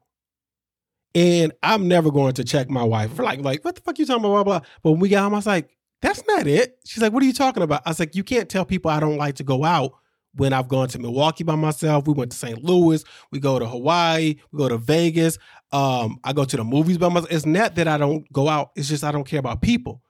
And 1.13 1.54
I'm 1.63 1.88
never 1.88 2.12
going 2.12 2.34
to 2.34 2.43
check 2.43 2.69
my 2.69 2.84
wife 2.84 3.17
like, 3.19 3.39
like, 3.41 3.63
what 3.63 3.76
the 3.76 3.82
fuck 3.82 3.98
you 3.98 4.06
talking 4.06 4.26
about? 4.26 4.43
Blah, 4.43 4.60
blah. 4.60 4.67
But 4.84 4.91
when 4.91 5.00
we 5.00 5.10
got 5.10 5.24
home, 5.24 5.34
I 5.34 5.38
was 5.38 5.45
like, 5.45 5.69
that's 6.02 6.24
not 6.28 6.45
it. 6.45 6.78
She's 6.86 7.02
like, 7.02 7.13
what 7.13 7.24
are 7.24 7.26
you 7.26 7.34
talking 7.34 7.63
about? 7.63 7.84
I 7.86 7.89
was 7.89 8.00
like, 8.00 8.15
you 8.15 8.24
can't 8.24 8.50
tell 8.50 8.65
people 8.65 8.91
I 8.91 9.00
don't 9.00 9.17
like 9.17 9.36
to 9.36 9.43
go 9.43 9.63
out 9.63 9.93
when 10.34 10.52
I've 10.52 10.67
gone 10.67 10.89
to 10.89 11.00
Milwaukee 11.00 11.45
by 11.45 11.56
myself. 11.56 12.06
We 12.06 12.13
went 12.13 12.32
to 12.32 12.38
St. 12.38 12.62
Louis. 12.63 13.04
We 13.32 13.39
go 13.39 13.60
to 13.60 13.65
Hawaii. 13.65 14.36
We 14.52 14.58
go 14.58 14.67
to 14.67 14.78
Vegas. 14.78 15.38
Um, 15.71 16.19
I 16.24 16.34
go 16.34 16.43
to 16.43 16.58
the 16.58 16.63
movies 16.65 16.98
by 16.98 17.08
myself. 17.08 17.32
It's 17.32 17.45
not 17.45 17.76
that 17.76 17.88
I 17.88 17.98
don't 17.98 18.30
go 18.34 18.50
out. 18.50 18.71
It's 18.76 18.89
just 18.89 19.04
I 19.04 19.12
don't 19.12 19.26
care 19.26 19.39
about 19.39 19.62
people. 19.62 20.02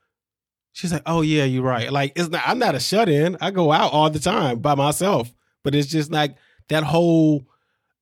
She's 0.75 0.91
like, 0.91 1.03
"Oh 1.05 1.21
yeah, 1.21 1.45
you're 1.45 1.63
right. 1.63 1.89
Like, 1.89 2.11
it's 2.17 2.27
not. 2.27 2.43
I'm 2.45 2.59
not 2.59 2.75
a 2.75 2.81
shut 2.81 3.07
in. 3.07 3.38
I 3.39 3.49
go 3.49 3.71
out 3.71 3.93
all 3.93 4.09
the 4.09 4.19
time 4.19 4.59
by 4.59 4.75
myself. 4.75 5.33
But 5.63 5.73
it's 5.73 5.88
just 5.88 6.11
like 6.11 6.35
that 6.67 6.83
whole, 6.83 7.45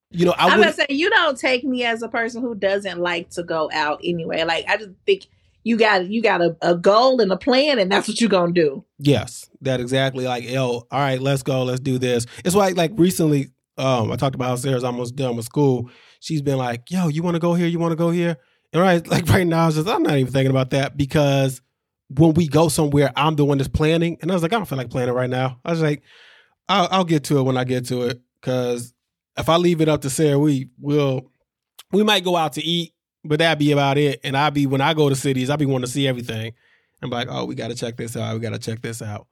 you 0.10 0.26
know. 0.26 0.34
I 0.36 0.48
am 0.52 0.60
gonna 0.60 0.74
say 0.74 0.88
you 0.90 1.12
don't 1.12 1.38
take 1.38 1.64
me 1.64 1.84
as 1.84 2.02
a 2.02 2.10
person 2.10 2.42
who 2.42 2.56
doesn't 2.56 3.00
like 3.00 3.30
to 3.32 3.44
go 3.44 3.70
out 3.72 4.02
anyway. 4.04 4.44
Like, 4.44 4.66
I 4.68 4.78
just 4.78 4.90
think 5.06 5.28
you 5.64 5.78
got 5.78 6.08
you 6.08 6.24
got 6.24 6.42
a, 6.42 6.58
a 6.64 6.76
goal 6.76 7.22
and 7.22 7.32
a 7.32 7.38
plan, 7.38 7.78
and 7.78 7.92
that's 7.92 8.08
what 8.08 8.20
you're 8.20 8.28
gonna 8.28 8.54
do. 8.54 8.84
Yes, 8.98 9.48
that 9.62 9.80
exactly. 9.80 10.26
Like, 10.26 10.44
yo, 10.44 10.88
all 10.90 11.00
right, 11.00 11.22
let's 11.22 11.44
go. 11.44 11.62
Let's 11.66 11.80
do 11.80 12.00
this. 12.00 12.26
It's 12.44 12.56
like 12.56 12.76
like 12.76 12.94
recently, 12.96 13.52
um, 13.78 14.12
I 14.12 14.16
talked 14.16 14.34
about 14.34 14.48
how 14.48 14.56
Sarah's 14.56 14.84
almost 14.84 15.16
done 15.16 15.36
with 15.36 15.46
school. 15.46 15.92
She's 16.22 16.42
been 16.42 16.58
like, 16.58 16.90
yo, 16.90 17.08
you 17.08 17.22
want 17.22 17.36
to 17.36 17.40
go 17.40 17.54
here? 17.54 17.68
You 17.68 17.78
want 17.78 17.92
to 17.92 17.98
go 17.98 18.10
here? 18.10 18.38
And 18.74 18.82
right, 18.82 19.08
like 19.12 19.30
right 19.30 19.46
now, 19.46 19.70
just 19.70 19.88
I'm 19.88 20.02
not 20.02 20.18
even 20.18 20.34
thinking 20.34 20.50
about 20.50 20.72
that 20.72 20.98
because 20.98 21.62
when 22.18 22.34
we 22.34 22.48
go 22.48 22.70
somewhere, 22.70 23.12
I'm 23.16 23.36
the 23.36 23.46
one 23.46 23.58
that's 23.58 23.68
planning. 23.68 24.18
And 24.22 24.32
I 24.32 24.34
was 24.34 24.44
like, 24.44 24.54
I 24.54 24.58
don't 24.58 24.66
feel 24.66 24.78
like 24.78 24.90
planning 24.90 25.14
right 25.14 25.30
now. 25.30 25.60
I 25.64 25.72
was 25.72 25.82
like, 25.82 26.04
I'll, 26.70 26.88
I'll 26.92 27.06
get 27.06 27.26
to 27.26 27.40
it 27.40 27.44
when 27.44 27.58
I 27.58 27.64
get 27.64 27.86
to 27.88 28.04
it. 28.04 28.22
Cause 28.42 28.94
if 29.38 29.50
I 29.50 29.58
leave 29.58 29.82
it 29.82 29.90
up 29.90 30.02
to 30.02 30.10
Sarah, 30.10 30.38
we 30.38 30.70
will, 30.80 31.32
we 31.92 32.04
might 32.04 32.24
go 32.24 32.36
out 32.36 32.54
to 32.54 32.64
eat, 32.64 32.94
but 33.24 33.40
that'd 33.40 33.60
be 33.60 33.72
about 33.72 33.98
it. 33.98 34.20
And 34.24 34.38
I'll 34.38 34.52
be, 34.52 34.68
when 34.68 34.82
I 34.82 34.94
go 34.94 35.10
to 35.10 35.16
cities, 35.16 35.50
I'll 35.50 35.58
be 35.58 35.66
wanting 35.66 35.86
to 35.86 35.92
see 35.92 36.08
everything. 36.08 36.54
I'm 37.02 37.10
like, 37.10 37.28
oh, 37.30 37.46
we 37.46 37.56
got 37.56 37.70
to 37.70 37.76
check 37.76 37.98
this 37.98 38.16
out. 38.16 38.34
We 38.34 38.40
got 38.40 38.54
to 38.54 38.60
check 38.60 38.82
this 38.82 39.02
out. 39.02 39.28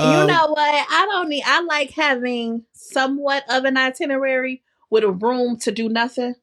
You 0.00 0.06
um, 0.06 0.26
know 0.26 0.46
what? 0.48 0.86
I 0.90 1.06
don't 1.10 1.28
need, 1.28 1.42
I 1.44 1.60
like 1.62 1.90
having 1.90 2.64
somewhat 2.72 3.44
of 3.50 3.64
an 3.64 3.76
itinerary 3.76 4.62
with 4.90 5.04
a 5.04 5.10
room 5.10 5.58
to 5.58 5.72
do 5.72 5.88
nothing. 5.88 6.34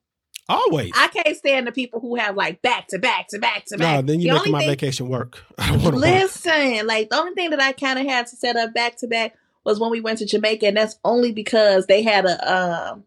Always. 0.50 0.92
I 0.96 1.08
can't 1.08 1.38
stand 1.38 1.68
the 1.68 1.72
people 1.72 2.02
who 2.02 2.16
have 2.16 2.36
like 2.36 2.62
back 2.62 2.88
to 2.90 3.00
back 3.00 3.30
to 3.30 3.40
back 3.40 3.66
to 3.68 3.78
back. 3.78 3.96
No, 3.96 4.02
then 4.02 4.20
you 4.20 4.34
make 4.34 4.48
my 4.48 4.60
thing, 4.60 4.70
vacation 4.70 5.08
work. 5.08 5.42
listen, 5.72 6.76
work. 6.78 6.86
like 6.86 7.10
the 7.10 7.18
only 7.18 7.34
thing 7.34 7.52
that 7.52 7.62
I 7.62 7.72
kind 7.72 7.98
of 7.98 8.06
had 8.06 8.28
to 8.28 8.36
set 8.36 8.58
up 8.58 8.74
back 8.74 8.98
to 8.98 9.08
back 9.08 9.36
was 9.64 9.80
when 9.80 9.90
we 9.90 10.02
went 10.02 10.20
to 10.20 10.26
Jamaica, 10.26 10.68
and 10.68 10.78
that's 10.78 11.00
only 11.06 11.32
because 11.32 11.86
they 11.86 12.02
had 12.02 12.26
a 12.26 12.54
um 12.54 13.06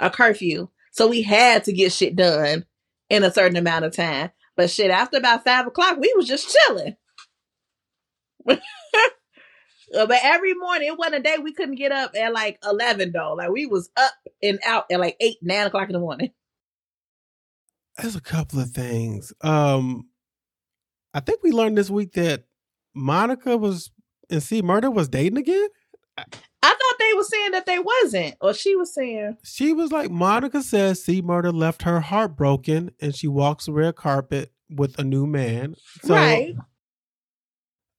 a 0.00 0.10
curfew, 0.10 0.68
so 0.90 1.06
we 1.06 1.22
had 1.22 1.62
to 1.64 1.72
get 1.72 1.92
shit 1.92 2.16
done 2.16 2.64
in 3.08 3.22
a 3.22 3.32
certain 3.32 3.56
amount 3.56 3.84
of 3.84 3.94
time. 3.94 4.30
But 4.56 4.70
shit, 4.70 4.90
after 4.90 5.18
about 5.18 5.44
five 5.44 5.68
o'clock, 5.68 5.98
we 5.98 6.12
was 6.16 6.26
just 6.26 6.56
chilling. 6.66 6.96
but 8.44 8.60
every 10.22 10.54
morning, 10.54 10.88
it 10.88 10.98
wasn't 10.98 11.16
a 11.16 11.20
day 11.20 11.36
we 11.40 11.52
couldn't 11.52 11.76
get 11.76 11.92
up 11.92 12.12
at 12.20 12.32
like 12.32 12.58
eleven 12.64 13.12
though. 13.12 13.34
Like 13.34 13.50
we 13.50 13.66
was 13.66 13.90
up 13.96 14.12
and 14.42 14.58
out 14.66 14.86
at 14.90 14.98
like 14.98 15.16
eight, 15.20 15.36
nine 15.40 15.68
o'clock 15.68 15.88
in 15.88 15.92
the 15.92 16.00
morning. 16.00 16.32
There's 17.98 18.16
a 18.16 18.20
couple 18.20 18.60
of 18.60 18.70
things. 18.70 19.32
Um, 19.40 20.08
I 21.12 21.20
think 21.20 21.42
we 21.42 21.52
learned 21.52 21.78
this 21.78 21.90
week 21.90 22.12
that 22.14 22.44
Monica 22.94 23.56
was 23.56 23.90
and 24.30 24.42
C 24.42 24.62
Murder 24.62 24.90
was 24.90 25.08
dating 25.08 25.38
again. 25.38 25.68
I 26.16 26.24
thought 26.62 26.98
they 26.98 27.12
were 27.16 27.24
saying 27.24 27.50
that 27.52 27.66
they 27.66 27.78
wasn't, 27.78 28.36
or 28.40 28.54
she 28.54 28.74
was 28.76 28.94
saying 28.94 29.36
she 29.44 29.72
was 29.72 29.92
like 29.92 30.10
Monica 30.10 30.62
says 30.62 31.04
C 31.04 31.22
Murder 31.22 31.52
left 31.52 31.82
her 31.82 32.00
heartbroken, 32.00 32.90
and 33.00 33.14
she 33.14 33.28
walks 33.28 33.66
the 33.66 33.72
red 33.72 33.96
carpet 33.96 34.52
with 34.70 34.98
a 34.98 35.04
new 35.04 35.26
man. 35.26 35.74
So, 36.02 36.14
right. 36.14 36.54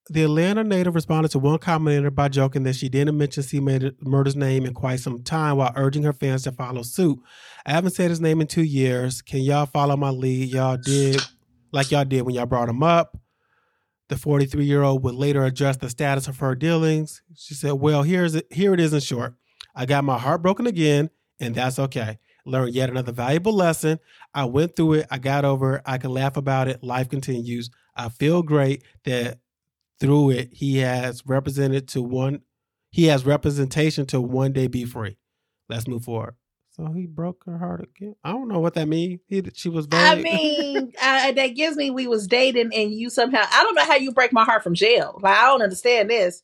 The 0.10 0.24
Atlanta 0.24 0.64
native 0.64 0.94
responded 0.94 1.30
to 1.30 1.40
one 1.40 1.58
commenter 1.58 2.14
by 2.14 2.28
joking 2.28 2.62
that 2.64 2.76
she 2.76 2.90
didn't 2.90 3.18
mention 3.18 3.42
C 3.42 3.60
Murder's 3.60 4.36
name 4.36 4.66
in 4.66 4.76
quite 4.76 5.00
some 5.00 5.24
time 5.24 5.58
while 5.58 5.74
urging 5.76 6.04
her 6.04 6.14
fans 6.14 6.44
to 6.44 6.52
follow 6.52 6.84
suit. 6.84 7.20
I 7.66 7.72
haven't 7.72 7.92
said 7.92 8.12
his 8.12 8.22
name 8.22 8.40
in 8.40 8.46
two 8.46 8.64
years. 8.64 9.24
Can 9.24 9.40
y'all 9.40 9.66
follow 9.66 9.98
my 9.98 10.12
lead? 10.12 10.50
Y'all 10.50 10.78
did 10.78 11.22
like 11.72 11.90
y'all 11.90 12.06
did 12.06 12.22
when 12.22 12.36
y'all 12.36 12.46
brought 12.46 12.70
him 12.70 12.84
up. 12.84 13.18
The 14.10 14.16
43 14.16 14.64
year 14.64 14.84
old 14.84 15.04
would 15.04 15.16
later 15.16 15.44
address 15.44 15.78
the 15.78 15.90
status 15.90 16.28
of 16.28 16.38
her 16.38 16.54
dealings. 16.54 17.24
She 17.36 17.56
said, 17.56 17.72
Well, 17.72 18.04
here's 18.04 18.36
it, 18.36 18.46
here 18.52 18.76
it 18.76 18.80
is 18.80 18.94
in 18.94 19.00
short. 19.00 19.34
I 19.76 19.88
got 19.88 20.04
my 20.04 20.20
heart 20.20 20.44
broken 20.44 20.68
again, 20.68 21.10
and 21.40 21.56
that's 21.56 21.80
okay. 21.80 22.20
Learned 22.46 22.76
yet 22.76 22.92
another 22.92 23.12
valuable 23.12 23.54
lesson. 23.54 23.98
I 24.36 24.46
went 24.46 24.76
through 24.76 24.94
it. 24.94 25.08
I 25.10 25.18
got 25.18 25.46
over 25.46 25.78
it. 25.78 25.82
I 25.88 25.98
can 25.98 26.12
laugh 26.12 26.38
about 26.38 26.68
it. 26.68 26.84
Life 26.84 27.10
continues. 27.10 27.72
I 27.98 28.10
feel 28.10 28.44
great 28.44 28.84
that 29.06 29.40
through 30.00 30.32
it, 30.32 30.50
he 30.52 30.78
has 30.78 31.24
represented 31.26 31.88
to 31.90 32.02
one, 32.02 32.42
he 32.90 33.06
has 33.06 33.26
representation 33.26 34.06
to 34.08 34.22
one 34.22 34.54
day 34.54 34.68
be 34.68 34.86
free. 34.86 35.18
Let's 35.70 35.88
move 35.88 36.04
forward. 36.04 36.36
So 36.76 36.92
he 36.92 37.06
broke 37.06 37.44
her 37.46 37.58
heart 37.58 37.82
again. 37.82 38.16
I 38.22 38.34
don't 38.34 38.50
know 38.50 38.60
what 38.60 38.74
that 38.74 38.90
means. 38.90 39.22
He, 39.28 39.42
she 39.54 39.70
was. 39.70 39.86
Very... 39.86 40.04
I 40.08 40.16
mean, 40.16 40.92
uh, 41.02 41.32
that 41.32 41.56
gives 41.56 41.78
me 41.78 41.90
we 41.90 42.06
was 42.06 42.28
dating, 42.28 42.72
and 42.74 42.92
you 42.92 43.10
somehow. 43.10 43.46
I 43.50 43.64
don't 43.64 43.76
know 43.76 43.86
how 43.86 43.96
you 43.96 44.12
break 44.12 44.34
my 44.34 44.44
heart 44.44 44.62
from 44.62 44.74
jail. 44.74 45.18
Like 45.22 45.38
I 45.38 45.44
don't 45.44 45.62
understand 45.62 46.10
this. 46.10 46.44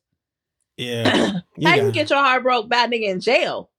Yeah, 0.78 1.40
you 1.58 1.68
how 1.68 1.76
you 1.76 1.92
get 1.92 2.10
your 2.10 2.20
heart 2.24 2.44
broke 2.44 2.70
by 2.70 2.88
nigga 2.88 3.10
in 3.10 3.20
jail? 3.20 3.72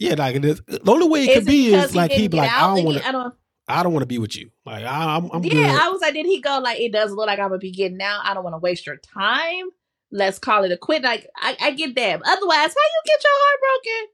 Yeah, 0.00 0.16
like 0.18 0.34
it 0.34 0.44
is. 0.44 0.62
The 0.66 0.90
only 0.90 1.08
way 1.08 1.26
it 1.26 1.34
could 1.34 1.46
be 1.46 1.72
is 1.72 1.94
like 1.94 2.10
he 2.10 2.26
be 2.26 2.38
like, 2.38 2.50
I 2.50 2.74
don't 2.74 2.84
want 2.84 2.98
to. 2.98 3.08
I 3.08 3.12
don't 3.12 3.34
want 3.68 4.02
to 4.02 4.06
be 4.06 4.18
with 4.18 4.36
you. 4.36 4.50
Like 4.64 4.84
I, 4.84 5.16
am 5.16 5.30
I'm, 5.32 5.44
yeah. 5.44 5.72
Good. 5.72 5.80
I 5.80 5.88
was 5.88 6.00
like, 6.00 6.14
did 6.14 6.26
he 6.26 6.40
go 6.40 6.58
like 6.58 6.80
it 6.80 6.92
doesn't 6.92 7.16
look 7.16 7.26
like 7.26 7.38
I'm 7.38 7.48
gonna 7.48 7.58
be 7.58 7.70
getting 7.70 8.00
out? 8.00 8.20
I 8.24 8.34
don't 8.34 8.44
want 8.44 8.54
to 8.54 8.58
waste 8.58 8.86
your 8.86 8.96
time. 8.96 9.66
Let's 10.10 10.38
call 10.38 10.64
it 10.64 10.72
a 10.72 10.76
quit. 10.76 11.02
Like 11.02 11.28
I, 11.36 11.56
I 11.60 11.70
get 11.72 11.94
that. 11.94 12.22
Otherwise, 12.24 12.56
how 12.56 12.66
you 12.68 13.02
get 13.06 13.24
your 13.24 13.32
heart 13.34 13.60
broken 13.60 14.08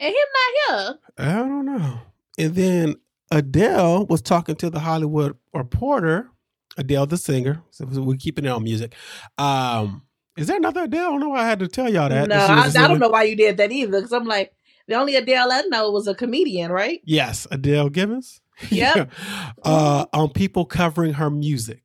and 0.00 0.08
him 0.14 0.28
not 0.34 0.52
here? 0.66 0.98
I 1.18 1.48
don't 1.48 1.66
know. 1.66 2.00
And 2.38 2.54
then 2.54 2.94
Adele 3.30 4.06
was 4.06 4.22
talking 4.22 4.56
to 4.56 4.70
the 4.70 4.80
Hollywood 4.80 5.36
Reporter. 5.52 6.30
Adele, 6.76 7.06
the 7.06 7.16
singer. 7.16 7.62
So 7.70 7.84
we're 7.86 8.16
keeping 8.16 8.44
it 8.44 8.48
on 8.48 8.64
music. 8.64 8.94
Um, 9.38 10.02
is 10.36 10.48
there 10.48 10.56
another 10.56 10.84
Adele? 10.84 11.06
I 11.06 11.10
don't 11.10 11.20
know 11.20 11.28
why 11.28 11.42
I 11.42 11.46
had 11.46 11.60
to 11.60 11.68
tell 11.68 11.88
y'all 11.88 12.08
that. 12.08 12.28
No, 12.28 12.36
I, 12.36 12.64
I, 12.66 12.88
don't 12.88 12.98
know 12.98 13.10
why 13.10 13.22
you 13.22 13.36
did 13.36 13.56
that 13.58 13.70
either. 13.70 13.98
Because 13.98 14.12
I'm 14.12 14.24
like, 14.24 14.52
the 14.88 14.94
only 14.94 15.14
Adele 15.14 15.52
I 15.52 15.62
know 15.68 15.90
was 15.90 16.08
a 16.08 16.14
comedian, 16.14 16.72
right? 16.72 17.00
Yes, 17.04 17.46
Adele 17.50 17.90
Yeah. 18.70 19.06
uh, 19.62 20.06
on 20.12 20.30
people 20.30 20.64
covering 20.64 21.14
her 21.14 21.30
music. 21.30 21.82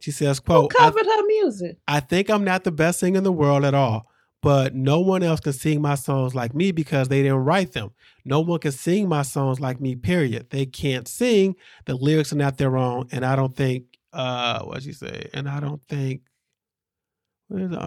She 0.00 0.10
says, 0.10 0.40
quote, 0.40 0.72
Who 0.72 0.78
covered 0.78 1.06
her 1.06 1.26
music? 1.26 1.78
I 1.88 2.00
think 2.00 2.30
I'm 2.30 2.44
not 2.44 2.64
the 2.64 2.70
best 2.70 3.00
singer 3.00 3.18
in 3.18 3.24
the 3.24 3.32
world 3.32 3.64
at 3.64 3.74
all, 3.74 4.06
but 4.42 4.74
no 4.74 5.00
one 5.00 5.22
else 5.22 5.40
can 5.40 5.52
sing 5.52 5.82
my 5.82 5.96
songs 5.96 6.34
like 6.34 6.54
me 6.54 6.70
because 6.70 7.08
they 7.08 7.22
didn't 7.22 7.38
write 7.38 7.72
them. 7.72 7.90
No 8.24 8.40
one 8.40 8.60
can 8.60 8.72
sing 8.72 9.08
my 9.08 9.22
songs 9.22 9.58
like 9.58 9.80
me, 9.80 9.96
period. 9.96 10.50
They 10.50 10.66
can't 10.66 11.08
sing. 11.08 11.56
The 11.86 11.94
lyrics 11.94 12.32
are 12.32 12.36
not 12.36 12.58
their 12.58 12.76
own. 12.76 13.08
And 13.10 13.24
I 13.24 13.34
don't 13.34 13.56
think, 13.56 13.84
uh, 14.12 14.62
what'd 14.62 14.84
she 14.84 14.92
say? 14.92 15.30
And 15.34 15.48
I 15.48 15.58
don't 15.58 15.82
think, 15.88 16.22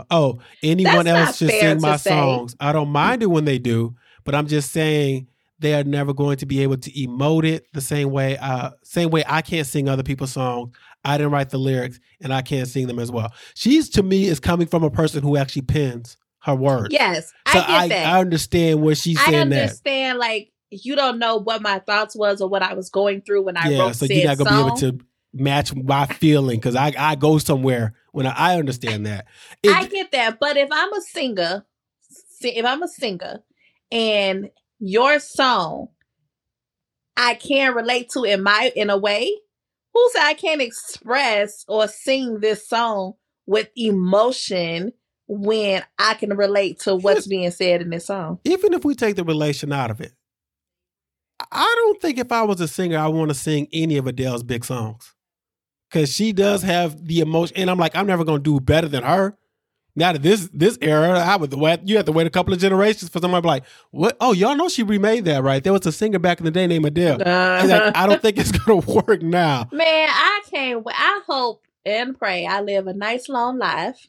oh, 0.10 0.40
anyone 0.64 1.06
That's 1.06 1.28
else 1.28 1.38
should 1.38 1.50
sing 1.52 1.82
my 1.82 1.96
say. 1.98 2.10
songs. 2.10 2.56
I 2.60 2.74
don't 2.74 2.90
mind 2.90 3.24
it 3.24 3.28
when 3.28 3.46
they 3.46 3.60
do, 3.60 3.96
but 4.24 4.36
I'm 4.36 4.48
just 4.48 4.72
saying 4.72 5.28
they 5.62 5.76
are 5.76 5.84
never 5.84 6.14
going 6.14 6.38
to 6.38 6.46
be 6.46 6.62
able 6.64 6.78
to 6.78 6.92
emote 6.92 7.46
it 7.46 7.68
the 7.74 7.82
same 7.82 8.10
way. 8.12 8.38
Uh, 8.38 8.72
same 8.84 9.12
way 9.12 9.24
I 9.28 9.42
can't 9.42 9.68
sing 9.68 9.88
other 9.88 10.04
people's 10.04 10.32
songs. 10.32 10.76
I 11.06 11.18
didn't 11.18 11.32
write 11.32 11.50
the 11.50 11.58
lyrics, 11.58 12.00
and 12.20 12.34
I 12.34 12.42
can't 12.42 12.68
sing 12.68 12.88
them 12.88 13.00
as 13.00 13.12
well. 13.12 13.32
She's 13.56 13.90
to 13.92 14.04
me 14.04 14.26
is 14.26 14.40
coming 14.40 14.68
from 14.68 14.84
a 14.84 14.90
person 14.90 15.24
who 15.24 15.38
actually 15.38 15.64
pens 15.64 16.18
her 16.42 16.56
words. 16.56 16.90
Yes, 16.92 17.32
so 17.48 17.60
I 17.60 17.62
get 17.62 17.70
I, 17.70 17.88
that. 17.90 18.14
I 18.14 18.20
understand 18.20 18.82
what 18.82 18.98
she's 18.98 19.20
saying. 19.20 19.50
That. 19.50 19.58
I 19.58 19.62
understand, 19.62 20.16
that. 20.16 20.20
like 20.20 20.52
you 20.72 20.96
don't 20.96 21.20
know 21.20 21.38
what 21.38 21.62
my 21.62 21.80
thoughts 21.80 22.16
was 22.16 22.42
or 22.42 22.50
what 22.50 22.64
I 22.64 22.74
was 22.74 22.90
going 22.90 23.22
through 23.22 23.44
when 23.44 23.58
I 23.58 23.70
yeah, 23.70 23.80
wrote. 23.80 23.96
so 23.96 24.06
you're 24.06 24.26
not 24.26 24.38
gonna 24.38 24.50
song. 24.50 24.64
be 24.64 24.68
able 24.68 24.78
to 25.00 25.06
match 25.34 25.76
my 25.76 26.06
feeling 26.08 26.60
because 26.60 26.76
I 26.76 26.94
I 26.98 27.16
go 27.16 27.38
somewhere 27.38 27.94
when 28.12 28.26
I, 28.26 28.34
I 28.36 28.58
understand 28.58 29.06
that. 29.06 29.28
It, 29.62 29.76
I 29.76 29.86
get 29.86 30.12
that, 30.12 30.40
but 30.40 30.58
if 30.58 30.70
I'm 30.72 30.94
a 30.94 31.02
singer, 31.02 31.66
if 32.42 32.66
I'm 32.66 32.82
a 32.82 32.88
singer 32.88 33.44
and 33.92 34.50
your 34.82 35.20
song 35.20 35.88
I 37.16 37.36
can 37.36 37.76
relate 37.76 38.10
to 38.14 38.24
in 38.24 38.42
my 38.42 38.72
in 38.76 38.90
a 38.90 38.98
way, 38.98 39.32
who 39.94 40.10
said 40.12 40.24
I 40.24 40.34
can't 40.34 40.62
express 40.62 41.64
or 41.68 41.88
sing 41.88 42.40
this 42.40 42.68
song 42.68 43.14
with 43.46 43.70
emotion 43.76 44.92
when 45.28 45.84
I 46.00 46.16
can 46.16 46.36
relate 46.36 46.80
to 46.82 46.96
what's 46.96 47.28
being 47.28 47.52
said 47.52 47.82
in 47.82 47.90
this 47.90 48.08
song? 48.08 48.40
Even 48.44 48.74
if 48.74 48.84
we 48.84 48.96
take 48.96 49.16
the 49.16 49.24
relation 49.24 49.72
out 49.72 49.92
of 49.92 50.02
it, 50.02 50.14
I 51.52 51.74
don't 51.78 52.02
think 52.02 52.18
if 52.18 52.32
I 52.32 52.44
was 52.44 52.60
a 52.60 52.68
singer, 52.68 52.98
I 52.98 53.08
want 53.08 53.30
to 53.30 53.36
sing 53.36 53.68
any 53.72 53.98
of 53.98 54.08
Adele's 54.08 54.44
big 54.44 54.66
songs. 54.66 55.14
Cause 55.92 56.10
she 56.10 56.32
does 56.32 56.64
have 56.64 57.06
the 57.06 57.20
emotion, 57.20 57.58
and 57.58 57.70
I'm 57.70 57.78
like, 57.78 57.96
I'm 57.98 58.08
never 58.08 58.24
gonna 58.24 58.40
do 58.40 58.62
better 58.62 58.88
than 58.88 59.04
her. 59.04 59.38
Now 59.96 60.14
that 60.14 60.22
this 60.22 60.50
this 60.54 60.78
era, 60.82 61.20
I 61.20 61.36
would 61.36 61.54
wait. 61.54 61.82
You 61.84 61.98
have 61.98 62.06
to 62.06 62.12
wait 62.12 62.26
a 62.28 62.30
couple 62.30 62.54
of 62.54 62.60
generations 62.60 63.10
for 63.10 63.20
somebody 63.20 63.42
to 63.42 63.46
be 63.46 63.48
like, 63.48 63.64
"What? 63.92 64.16
Oh, 64.22 64.32
y'all 64.32 64.56
know 64.56 64.70
she 64.70 64.84
remade 64.84 65.26
that, 65.26 65.44
right? 65.44 65.64
There 65.64 65.74
was 65.74 65.86
a 65.86 65.92
singer 65.92 66.20
back 66.20 66.40
in 66.40 66.46
the 66.46 66.52
day 66.52 66.66
named 66.68 66.86
Adele. 66.86 67.22
Uh, 67.22 67.66
like, 67.68 67.98
I 67.98 68.08
don't 68.08 68.22
think 68.22 68.38
it's 68.38 68.52
gonna 68.52 68.80
work 69.08 69.22
now. 69.22 69.68
Man, 69.72 70.10
I 70.10 70.42
can't. 70.50 70.84
I 70.88 71.22
hope 71.28 71.66
and 71.86 72.18
pray 72.18 72.46
I 72.46 72.62
live 72.62 72.88
a 72.88 72.94
nice 72.94 73.28
long 73.28 73.58
life, 73.58 74.08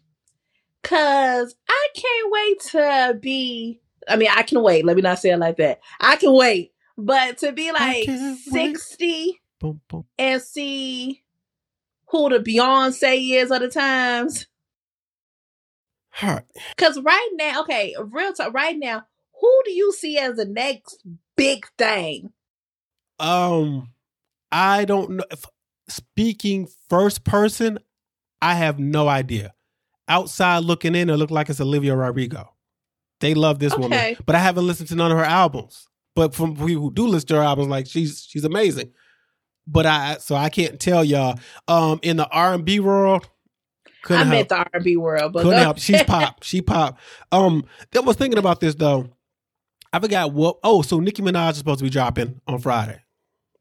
cause 0.83 1.55
I 1.69 1.89
can't 1.95 2.33
wait 2.33 2.61
to 2.71 3.19
be. 3.21 3.81
I 4.09 4.17
mean, 4.17 4.29
I 4.35 4.43
can 4.43 4.63
wait. 4.63 4.85
Let 4.85 4.97
me 4.97 5.03
not 5.03 5.19
say 5.19 5.31
it 5.31 5.39
like 5.39 5.57
that. 5.57 5.81
I 6.01 6.17
can 6.17 6.33
wait, 6.33 6.73
but 6.97 7.39
to 7.39 7.53
be 7.53 7.73
like 7.73 8.09
sixty 8.51 9.41
boom, 9.59 9.81
boom. 9.89 10.05
and 10.19 10.41
see 10.41 11.23
who 12.07 12.29
the 12.29 12.39
Beyonce 12.39 13.35
is 13.43 13.51
of 13.51 13.61
the 13.61 13.69
times 13.69 14.47
because 16.21 17.01
right 17.03 17.31
now, 17.35 17.63
okay, 17.63 17.95
real 17.99 18.33
talk. 18.33 18.53
Right 18.53 18.79
now, 18.79 19.05
who 19.41 19.61
do 19.65 19.73
you 19.73 19.93
see 19.93 20.19
as 20.19 20.37
the 20.37 20.45
next 20.45 21.03
big 21.37 21.67
thing? 21.79 22.33
Um, 23.19 23.89
I 24.51 24.85
don't 24.85 25.11
know. 25.11 25.25
If, 25.31 25.45
speaking 25.89 26.69
first 26.89 27.25
person, 27.25 27.79
I 28.41 28.55
have 28.55 28.79
no 28.79 29.09
idea. 29.09 29.55
Outside 30.09 30.65
looking 30.65 30.95
in, 30.95 31.11
it 31.11 31.17
looked 31.17 31.33
like 31.33 31.49
it's 31.49 31.61
Olivia 31.61 31.97
Rodrigo. 31.97 32.55
They 33.21 33.35
love 33.35 33.61
this 33.61 33.73
okay. 33.73 33.83
woman, 33.83 34.17
but 34.27 34.35
I 34.35 34.41
haven't 34.41 34.67
listened 34.67 34.89
to 34.89 34.97
none 34.97 35.13
of 35.13 35.19
her 35.19 35.25
albums. 35.25 35.89
But 36.15 36.35
from 36.35 36.57
people 36.57 36.83
who 36.83 36.93
do 36.93 37.07
listen 37.07 37.29
to 37.29 37.37
her 37.37 37.43
albums, 37.43 37.69
like 37.69 37.87
she's 37.87 38.27
she's 38.29 38.45
amazing. 38.45 38.93
But 39.67 39.87
I 39.87 40.17
so 40.19 40.35
I 40.35 40.51
can't 40.51 40.79
tell 40.79 41.05
y'all. 41.05 41.39
Um, 41.69 42.01
in 42.03 42.17
the 42.17 42.29
R 42.29 42.53
and 42.53 42.65
B 42.65 42.81
world, 42.81 43.29
couldn't 44.03 44.29
I 44.29 44.31
meant 44.31 44.49
the 44.49 44.57
R&B 44.57 44.97
world, 44.97 45.33
but 45.33 45.43
couldn't 45.43 45.59
help. 45.59 45.79
She's 45.79 46.03
pop. 46.07 46.43
She 46.43 46.61
pop. 46.61 46.99
Um, 47.31 47.65
I 47.95 48.01
was 48.01 48.17
thinking 48.17 48.39
about 48.39 48.61
this 48.61 48.75
though. 48.75 49.09
I 49.93 50.01
forgot 50.01 50.33
what. 50.33 50.59
Oh, 50.65 50.83
so 50.83 51.01
Nicki 51.01 51.23
Minaj 51.23 51.53
is 51.53 51.59
supposed 51.59 51.79
to 51.79 51.85
be 51.85 51.91
dropping 51.91 52.41
on 52.47 52.59
Friday. 52.59 53.01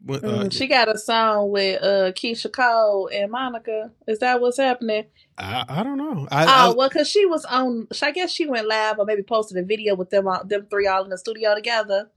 uh, 0.09 0.13
mm, 0.13 0.51
she 0.51 0.67
got 0.67 0.93
a 0.93 0.97
song 0.97 1.51
with 1.51 1.81
uh, 1.83 2.11
Keyshia 2.13 2.51
Cole 2.51 3.09
and 3.13 3.31
Monica. 3.31 3.91
Is 4.07 4.19
that 4.19 4.41
what's 4.41 4.57
happening? 4.57 5.05
I, 5.37 5.63
I 5.67 5.83
don't 5.83 5.97
know. 5.97 6.27
I, 6.31 6.45
oh 6.45 6.71
I, 6.71 6.73
well, 6.75 6.89
because 6.89 7.07
she 7.07 7.25
was 7.25 7.45
on. 7.45 7.87
I 8.01 8.11
guess 8.11 8.31
she 8.31 8.47
went 8.47 8.67
live 8.67 8.97
or 8.97 9.05
maybe 9.05 9.23
posted 9.23 9.57
a 9.57 9.63
video 9.63 9.95
with 9.95 10.09
them 10.09 10.27
all, 10.27 10.43
them 10.43 10.67
three 10.69 10.87
all 10.87 11.03
in 11.03 11.09
the 11.09 11.17
studio 11.17 11.53
together. 11.53 12.09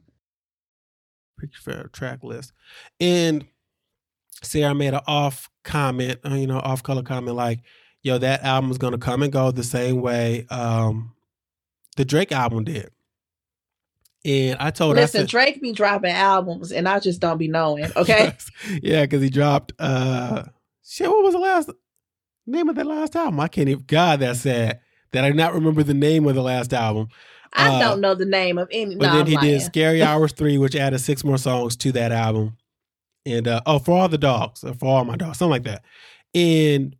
Picture 1.38 1.60
fair 1.60 1.90
track 1.92 2.22
list, 2.22 2.52
and 3.00 3.44
Sarah 4.42 4.74
made 4.74 4.94
an 4.94 5.00
off 5.06 5.50
comment. 5.62 6.20
Uh, 6.24 6.34
you 6.34 6.46
know, 6.46 6.58
off 6.58 6.82
color 6.82 7.02
comment 7.02 7.36
like 7.36 7.60
yo, 8.04 8.18
that 8.18 8.44
album 8.44 8.70
is 8.70 8.78
gonna 8.78 8.98
come 8.98 9.24
and 9.24 9.32
go 9.32 9.50
the 9.50 9.64
same 9.64 10.00
way 10.00 10.46
um, 10.50 11.12
the 11.96 12.04
Drake 12.04 12.30
album 12.30 12.62
did. 12.62 12.90
And 14.24 14.56
I 14.58 14.70
told 14.70 14.96
Listen, 14.96 15.20
I 15.20 15.22
said, 15.22 15.30
Drake 15.30 15.60
be 15.60 15.72
dropping 15.72 16.12
albums, 16.12 16.70
and 16.70 16.88
I 16.88 17.00
just 17.00 17.20
don't 17.20 17.38
be 17.38 17.48
knowing. 17.48 17.90
Okay. 17.96 18.36
yeah, 18.82 19.02
because 19.02 19.20
he 19.20 19.28
dropped. 19.28 19.72
uh 19.80 20.44
Shit, 20.86 21.08
what 21.08 21.24
was 21.24 21.32
the 21.32 21.40
last 21.40 21.70
name 22.46 22.68
of 22.68 22.76
that 22.76 22.86
last 22.86 23.16
album? 23.16 23.40
I 23.40 23.48
can't 23.48 23.68
even. 23.68 23.84
God, 23.86 24.20
that's 24.20 24.40
sad 24.40 24.80
that 25.12 25.24
I 25.24 25.30
do 25.30 25.36
not 25.36 25.54
remember 25.54 25.82
the 25.82 25.94
name 25.94 26.26
of 26.26 26.34
the 26.34 26.42
last 26.42 26.72
album. 26.72 27.08
I 27.52 27.76
uh, 27.76 27.78
don't 27.78 28.00
know 28.00 28.14
the 28.14 28.26
name 28.26 28.58
of 28.58 28.68
any. 28.70 28.96
But 28.96 29.06
no, 29.06 29.16
then 29.16 29.26
he 29.26 29.36
did 29.36 29.62
Scary 29.62 30.02
Hours 30.04 30.32
three, 30.32 30.58
which 30.58 30.76
added 30.76 30.98
six 30.98 31.24
more 31.24 31.38
songs 31.38 31.76
to 31.76 31.92
that 31.92 32.12
album. 32.12 32.56
And 33.26 33.48
uh, 33.48 33.62
oh, 33.64 33.78
for 33.78 33.98
all 33.98 34.08
the 34.08 34.18
dogs, 34.18 34.60
for 34.60 34.86
all 34.86 35.04
my 35.04 35.16
dogs, 35.16 35.38
something 35.38 35.50
like 35.50 35.62
that. 35.64 35.84
And 36.34 36.96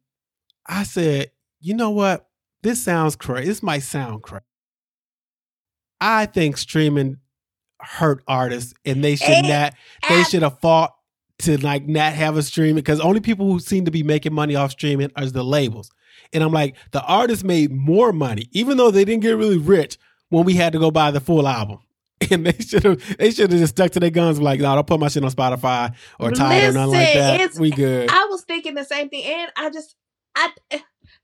I 0.67 0.85
said, 0.85 1.31
you 1.61 1.75
know 1.75 1.91
what? 1.91 2.29
This 2.63 2.83
sounds 2.83 3.17
crazy. 3.17 3.49
This 3.49 3.63
might 3.63 3.81
sound 3.81 4.23
crazy. 4.23 4.45
I 6.01 6.27
think 6.27 6.57
streaming 6.57 7.19
hurt 7.81 8.23
artists 8.27 8.75
and 8.85 9.05
they 9.05 9.17
should 9.17 9.29
and, 9.29 9.49
not 9.49 9.75
they 10.09 10.23
should 10.25 10.43
have 10.43 10.59
fought 10.61 10.95
to 11.41 11.59
like 11.59 11.87
not 11.87 12.13
have 12.13 12.37
a 12.37 12.43
stream 12.43 12.75
because 12.75 13.01
only 13.01 13.21
people 13.21 13.51
who 13.51 13.61
seem 13.61 13.85
to 13.85 13.91
be 13.91 14.03
making 14.03 14.33
money 14.33 14.55
off 14.55 14.71
streaming 14.73 15.11
are 15.17 15.27
the 15.27 15.43
labels. 15.43 15.91
And 16.33 16.43
I'm 16.43 16.53
like, 16.53 16.77
the 16.93 17.03
artists 17.03 17.45
made 17.45 17.73
more 17.73 18.13
money, 18.13 18.49
even 18.53 18.77
though 18.77 18.91
they 18.91 19.05
didn't 19.05 19.23
get 19.23 19.37
really 19.37 19.59
rich 19.59 19.99
when 20.31 20.45
we 20.45 20.55
had 20.55 20.73
to 20.73 20.79
go 20.79 20.91
buy 20.91 21.11
the 21.11 21.21
full 21.21 21.47
album. 21.47 21.79
And 22.31 22.47
they 22.47 22.53
should 22.53 22.85
have 22.85 23.19
they 23.19 23.33
should 23.33 23.51
have 23.51 23.61
just 23.61 23.75
stuck 23.75 23.91
to 23.93 24.01
their 24.01 24.09
guns 24.09 24.41
like, 24.41 24.59
no, 24.59 24.75
don't 24.75 24.87
put 24.87 24.99
my 24.99 25.09
shit 25.09 25.23
on 25.23 25.31
Spotify 25.31 25.95
or 26.19 26.31
Tidal 26.31 26.71
or 26.71 26.73
nothing 26.73 26.93
like 26.93 27.13
that. 27.13 27.55
We 27.57 27.71
good. 27.71 28.09
I 28.11 28.27
was 28.31 28.45
thinking 28.45 28.75
the 28.75 28.85
same 28.85 29.11
thing. 29.11 29.25
And 29.25 29.51
I 29.57 29.69
just 29.69 29.95
I 30.37 30.51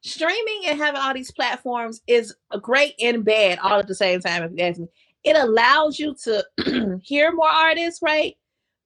streaming 0.03 0.63
and 0.67 0.79
having 0.79 1.01
all 1.01 1.15
these 1.15 1.31
platforms 1.31 2.01
is 2.07 2.35
great 2.63 2.95
and 3.01 3.25
bad 3.25 3.59
all 3.59 3.79
at 3.79 3.89
the 3.89 3.95
same 3.95 4.21
time, 4.21 4.43
if 4.43 4.53
you 4.53 4.65
ask 4.65 4.81
me. 4.81 4.89
It 5.23 5.37
allows 5.37 5.99
you 5.99 6.15
to 6.25 7.01
hear 7.03 7.33
more 7.33 7.49
artists, 7.49 8.01
right? 8.03 8.37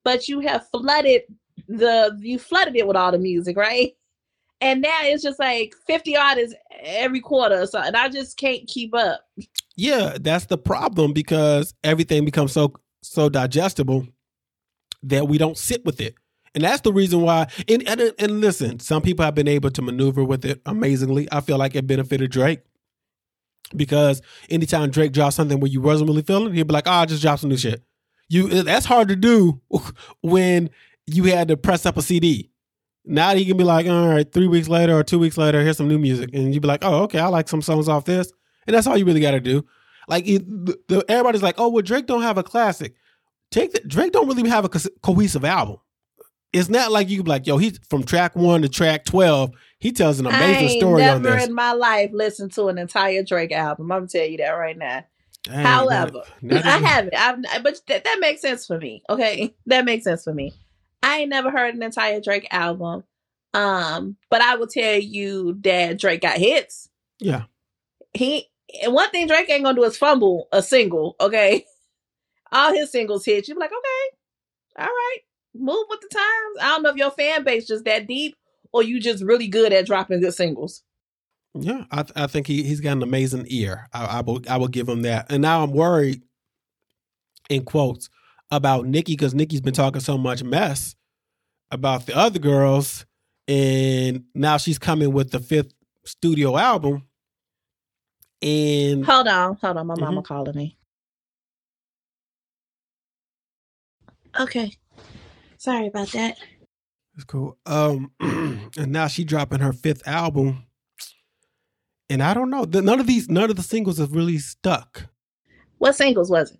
But 0.03 0.27
you 0.27 0.41
have 0.41 0.67
flooded 0.69 1.23
the 1.67 2.17
you 2.21 2.37
flooded 2.37 2.75
it 2.75 2.87
with 2.87 2.97
all 2.97 3.11
the 3.11 3.17
music, 3.17 3.57
right? 3.57 3.93
And 4.61 4.81
now 4.81 4.99
it's 5.03 5.23
just 5.23 5.39
like 5.39 5.73
50 5.87 6.15
artists 6.17 6.55
every 6.81 7.21
quarter. 7.21 7.65
So 7.65 7.79
and 7.79 7.95
I 7.95 8.09
just 8.09 8.37
can't 8.37 8.67
keep 8.67 8.93
up. 8.93 9.21
Yeah, 9.77 10.17
that's 10.19 10.45
the 10.45 10.57
problem 10.57 11.13
because 11.13 11.73
everything 11.83 12.25
becomes 12.25 12.51
so 12.51 12.73
so 13.01 13.29
digestible 13.29 14.07
that 15.03 15.27
we 15.27 15.37
don't 15.37 15.57
sit 15.57 15.85
with 15.85 16.01
it. 16.01 16.15
And 16.55 16.63
that's 16.63 16.81
the 16.81 16.93
reason 16.93 17.21
why. 17.21 17.47
And, 17.67 17.87
and, 17.87 18.13
and 18.17 18.41
listen, 18.41 18.79
some 18.79 19.01
people 19.01 19.25
have 19.25 19.35
been 19.35 19.47
able 19.47 19.69
to 19.71 19.81
maneuver 19.81 20.23
with 20.23 20.45
it 20.45 20.61
amazingly. 20.65 21.27
I 21.31 21.41
feel 21.41 21.57
like 21.57 21.75
it 21.75 21.85
benefited 21.85 22.31
Drake 22.31 22.61
because 23.75 24.21
anytime 24.49 24.89
Drake 24.89 25.11
drops 25.11 25.35
something 25.35 25.59
where 25.59 25.69
you 25.69 25.81
wasn't 25.81 26.09
really 26.09 26.21
feeling, 26.21 26.53
he'd 26.53 26.67
be 26.67 26.73
like, 26.73 26.87
"Oh, 26.87 26.91
I 26.91 27.05
just 27.05 27.21
dropped 27.21 27.41
some 27.41 27.49
new 27.49 27.57
shit." 27.57 27.83
You 28.29 28.63
that's 28.63 28.85
hard 28.85 29.09
to 29.09 29.15
do 29.15 29.61
when 30.21 30.69
you 31.05 31.25
had 31.25 31.49
to 31.49 31.57
press 31.57 31.85
up 31.85 31.97
a 31.97 32.01
CD. 32.01 32.51
Now 33.07 33.35
he 33.35 33.45
can 33.45 33.57
be 33.57 33.63
like, 33.63 33.85
all 33.85 34.07
right, 34.07 34.31
three 34.31 34.47
weeks 34.47 34.67
later 34.67 34.97
or 34.97 35.03
two 35.03 35.19
weeks 35.19 35.37
later, 35.37 35.61
here's 35.61 35.77
some 35.77 35.87
new 35.87 35.99
music, 35.99 36.31
and 36.33 36.53
you'd 36.53 36.61
be 36.61 36.67
like, 36.67 36.83
oh, 36.83 37.03
okay, 37.03 37.19
I 37.19 37.27
like 37.27 37.47
some 37.47 37.61
songs 37.61 37.87
off 37.87 38.05
this, 38.05 38.31
and 38.65 38.75
that's 38.75 38.87
all 38.87 38.97
you 38.97 39.05
really 39.05 39.19
got 39.19 39.31
to 39.31 39.39
do. 39.39 39.63
Like 40.07 40.27
it, 40.27 40.43
the, 40.87 41.05
everybody's 41.07 41.43
like, 41.43 41.55
oh, 41.59 41.69
well, 41.69 41.83
Drake 41.83 42.07
don't 42.07 42.23
have 42.23 42.37
a 42.37 42.43
classic. 42.43 42.95
Take 43.51 43.73
the, 43.73 43.81
Drake 43.81 44.11
don't 44.11 44.27
really 44.27 44.47
have 44.49 44.65
a 44.65 44.69
co- 44.69 44.89
cohesive 45.03 45.45
album. 45.45 45.77
It's 46.55 46.69
not 46.69 46.89
like 46.89 47.09
you 47.09 47.17
can 47.17 47.25
be 47.25 47.31
like, 47.31 47.45
yo, 47.45 47.57
he's 47.57 47.79
from 47.89 48.03
track 48.03 48.33
one 48.35 48.61
to 48.61 48.69
track 48.69 49.03
twelve. 49.03 49.51
He 49.77 49.91
tells 49.91 50.19
an 50.19 50.25
amazing 50.25 50.79
story 50.79 51.03
on 51.03 51.21
this. 51.21 51.33
Never 51.33 51.43
in 51.45 51.53
my 51.53 51.73
life 51.73 52.11
listened 52.13 52.53
to 52.53 52.67
an 52.67 52.77
entire 52.77 53.23
Drake 53.23 53.51
album. 53.51 53.91
I'm 53.91 53.99
gonna 53.99 54.07
tell 54.07 54.25
you 54.25 54.37
that 54.37 54.51
right 54.51 54.77
now. 54.77 55.03
Dang, 55.43 55.65
However, 55.65 56.23
not, 56.41 56.63
not 56.63 56.65
I 56.65 56.77
haven't. 56.77 57.13
I've, 57.15 57.61
but 57.61 57.81
that, 57.87 58.05
that 58.05 58.17
makes 58.21 58.41
sense 58.41 58.65
for 58.65 58.79
me. 58.79 59.03
Okay, 59.09 59.53
that 59.65 59.83
makes 59.83 60.05
sense 60.05 60.23
for 60.23 60.33
me. 60.33 60.53
I 61.03 61.19
ain't 61.19 61.29
never 61.29 61.51
heard 61.51 61.75
an 61.75 61.83
entire 61.83 62.21
Drake 62.21 62.47
album. 62.51 63.03
Um, 63.53 64.15
but 64.29 64.41
I 64.41 64.55
will 64.55 64.67
tell 64.67 64.95
you 64.95 65.59
that 65.61 65.99
Drake 65.99 66.21
got 66.21 66.37
hits. 66.37 66.89
Yeah. 67.19 67.43
He 68.13 68.49
and 68.81 68.93
one 68.93 69.09
thing 69.09 69.27
Drake 69.27 69.49
ain't 69.49 69.65
gonna 69.65 69.75
do 69.75 69.83
is 69.83 69.97
fumble 69.97 70.47
a 70.53 70.63
single, 70.63 71.17
okay? 71.19 71.65
All 72.51 72.73
his 72.73 72.91
singles 72.91 73.25
hit. 73.25 73.49
You 73.49 73.55
be 73.55 73.59
like, 73.59 73.71
okay, 73.71 74.17
all 74.79 74.85
right, 74.85 75.19
move 75.57 75.85
with 75.89 76.01
the 76.01 76.09
times. 76.09 76.57
I 76.61 76.67
don't 76.69 76.83
know 76.83 76.89
if 76.89 76.95
your 76.95 77.11
fan 77.11 77.43
base 77.43 77.67
just 77.67 77.85
that 77.85 78.07
deep 78.07 78.35
or 78.71 78.83
you 78.83 78.99
just 78.99 79.23
really 79.23 79.47
good 79.47 79.71
at 79.73 79.85
dropping 79.85 80.21
good 80.21 80.33
singles. 80.33 80.83
Yeah, 81.53 81.85
I, 81.89 82.03
I 82.15 82.27
think 82.27 82.47
he, 82.47 82.63
he's 82.63 82.81
got 82.81 82.91
an 82.91 83.03
amazing 83.03 83.45
ear. 83.47 83.87
I, 83.93 84.05
I 84.05 84.21
will 84.21 84.41
I 84.49 84.57
will 84.57 84.67
give 84.67 84.89
him 84.89 85.03
that. 85.03 85.31
And 85.31 85.41
now 85.41 85.63
I'm 85.63 85.71
worried, 85.71 86.21
in 87.49 87.63
quotes, 87.63 88.09
about 88.51 88.85
Nicki 88.85 89.13
because 89.13 89.33
Nicki's 89.33 89.61
been 89.61 89.73
talking 89.73 90.01
so 90.01 90.17
much 90.17 90.43
mess 90.43 90.95
about 91.71 92.05
the 92.05 92.15
other 92.15 92.39
girls, 92.39 93.05
and 93.47 94.25
now 94.35 94.57
she's 94.57 94.77
coming 94.77 95.13
with 95.13 95.31
the 95.31 95.39
fifth 95.39 95.73
studio 96.03 96.57
album. 96.57 97.03
And 98.41 99.05
hold 99.05 99.27
on, 99.29 99.55
hold 99.61 99.77
on, 99.77 99.87
my 99.87 99.93
mm-hmm. 99.93 100.03
mama 100.03 100.21
calling 100.21 100.55
me. 100.55 100.77
Okay, 104.37 104.73
sorry 105.65 105.87
about 105.87 106.11
that. 106.13 106.37
It's 107.15 107.23
cool. 107.23 107.57
Um, 107.65 108.11
and 108.19 108.91
now 108.91 109.07
she 109.07 109.23
dropping 109.23 109.59
her 109.59 109.73
fifth 109.73 110.07
album 110.07 110.65
and 112.09 112.21
I 112.21 112.33
don't 112.33 112.49
know. 112.49 112.63
None 112.63 112.99
of 112.99 113.07
these, 113.07 113.29
none 113.29 113.49
of 113.49 113.55
the 113.55 113.63
singles 113.63 113.97
have 113.97 114.13
really 114.13 114.37
stuck. 114.37 115.07
What 115.77 115.95
singles 115.95 116.29
was 116.29 116.51
it? 116.51 116.59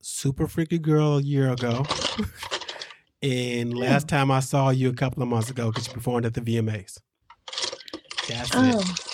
Super 0.00 0.48
Freaky 0.48 0.78
Girl 0.78 1.18
a 1.18 1.22
year 1.22 1.50
ago. 1.50 1.86
and 3.22 3.72
last 3.72 4.08
time 4.08 4.30
I 4.30 4.40
saw 4.40 4.70
you 4.70 4.90
a 4.90 4.94
couple 4.94 5.22
of 5.22 5.28
months 5.28 5.48
ago 5.48 5.70
because 5.70 5.86
you 5.86 5.94
performed 5.94 6.26
at 6.26 6.34
the 6.34 6.40
VMAs. 6.40 6.98
That's 8.28 8.50
oh. 8.54 8.80
it. 8.80 9.08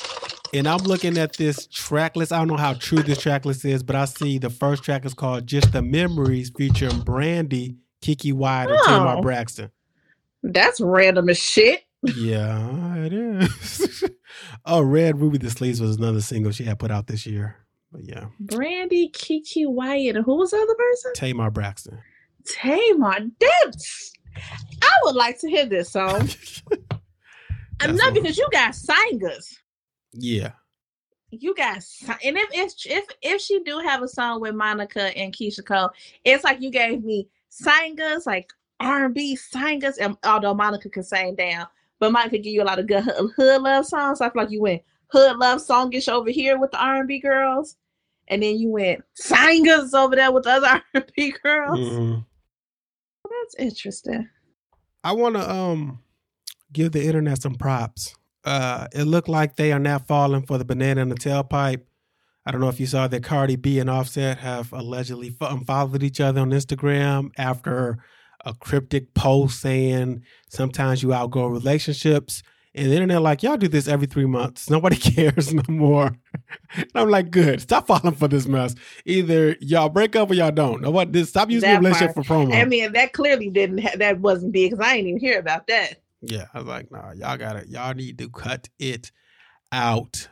And 0.54 0.66
I'm 0.66 0.78
looking 0.78 1.18
at 1.18 1.36
this 1.36 1.66
track 1.66 2.16
list. 2.16 2.32
I 2.32 2.38
don't 2.38 2.48
know 2.48 2.56
how 2.56 2.72
true 2.72 3.02
this 3.02 3.18
track 3.18 3.44
list 3.44 3.66
is, 3.66 3.82
but 3.82 3.94
I 3.94 4.06
see 4.06 4.38
the 4.38 4.48
first 4.48 4.82
track 4.82 5.04
is 5.04 5.12
called 5.12 5.46
Just 5.46 5.72
the 5.72 5.82
Memories 5.82 6.50
featuring 6.56 7.00
Brandy, 7.00 7.76
Keke 8.02 8.32
Wyatt, 8.32 8.70
and 8.70 8.78
oh. 8.82 8.86
Tamar 8.86 9.22
Braxton. 9.22 9.70
That's 10.42 10.80
random 10.80 11.28
as 11.28 11.38
shit. 11.38 11.82
Yeah, 12.02 12.94
it 12.96 13.12
is. 13.12 14.04
oh, 14.64 14.82
Red 14.82 15.20
Ruby 15.20 15.38
Da 15.38 15.48
Sleeze 15.48 15.80
was 15.80 15.96
another 15.96 16.20
single 16.20 16.52
she 16.52 16.64
had 16.64 16.78
put 16.78 16.90
out 16.90 17.08
this 17.08 17.26
year. 17.26 17.56
But 17.90 18.04
yeah. 18.04 18.26
Brandy, 18.38 19.10
Keke 19.10 19.66
Wyatt, 19.66 20.16
and 20.16 20.24
who 20.24 20.36
was 20.36 20.50
the 20.50 20.58
other 20.58 20.74
person? 20.74 21.12
Tamar 21.14 21.50
Braxton. 21.50 21.98
Tamar, 22.46 23.18
that's. 23.40 24.12
I 24.82 24.92
would 25.04 25.16
like 25.16 25.38
to 25.40 25.48
hear 25.48 25.66
this 25.66 25.90
song. 25.90 26.28
I'm 27.80 27.96
not 27.96 28.14
because 28.14 28.36
you 28.38 28.48
got 28.52 28.74
singers. 28.74 29.58
Yeah. 30.12 30.52
You 31.30 31.54
guys, 31.54 32.02
and 32.24 32.38
if, 32.38 32.48
if 32.52 32.72
if 32.86 33.04
if 33.20 33.42
she 33.42 33.60
do 33.62 33.78
have 33.80 34.02
a 34.02 34.08
song 34.08 34.40
with 34.40 34.54
Monica 34.54 35.14
and 35.16 35.30
Keyshia 35.30 35.64
Cole, 35.64 35.90
it's 36.24 36.42
like 36.42 36.62
you 36.62 36.70
gave 36.70 37.04
me 37.04 37.28
singers, 37.48 38.26
like 38.26 38.52
R 38.80 39.06
and 39.06 39.14
B 39.14 39.36
singers, 39.36 39.98
and 39.98 40.16
although 40.24 40.54
Monica 40.54 40.88
can 40.88 41.02
sing 41.02 41.34
down, 41.34 41.66
but 41.98 42.12
Mike 42.12 42.30
could 42.30 42.42
give 42.42 42.52
you 42.52 42.62
a 42.62 42.64
lot 42.64 42.78
of 42.78 42.86
good 42.86 43.04
hood 43.36 43.62
love 43.62 43.86
songs. 43.86 44.20
I 44.20 44.30
feel 44.30 44.42
like 44.42 44.50
you 44.50 44.62
went 44.62 44.82
hood 45.08 45.36
love 45.36 45.60
songish 45.60 46.08
over 46.08 46.30
here 46.30 46.58
with 46.58 46.70
the 46.70 46.82
R 46.82 46.96
and 46.96 47.08
B 47.08 47.18
girls, 47.18 47.76
and 48.28 48.42
then 48.42 48.58
you 48.58 48.70
went 48.70 49.02
singers 49.14 49.94
over 49.94 50.16
there 50.16 50.32
with 50.32 50.44
the 50.44 50.50
other 50.50 50.66
R 50.72 50.82
and 50.94 51.12
B 51.16 51.34
girls. 51.42 51.78
Mm-hmm. 51.78 52.12
Well, 52.12 53.32
that's 53.42 53.54
interesting. 53.58 54.28
I 55.04 55.12
want 55.12 55.36
to 55.36 55.50
um 55.50 56.00
give 56.72 56.92
the 56.92 57.04
internet 57.04 57.42
some 57.42 57.54
props. 57.54 58.14
Uh, 58.44 58.86
it 58.92 59.04
looked 59.04 59.28
like 59.28 59.56
they 59.56 59.72
are 59.72 59.78
now 59.78 59.98
falling 59.98 60.46
for 60.46 60.58
the 60.58 60.64
banana 60.64 61.02
in 61.02 61.08
the 61.08 61.14
tailpipe. 61.14 61.82
I 62.48 62.50
don't 62.50 62.62
know 62.62 62.70
if 62.70 62.80
you 62.80 62.86
saw 62.86 63.06
that 63.06 63.22
Cardi 63.22 63.56
B 63.56 63.78
and 63.78 63.90
Offset 63.90 64.38
have 64.38 64.72
allegedly 64.72 65.28
followed 65.28 66.02
each 66.02 66.18
other 66.18 66.40
on 66.40 66.50
Instagram 66.50 67.30
after 67.36 67.98
a 68.42 68.54
cryptic 68.54 69.12
post 69.12 69.60
saying 69.60 70.22
sometimes 70.48 71.02
you 71.02 71.12
outgrow 71.12 71.48
relationships. 71.48 72.42
And 72.74 72.90
the 72.90 72.94
internet, 72.94 73.20
like, 73.20 73.42
y'all 73.42 73.58
do 73.58 73.68
this 73.68 73.86
every 73.86 74.06
three 74.06 74.24
months. 74.24 74.70
Nobody 74.70 74.96
cares 75.14 75.52
no 75.52 75.62
more. 75.68 76.16
I'm 76.94 77.10
like, 77.10 77.30
good. 77.30 77.60
Stop 77.60 77.86
falling 77.86 78.14
for 78.14 78.28
this 78.28 78.46
mess. 78.46 78.74
Either 79.04 79.54
y'all 79.60 79.90
break 79.90 80.16
up 80.16 80.30
or 80.30 80.34
y'all 80.34 80.50
don't. 80.50 80.80
No 80.80 80.90
what? 80.90 81.14
Stop 81.26 81.50
using 81.50 81.68
that 81.68 81.80
relationship 81.80 82.14
part. 82.14 82.26
for 82.26 82.32
promo. 82.32 82.54
I 82.54 82.64
mean, 82.64 82.92
that 82.94 83.12
clearly 83.12 83.50
didn't. 83.50 83.80
Ha- 83.82 83.96
that 83.96 84.20
wasn't 84.20 84.52
big 84.52 84.70
because 84.70 84.86
I 84.86 84.96
didn't 84.96 85.08
even 85.08 85.20
hear 85.20 85.38
about 85.38 85.66
that. 85.66 86.00
Yeah, 86.22 86.46
I 86.54 86.58
was 86.60 86.66
like, 86.66 86.90
nah, 86.90 87.12
y'all 87.12 87.36
got 87.36 87.56
it. 87.56 87.68
Y'all 87.68 87.92
need 87.92 88.16
to 88.18 88.30
cut 88.30 88.70
it 88.78 89.12
out. 89.70 90.28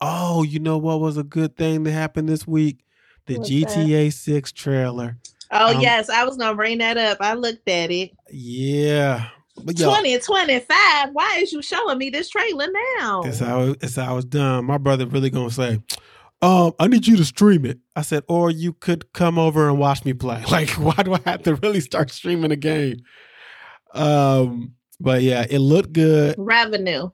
Oh, 0.00 0.42
you 0.42 0.58
know 0.58 0.78
what 0.78 1.00
was 1.00 1.16
a 1.16 1.22
good 1.22 1.56
thing 1.56 1.84
that 1.84 1.92
happened 1.92 2.28
this 2.28 2.46
week? 2.46 2.84
The 3.26 3.38
What's 3.38 3.50
GTA 3.50 4.06
that? 4.06 4.12
6 4.12 4.52
trailer. 4.52 5.18
Oh 5.50 5.76
um, 5.76 5.80
yes, 5.80 6.08
I 6.08 6.24
was 6.24 6.36
gonna 6.36 6.56
bring 6.56 6.78
that 6.78 6.96
up. 6.96 7.18
I 7.20 7.34
looked 7.34 7.68
at 7.68 7.90
it. 7.90 8.12
Yeah. 8.30 9.28
But 9.62 9.78
yo, 9.78 9.86
2025. 9.86 11.10
Why 11.12 11.38
is 11.40 11.52
you 11.52 11.60
showing 11.60 11.98
me 11.98 12.08
this 12.08 12.30
trailer 12.30 12.68
now? 12.98 13.22
It's 13.22 13.38
how 13.38 13.74
it's 13.80 13.96
how 13.96 14.16
it's 14.16 14.24
done. 14.24 14.64
My 14.64 14.78
brother 14.78 15.06
really 15.06 15.28
gonna 15.28 15.50
say, 15.50 15.78
um, 16.40 16.72
I 16.78 16.88
need 16.88 17.06
you 17.06 17.16
to 17.18 17.24
stream 17.24 17.66
it. 17.66 17.78
I 17.94 18.02
said, 18.02 18.24
or 18.28 18.50
you 18.50 18.72
could 18.72 19.12
come 19.12 19.38
over 19.38 19.68
and 19.68 19.78
watch 19.78 20.04
me 20.04 20.14
play. 20.14 20.42
Like, 20.50 20.70
why 20.70 20.94
do 21.02 21.14
I 21.14 21.20
have 21.26 21.42
to 21.42 21.54
really 21.56 21.80
start 21.80 22.10
streaming 22.10 22.50
a 22.50 22.56
game? 22.56 23.02
Um, 23.94 24.74
but 24.98 25.22
yeah, 25.22 25.44
it 25.48 25.58
looked 25.58 25.92
good. 25.92 26.34
Revenue. 26.38 27.10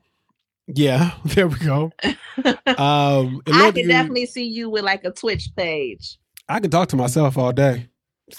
Yeah, 0.73 1.11
there 1.25 1.47
we 1.47 1.57
go. 1.59 1.91
um, 2.03 3.41
I 3.47 3.71
can 3.73 3.87
definitely 3.87 4.27
see 4.27 4.45
you 4.45 4.69
with 4.69 4.83
like 4.83 5.03
a 5.03 5.11
Twitch 5.11 5.49
page. 5.55 6.17
I 6.47 6.59
can 6.59 6.69
talk 6.69 6.89
to 6.89 6.95
myself 6.95 7.37
all 7.37 7.51
day. 7.51 7.87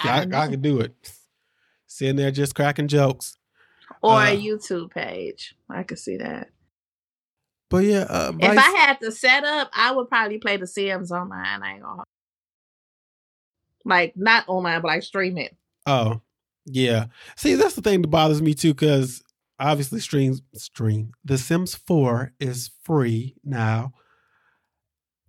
I, 0.03 0.21
I, 0.21 0.23
I 0.23 0.49
can 0.49 0.61
do 0.61 0.81
it. 0.81 0.95
Sitting 1.87 2.17
there 2.17 2.31
just 2.31 2.55
cracking 2.55 2.89
jokes. 2.89 3.37
or 4.03 4.15
uh, 4.15 4.31
a 4.31 4.37
YouTube 4.37 4.93
page. 4.93 5.55
I 5.69 5.83
could 5.83 5.99
see 5.99 6.17
that. 6.19 6.49
But 7.69 7.85
yeah, 7.85 8.07
uh, 8.09 8.33
if 8.39 8.59
I 8.59 8.71
had 8.79 9.01
to 9.01 9.13
set 9.13 9.45
up, 9.45 9.71
I 9.73 9.93
would 9.93 10.09
probably 10.09 10.39
play 10.39 10.57
The 10.57 10.67
Sims 10.67 11.13
online. 11.13 11.63
I 11.63 11.75
ain't 11.75 11.83
gonna 11.83 12.03
like 13.85 14.17
not 14.17 14.45
online, 14.49 14.81
but 14.83 14.89
like 14.89 15.03
stream 15.03 15.39
it. 15.39 15.57
Oh, 15.87 16.21
yeah. 16.67 17.07
See, 17.37 17.55
that's 17.55 17.75
the 17.75 17.83
thing 17.83 18.03
that 18.03 18.09
bothers 18.09 18.43
me 18.43 18.55
too, 18.55 18.75
because 18.75 19.23
obviously 19.61 20.01
stream 20.01 20.37
stream 20.55 21.13
The 21.25 21.39
Sims 21.39 21.75
Four 21.75 22.33
is 22.41 22.71
free 22.83 23.37
now, 23.45 23.93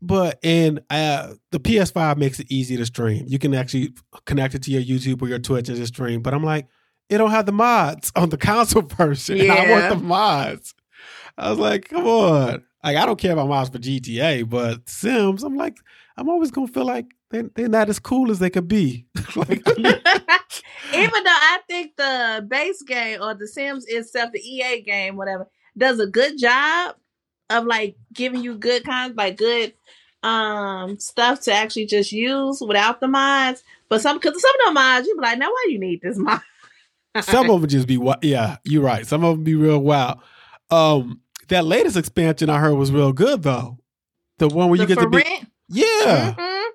but 0.01 0.39
and 0.43 0.81
uh, 0.89 1.33
the 1.51 1.59
PS5 1.59 2.17
makes 2.17 2.39
it 2.39 2.47
easy 2.49 2.77
to 2.77 2.85
stream. 2.85 3.25
You 3.27 3.37
can 3.37 3.53
actually 3.53 3.93
connect 4.25 4.55
it 4.55 4.63
to 4.63 4.71
your 4.71 4.81
YouTube 4.81 5.21
or 5.21 5.27
your 5.27 5.39
Twitch 5.39 5.69
and 5.69 5.77
just 5.77 5.93
stream. 5.93 6.21
But 6.21 6.33
I'm 6.33 6.43
like, 6.43 6.67
it 7.09 7.17
don't 7.17 7.31
have 7.31 7.45
the 7.45 7.51
mods 7.51 8.11
on 8.15 8.29
the 8.29 8.37
console 8.49 8.83
version. 8.83 9.37
Yeah. 9.37 9.53
I 9.53 9.69
want 9.69 9.99
the 9.99 10.03
mods. 10.03 10.73
I 11.37 11.49
was 11.49 11.59
like, 11.59 11.89
come 11.89 12.07
on. 12.07 12.63
Like, 12.83 12.97
I 12.97 13.05
don't 13.05 13.19
care 13.19 13.33
about 13.33 13.47
mods 13.47 13.69
for 13.69 13.77
GTA, 13.77 14.49
but 14.49 14.89
Sims, 14.89 15.43
I'm 15.43 15.55
like, 15.55 15.77
I'm 16.17 16.29
always 16.29 16.51
gonna 16.51 16.67
feel 16.67 16.85
like 16.85 17.05
they, 17.31 17.43
they're 17.55 17.69
not 17.69 17.89
as 17.89 17.99
cool 17.99 18.29
as 18.29 18.39
they 18.39 18.49
could 18.49 18.67
be. 18.67 19.05
like, 19.35 19.67
Even 20.93 21.23
though 21.23 21.39
I 21.39 21.59
think 21.67 21.95
the 21.95 22.45
base 22.47 22.81
game 22.83 23.21
or 23.21 23.33
the 23.33 23.47
Sims 23.47 23.85
itself, 23.87 24.31
the 24.33 24.39
EA 24.39 24.81
game, 24.81 25.15
whatever, 25.15 25.47
does 25.77 25.99
a 25.99 26.07
good 26.07 26.37
job 26.37 26.95
of 27.49 27.65
like 27.65 27.95
giving 28.13 28.43
you 28.43 28.55
good 28.55 28.83
kinds, 28.83 29.15
like 29.15 29.37
good 29.37 29.73
um 30.23 30.99
stuff 30.99 31.41
to 31.41 31.51
actually 31.51 31.87
just 31.87 32.11
use 32.11 32.61
without 32.61 32.99
the 32.99 33.07
mods. 33.07 33.63
But 33.89 34.01
some 34.01 34.17
because 34.17 34.39
some 34.41 34.51
of 34.51 34.67
the 34.67 34.73
mods, 34.73 35.07
you 35.07 35.15
be 35.15 35.21
like, 35.21 35.37
now 35.39 35.49
why 35.49 35.63
do 35.65 35.73
you 35.73 35.79
need 35.79 36.01
this 36.01 36.17
mod? 36.17 36.41
some 37.21 37.49
of 37.49 37.61
them 37.61 37.69
just 37.69 37.87
be 37.87 37.99
yeah, 38.21 38.57
you're 38.63 38.83
right. 38.83 39.07
Some 39.07 39.23
of 39.23 39.35
them 39.35 39.43
be 39.43 39.55
real 39.55 39.79
wild. 39.79 40.19
Um, 40.69 41.21
that 41.49 41.65
latest 41.65 41.97
expansion 41.97 42.49
I 42.49 42.59
heard 42.59 42.75
was 42.75 42.91
real 42.91 43.13
good 43.13 43.43
though. 43.43 43.77
The 44.37 44.47
one 44.47 44.69
where 44.69 44.77
the 44.77 44.83
you 44.83 44.87
get 44.87 44.99
to 44.99 45.09
be 45.09 45.17
rent? 45.17 45.51
yeah. 45.69 46.33
Mm-hmm. 46.37 46.69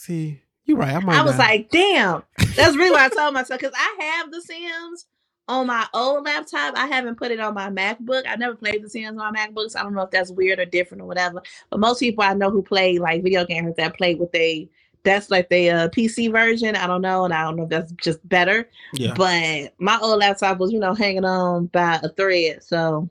See, 0.00 0.40
you're 0.64 0.78
right. 0.78 0.94
I, 0.94 1.20
I 1.20 1.22
was 1.22 1.36
not. 1.36 1.46
like, 1.46 1.68
damn. 1.68 2.22
That's 2.56 2.74
really 2.74 2.90
what 2.90 3.12
I 3.12 3.14
told 3.14 3.34
myself 3.34 3.60
because 3.60 3.76
I 3.76 3.96
have 4.00 4.32
The 4.32 4.40
Sims 4.40 5.04
on 5.46 5.66
my 5.66 5.86
old 5.92 6.24
laptop. 6.24 6.74
I 6.74 6.86
haven't 6.86 7.18
put 7.18 7.32
it 7.32 7.38
on 7.38 7.52
my 7.52 7.68
MacBook. 7.68 8.22
I 8.26 8.36
never 8.36 8.54
played 8.54 8.82
The 8.82 8.88
Sims 8.88 9.08
on 9.08 9.16
my 9.16 9.32
MacBooks. 9.32 9.76
I 9.76 9.82
don't 9.82 9.92
know 9.92 10.00
if 10.00 10.10
that's 10.10 10.30
weird 10.30 10.58
or 10.58 10.64
different 10.64 11.02
or 11.02 11.06
whatever. 11.06 11.42
But 11.68 11.80
most 11.80 12.00
people 12.00 12.24
I 12.24 12.32
know 12.32 12.48
who 12.48 12.62
play 12.62 12.96
like 12.96 13.22
video 13.22 13.44
games 13.44 13.76
that 13.76 13.98
play 13.98 14.14
with 14.14 14.34
a 14.34 14.70
that's 15.04 15.30
like 15.30 15.50
the 15.50 15.68
uh, 15.68 15.88
PC 15.90 16.32
version. 16.32 16.76
I 16.76 16.86
don't 16.86 17.02
know, 17.02 17.26
and 17.26 17.34
I 17.34 17.42
don't 17.42 17.56
know 17.56 17.64
if 17.64 17.68
that's 17.68 17.92
just 17.92 18.26
better. 18.26 18.70
Yeah. 18.94 19.12
But 19.14 19.74
my 19.78 19.98
old 20.00 20.20
laptop 20.20 20.56
was, 20.60 20.72
you 20.72 20.78
know, 20.78 20.94
hanging 20.94 21.26
on 21.26 21.66
by 21.66 22.00
a 22.02 22.08
thread. 22.08 22.64
So. 22.64 23.10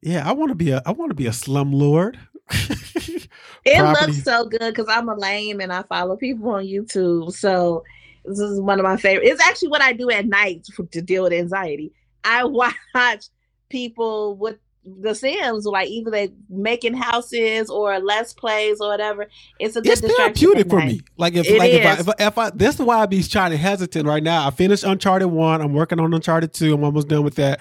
Yeah, 0.00 0.26
I 0.26 0.32
want 0.32 0.52
to 0.52 0.54
be 0.54 0.70
a 0.70 0.80
I 0.86 0.92
want 0.92 1.10
to 1.10 1.14
be 1.14 1.26
a 1.26 1.34
slum 1.34 1.70
lord. 1.70 2.18
it 3.64 3.78
Property. 3.78 4.12
looks 4.12 4.22
so 4.24 4.46
good 4.46 4.74
because 4.74 4.86
I'm 4.88 5.08
a 5.08 5.14
lame 5.14 5.60
and 5.60 5.72
I 5.72 5.82
follow 5.84 6.16
people 6.16 6.50
on 6.50 6.64
YouTube. 6.64 7.32
So 7.32 7.82
this 8.24 8.38
is 8.38 8.60
one 8.60 8.78
of 8.78 8.84
my 8.84 8.96
favorite. 8.96 9.26
It's 9.26 9.42
actually 9.42 9.68
what 9.68 9.82
I 9.82 9.92
do 9.92 10.10
at 10.10 10.26
night 10.26 10.66
to 10.92 11.02
deal 11.02 11.24
with 11.24 11.32
anxiety. 11.32 11.92
I 12.24 12.44
watch 12.44 13.26
people 13.68 14.36
with 14.36 14.58
the 14.84 15.14
Sims, 15.14 15.64
like 15.64 15.88
either 15.88 16.10
they 16.10 16.32
making 16.50 16.94
houses 16.94 17.70
or 17.70 17.98
less 18.00 18.34
plays 18.34 18.80
or 18.80 18.88
whatever. 18.88 19.26
It's 19.58 19.76
a 19.76 19.80
good 19.80 19.92
it's 19.92 20.16
therapeutic 20.16 20.68
for 20.68 20.80
me. 20.80 21.00
Like 21.16 21.34
if 21.34 21.46
it 21.46 21.58
like 21.58 21.72
if 21.72 21.86
I, 21.86 21.92
if 21.92 22.08
I, 22.08 22.14
if 22.18 22.38
I 22.38 22.50
this 22.50 22.74
is 22.74 22.82
why 22.82 22.98
I 22.98 23.06
be 23.06 23.22
trying 23.22 23.52
to 23.52 23.56
hesitant 23.56 24.06
right 24.06 24.22
now. 24.22 24.46
I 24.46 24.50
finished 24.50 24.84
Uncharted 24.84 25.28
one. 25.28 25.62
I'm 25.62 25.72
working 25.72 26.00
on 26.00 26.12
Uncharted 26.12 26.52
two. 26.52 26.74
I'm 26.74 26.84
almost 26.84 27.08
done 27.08 27.24
with 27.24 27.36
that. 27.36 27.60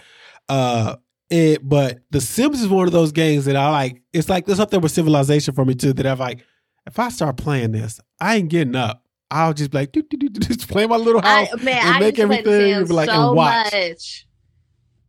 Uh, 0.50 0.98
it 1.34 1.68
but 1.68 2.00
The 2.12 2.22
Sims 2.22 2.62
is 2.62 2.68
one 2.68 2.86
of 2.86 2.94
those 2.94 3.12
games 3.12 3.46
that 3.46 3.56
I 3.56 3.70
like. 3.70 4.02
It's 4.14 4.30
like 4.30 4.46
there's 4.46 4.60
up 4.60 4.70
there 4.70 4.80
with 4.80 4.92
Civilization 4.92 5.56
for 5.56 5.66
me 5.66 5.74
too. 5.74 5.92
That 5.92 6.06
I'm 6.06 6.20
like, 6.20 6.46
if 6.86 7.00
I 7.00 7.10
start 7.10 7.38
playing 7.38 7.72
this, 7.72 8.00
I 8.22 8.36
ain't 8.36 8.50
getting 8.50 8.76
up. 8.76 9.04
I'll 9.32 9.54
just 9.54 9.72
be 9.72 9.80
like, 9.80 9.92
do, 9.92 10.04
do, 10.04 10.18
do, 10.18 10.30
just 10.30 10.70
play 10.70 10.86
my 10.86 10.96
little 10.96 11.22
house 11.22 11.48
I, 11.52 11.64
man, 11.64 11.78
and 11.80 11.96
I 11.96 12.00
make 12.00 12.20
everything. 12.20 12.74
And 12.74 12.88
be 12.88 12.94
like, 12.94 13.10
so 13.10 13.30
and 13.30 13.36
watch. 13.36 13.74
Much. 13.74 14.28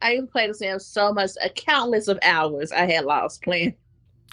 I 0.00 0.12
used 0.12 0.28
to 0.28 0.32
play 0.32 0.46
The 0.46 0.54
Sims 0.54 0.86
so 0.86 1.12
much, 1.12 1.32
a 1.42 1.50
countless 1.50 2.08
of 2.08 2.18
hours 2.22 2.72
I 2.72 2.86
had 2.86 3.04
lost 3.04 3.42
playing. 3.42 3.74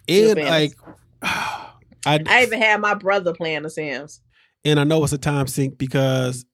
And 0.08 0.40
like, 0.40 0.74
I, 1.22 1.70
I 2.06 2.44
even 2.44 2.62
had 2.62 2.80
my 2.80 2.94
brother 2.94 3.34
playing 3.34 3.64
The 3.64 3.70
Sims. 3.70 4.22
And 4.64 4.80
I 4.80 4.86
know 4.86 5.04
it's 5.04 5.12
a 5.12 5.18
time 5.18 5.48
sink 5.48 5.78
because 5.78 6.46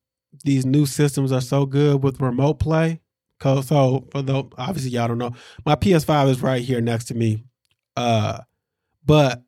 these 0.43 0.65
new 0.65 0.87
systems 0.87 1.31
are 1.31 1.41
so 1.41 1.67
good 1.67 2.01
with 2.01 2.19
remote 2.19 2.55
play. 2.55 3.01
So 3.41 4.07
for 4.11 4.21
the 4.21 4.43
obviously 4.57 4.91
y'all 4.91 5.07
don't 5.07 5.17
know, 5.17 5.33
my 5.65 5.75
PS5 5.75 6.29
is 6.29 6.41
right 6.41 6.61
here 6.61 6.81
next 6.81 7.05
to 7.05 7.13
me. 7.13 7.43
Uh, 7.95 8.39
but 9.05 9.43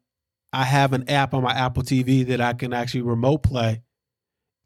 I 0.54 0.64
have 0.64 0.94
an 0.94 1.10
app 1.10 1.34
on 1.34 1.44
my 1.44 1.54
Apple 1.54 1.84
TV 1.84 2.26
that 2.28 2.42
I 2.42 2.54
can 2.54 2.74
actually 2.74 3.02
remote 3.02 3.44
play. 3.44 3.82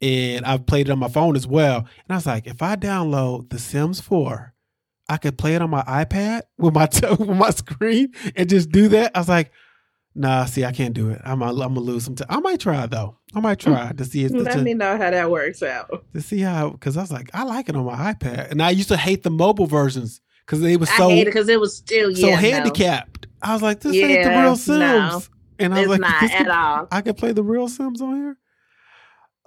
And 0.00 0.44
I've 0.44 0.66
played 0.66 0.88
it 0.88 0.92
on 0.92 0.98
my 0.98 1.08
phone 1.08 1.36
as 1.36 1.46
well. 1.46 1.78
And 1.78 2.10
I 2.10 2.14
was 2.16 2.26
like, 2.26 2.46
if 2.46 2.62
I 2.62 2.76
download 2.76 3.50
The 3.50 3.58
Sims 3.58 4.00
4 4.00 4.54
I 5.08 5.16
could 5.18 5.36
play 5.36 5.54
it 5.54 5.62
on 5.62 5.70
my 5.70 5.82
iPad 5.82 6.42
with 6.58 6.74
my 6.74 6.86
t- 6.92 7.06
with 7.08 7.28
my 7.28 7.50
screen 7.50 8.12
and 8.36 8.48
just 8.48 8.70
do 8.70 8.88
that. 8.88 9.12
I 9.14 9.18
was 9.20 9.28
like, 9.28 9.52
nah, 10.14 10.44
see, 10.44 10.64
I 10.64 10.72
can't 10.72 10.94
do 10.94 11.10
it. 11.10 11.20
I'm 11.24 11.42
I'm 11.42 11.56
gonna 11.56 11.80
lose 11.80 12.04
some 12.04 12.14
time. 12.14 12.28
I 12.30 12.40
might 12.40 12.60
try 12.60 12.86
though. 12.86 13.16
I 13.34 13.40
might 13.40 13.58
try 13.58 13.92
to 13.92 14.04
see. 14.04 14.28
Let 14.28 14.52
to, 14.52 14.62
me 14.62 14.74
know 14.74 14.96
how 14.96 15.10
that 15.10 15.30
works 15.30 15.62
out. 15.62 16.04
To 16.12 16.20
see 16.20 16.40
how, 16.40 16.70
because 16.70 16.96
I 16.96 17.00
was 17.00 17.12
like, 17.12 17.30
I 17.34 17.42
like 17.44 17.68
it 17.68 17.76
on 17.76 17.84
my 17.84 18.12
iPad, 18.12 18.50
and 18.50 18.62
I 18.62 18.70
used 18.70 18.88
to 18.88 18.96
hate 18.96 19.22
the 19.22 19.30
mobile 19.30 19.66
versions 19.66 20.20
because 20.46 20.60
they 20.60 20.76
were 20.76 20.86
so 20.86 21.08
because 21.24 21.48
it 21.48 21.60
was 21.60 21.76
still 21.76 22.10
yeah, 22.10 22.28
so 22.28 22.36
handicapped. 22.36 23.26
No. 23.26 23.50
I 23.50 23.52
was 23.52 23.62
like, 23.62 23.80
this 23.80 23.94
yeah, 23.94 24.06
ain't 24.06 24.24
the 24.24 24.30
real 24.30 24.56
Sims, 24.56 24.78
no, 24.78 25.22
and 25.58 25.74
I 25.74 25.80
was 25.80 25.88
like, 25.88 26.00
not 26.00 26.22
at 26.22 26.48
all. 26.48 26.88
I 26.90 27.00
can 27.00 27.14
play 27.14 27.32
the 27.32 27.44
real 27.44 27.68
Sims 27.68 28.00
on 28.00 28.16
here. 28.16 28.38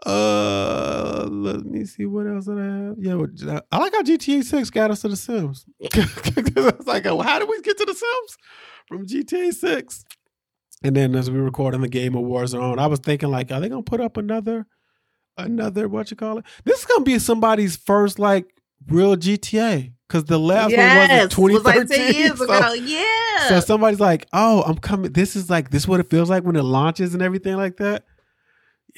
Uh, 0.05 1.27
let 1.27 1.65
me 1.65 1.83
see 1.83 2.05
what 2.05 2.27
else 2.27 2.45
did 2.45 2.59
I 2.59 2.65
have. 2.65 2.95
Yeah, 2.99 3.59
I 3.71 3.77
like 3.79 3.93
how 3.93 4.03
GTA 4.03 4.43
Six 4.43 4.69
got 4.69 4.91
us 4.91 5.01
to 5.01 5.07
the 5.07 5.15
Sims. 5.15 5.65
I 5.93 6.51
was 6.55 6.85
like, 6.85 7.05
how 7.05 7.39
did 7.39 7.49
we 7.49 7.61
get 7.61 7.77
to 7.77 7.85
the 7.85 7.93
Sims 7.93 8.37
from 8.87 9.07
GTA 9.07 9.53
Six? 9.53 10.05
And 10.83 10.95
then 10.95 11.15
as 11.15 11.31
we 11.31 11.39
recording 11.39 11.81
the 11.81 11.87
game 11.87 12.15
of 12.15 12.23
Warzone, 12.23 12.79
I 12.79 12.87
was 12.87 12.99
thinking 12.99 13.29
like, 13.29 13.51
are 13.51 13.59
they 13.59 13.69
gonna 13.69 13.81
put 13.83 14.01
up 14.01 14.17
another, 14.17 14.67
another 15.37 15.87
what 15.87 16.11
you 16.11 16.17
call 16.17 16.37
it? 16.39 16.45
This 16.65 16.79
is 16.79 16.85
gonna 16.85 17.03
be 17.03 17.19
somebody's 17.19 17.75
first 17.75 18.19
like 18.19 18.45
real 18.87 19.15
GTA 19.15 19.91
because 20.07 20.25
the 20.25 20.39
last 20.39 20.71
yes, 20.71 21.09
one 21.09 21.17
was 21.17 21.23
in 21.23 21.29
2013. 21.29 21.79
Was 21.79 21.89
like 21.89 21.97
10 21.99 22.15
years 22.15 22.37
so, 22.37 22.43
ago. 22.43 22.73
Yeah. 22.73 23.49
So 23.49 23.59
somebody's 23.59 23.99
like, 23.99 24.27
oh, 24.33 24.63
I'm 24.63 24.77
coming. 24.77 25.11
This 25.11 25.35
is 25.35 25.49
like 25.49 25.71
this 25.71 25.83
is 25.83 25.87
what 25.87 25.99
it 25.99 26.09
feels 26.09 26.29
like 26.29 26.43
when 26.43 26.55
it 26.55 26.63
launches 26.63 27.13
and 27.13 27.23
everything 27.23 27.57
like 27.57 27.77
that 27.77 28.03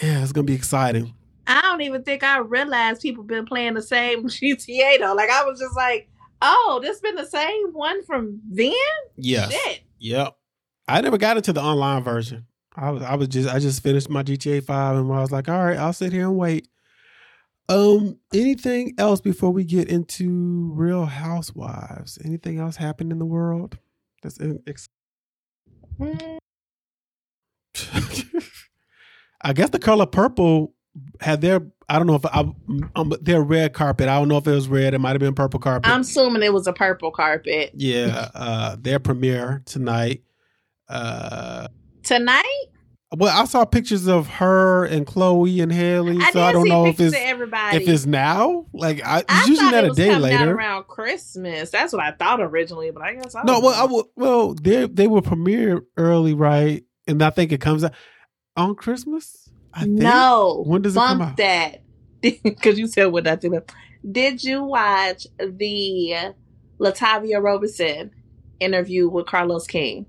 yeah, 0.02 0.22
it's 0.22 0.32
gonna 0.32 0.46
be 0.46 0.54
exciting. 0.54 1.14
I 1.48 1.62
don't 1.62 1.82
even 1.82 2.04
think 2.04 2.24
I 2.24 2.40
realized 2.40 3.02
people 3.02 3.24
been 3.24 3.46
playing 3.46 3.74
the 3.74 3.82
same 3.82 4.24
GTA 4.28 5.00
though. 5.00 5.14
Like 5.14 5.30
I 5.30 5.44
was 5.44 5.60
just 5.60 5.76
like, 5.76 6.10
oh, 6.42 6.80
this 6.82 7.00
been 7.00 7.16
the 7.16 7.26
same 7.26 7.74
one 7.74 8.04
from 8.06 8.42
then. 8.50 8.74
Yes. 9.18 9.52
Shit. 9.52 9.82
Yep. 10.00 10.36
I 10.90 11.02
never 11.02 11.18
got 11.18 11.38
into 11.38 11.54
the 11.54 11.62
online 11.62 12.04
version. 12.04 12.48
I 12.76 12.92
was 12.92 13.04
I 13.04 13.16
was 13.16 13.28
just 13.28 13.48
I 13.50 13.60
just 13.60 13.84
finished 13.84 14.10
my 14.10 14.24
GTA 14.24 14.64
five 14.64 14.96
and 14.96 15.12
I 15.12 15.20
was 15.20 15.32
like, 15.32 15.48
all 15.50 15.64
right, 15.64 15.78
I'll 15.78 15.94
sit 15.94 16.12
here 16.12 16.28
and 16.28 16.38
wait. 16.38 16.68
Um, 17.68 18.18
anything 18.34 18.96
else 18.98 19.22
before 19.22 19.52
we 19.52 19.64
get 19.64 19.90
into 19.90 20.72
Real 20.74 21.06
Housewives? 21.06 22.18
Anything 22.26 22.60
else 22.60 22.78
happen 22.78 23.12
in 23.12 23.20
the 23.20 23.26
world? 23.26 23.78
That's 24.24 24.38
in, 24.38 24.64
ex-. 24.66 24.90
I 29.42 29.54
guess 29.54 29.70
the 29.70 29.78
color 29.80 30.08
purple 30.08 30.74
had 31.22 31.42
their 31.42 31.62
I 31.88 31.98
don't 31.98 32.08
know 32.08 32.16
if 32.16 32.26
I, 32.26 32.46
um, 32.96 33.14
their 33.22 33.42
red 33.42 33.74
carpet. 33.74 34.08
I 34.10 34.20
don't 34.20 34.28
know 34.28 34.38
if 34.38 34.48
it 34.48 34.52
was 34.52 34.68
red. 34.68 34.94
It 34.94 35.00
might 35.00 35.12
have 35.12 35.20
been 35.20 35.34
purple 35.34 35.60
carpet. 35.60 35.92
I'm 35.92 36.02
assuming 36.02 36.44
it 36.44 36.54
was 36.54 36.68
a 36.68 36.74
purple 36.74 37.12
carpet. 37.12 37.72
Yeah, 37.74 38.30
uh, 38.36 38.76
their 38.80 39.00
premiere 39.00 39.64
tonight. 39.66 40.24
Uh, 40.90 41.68
tonight. 42.04 42.66
Well, 43.16 43.36
I 43.36 43.46
saw 43.46 43.66
pictures 43.66 44.08
of 44.08 44.28
her 44.28 44.86
and 44.86 45.06
Chloe 45.06 45.62
and 45.62 45.72
Halle, 45.72 46.22
I 46.22 46.32
so 46.32 46.42
I 46.42 46.52
don't 46.52 46.68
know 46.68 46.86
if 46.86 47.00
it's 47.00 47.16
everybody. 47.16 47.78
if 47.78 47.88
it's 47.88 48.06
now. 48.06 48.68
Like 48.72 49.02
I, 49.04 49.24
I 49.28 49.46
usually 49.48 49.72
not 49.72 49.84
a 49.84 49.90
day 49.90 50.16
later 50.16 50.54
around 50.54 50.86
Christmas. 50.86 51.72
That's 51.72 51.92
what 51.92 52.04
I 52.04 52.12
thought 52.12 52.40
originally, 52.40 52.92
but 52.92 53.02
I 53.02 53.16
guess 53.16 53.34
I 53.34 53.42
no. 53.44 53.62
Well, 53.62 53.74
I 53.74 53.86
will, 53.86 54.12
well, 54.16 54.54
they 54.54 54.86
they 54.86 55.08
will 55.08 55.24
premiere 55.24 55.82
early, 55.98 56.36
right? 56.36 56.84
And 57.08 57.24
I 57.24 57.32
think 57.32 57.52
it 57.52 57.62
comes 57.62 57.84
out 57.84 57.94
on 58.56 58.76
Christmas? 58.76 59.50
I 59.74 59.82
think. 59.82 59.94
No. 59.94 60.64
When 60.68 60.84
does 60.84 60.96
it 60.96 61.00
come 61.00 61.22
out? 61.22 61.38
that. 61.38 61.82
Because 62.22 62.78
you 62.78 62.88
said 62.88 63.06
what 63.06 63.26
I 63.28 63.38
think. 63.38 63.56
Did 64.12 64.44
you 64.44 64.62
watch 64.64 65.26
the 65.40 66.36
Latavia 66.80 67.42
Roberson 67.42 68.12
interview 68.60 69.08
with 69.10 69.26
Carlos 69.26 69.66
King? 69.66 70.06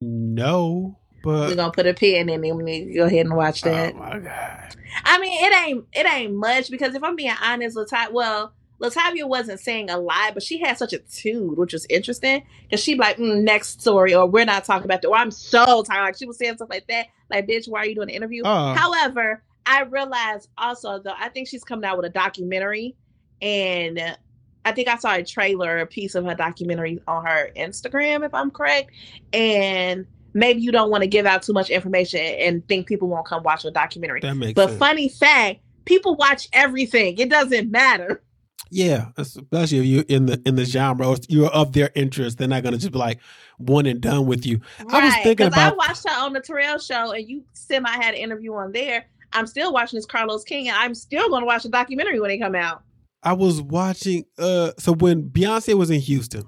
No, 0.00 0.96
but 1.24 1.48
we're 1.50 1.54
gonna 1.56 1.72
put 1.72 1.86
a 1.86 1.94
pin 1.94 2.28
in 2.28 2.44
it. 2.44 2.54
We 2.54 2.94
go 2.94 3.06
ahead 3.06 3.26
and 3.26 3.36
watch 3.36 3.62
that. 3.62 3.94
Oh 3.94 3.98
my 3.98 4.18
god! 4.20 4.76
I 5.04 5.18
mean, 5.18 5.44
it 5.44 5.56
ain't 5.56 5.84
it 5.92 6.06
ain't 6.06 6.34
much 6.34 6.70
because 6.70 6.94
if 6.94 7.02
I'm 7.02 7.16
being 7.16 7.34
honest, 7.42 7.76
Latavia, 7.76 8.12
well, 8.12 8.52
Latavia 8.80 9.28
wasn't 9.28 9.58
saying 9.58 9.90
a 9.90 9.98
lie, 9.98 10.30
but 10.32 10.42
she 10.42 10.58
had 10.60 10.78
such 10.78 10.92
a 10.92 10.98
tude, 10.98 11.58
which 11.58 11.72
was 11.72 11.84
interesting 11.90 12.44
because 12.62 12.82
she'd 12.82 12.98
like, 12.98 13.16
mm, 13.16 13.42
"Next 13.42 13.80
story," 13.80 14.14
or 14.14 14.26
"We're 14.26 14.44
not 14.44 14.64
talking 14.64 14.84
about 14.84 15.02
that," 15.02 15.08
or 15.08 15.16
"I'm 15.16 15.32
so 15.32 15.82
tired." 15.82 16.04
Like 16.04 16.16
she 16.16 16.26
was 16.26 16.38
saying 16.38 16.56
stuff 16.56 16.70
like 16.70 16.86
that. 16.86 17.06
Like, 17.30 17.48
bitch, 17.48 17.68
why 17.68 17.80
are 17.80 17.86
you 17.86 17.96
doing 17.96 18.10
an 18.10 18.14
interview? 18.14 18.44
Uh, 18.44 18.74
However, 18.74 19.42
I 19.66 19.82
realized 19.82 20.48
also 20.56 21.00
though, 21.00 21.14
I 21.18 21.28
think 21.28 21.48
she's 21.48 21.64
coming 21.64 21.84
out 21.84 21.96
with 21.96 22.06
a 22.06 22.10
documentary, 22.10 22.94
and 23.42 24.16
I 24.64 24.72
think 24.72 24.88
I 24.88 24.96
saw 24.96 25.14
a 25.14 25.24
trailer, 25.24 25.78
a 25.78 25.86
piece 25.86 26.14
of 26.14 26.24
her 26.24 26.34
documentary 26.34 27.00
on 27.06 27.24
her 27.24 27.50
Instagram, 27.56 28.24
if 28.24 28.34
I'm 28.34 28.50
correct, 28.50 28.90
and 29.32 30.06
maybe 30.34 30.60
you 30.60 30.72
don't 30.72 30.90
want 30.90 31.02
to 31.02 31.08
give 31.08 31.26
out 31.26 31.42
too 31.42 31.52
much 31.52 31.70
information 31.70 32.20
and 32.20 32.66
think 32.68 32.86
people 32.86 33.08
won't 33.08 33.26
come 33.26 33.42
watch 33.42 33.64
a 33.64 33.70
documentary. 33.70 34.20
That 34.20 34.34
makes 34.34 34.54
but 34.54 34.68
sense. 34.68 34.78
funny 34.78 35.08
fact, 35.08 35.60
people 35.84 36.16
watch 36.16 36.48
everything. 36.52 37.18
It 37.18 37.30
doesn't 37.30 37.70
matter. 37.70 38.22
Yeah, 38.70 39.06
especially 39.16 39.78
if 39.78 39.84
you 39.86 40.04
in 40.08 40.26
the 40.26 40.42
in 40.44 40.56
the 40.56 40.66
genre, 40.66 41.16
you're 41.28 41.48
of 41.48 41.72
their 41.72 41.90
interest. 41.94 42.36
They're 42.36 42.48
not 42.48 42.62
gonna 42.62 42.76
just 42.76 42.92
be 42.92 42.98
like 42.98 43.18
one 43.56 43.86
and 43.86 44.00
done 44.00 44.26
with 44.26 44.44
you. 44.44 44.60
Right, 44.84 45.02
I 45.02 45.04
was 45.06 45.14
thinking 45.22 45.46
about. 45.46 45.72
I 45.72 45.76
watched 45.76 46.06
her 46.06 46.14
on 46.14 46.34
the 46.34 46.40
Terrell 46.40 46.78
show, 46.78 47.12
and 47.12 47.26
you 47.26 47.42
semi 47.54 47.90
had 47.90 48.14
an 48.14 48.20
interview 48.20 48.52
on 48.54 48.72
there. 48.72 49.06
I'm 49.32 49.46
still 49.46 49.72
watching 49.72 49.96
this 49.96 50.06
Carlos 50.06 50.44
King, 50.44 50.68
and 50.68 50.76
I'm 50.76 50.94
still 50.94 51.28
going 51.28 51.42
to 51.42 51.46
watch 51.46 51.62
the 51.62 51.68
documentary 51.68 52.18
when 52.20 52.28
they 52.28 52.38
come 52.38 52.54
out. 52.54 52.82
I 53.22 53.32
was 53.32 53.60
watching. 53.60 54.24
Uh, 54.38 54.72
so 54.78 54.92
when 54.92 55.28
Beyonce 55.28 55.74
was 55.74 55.90
in 55.90 56.00
Houston, 56.00 56.44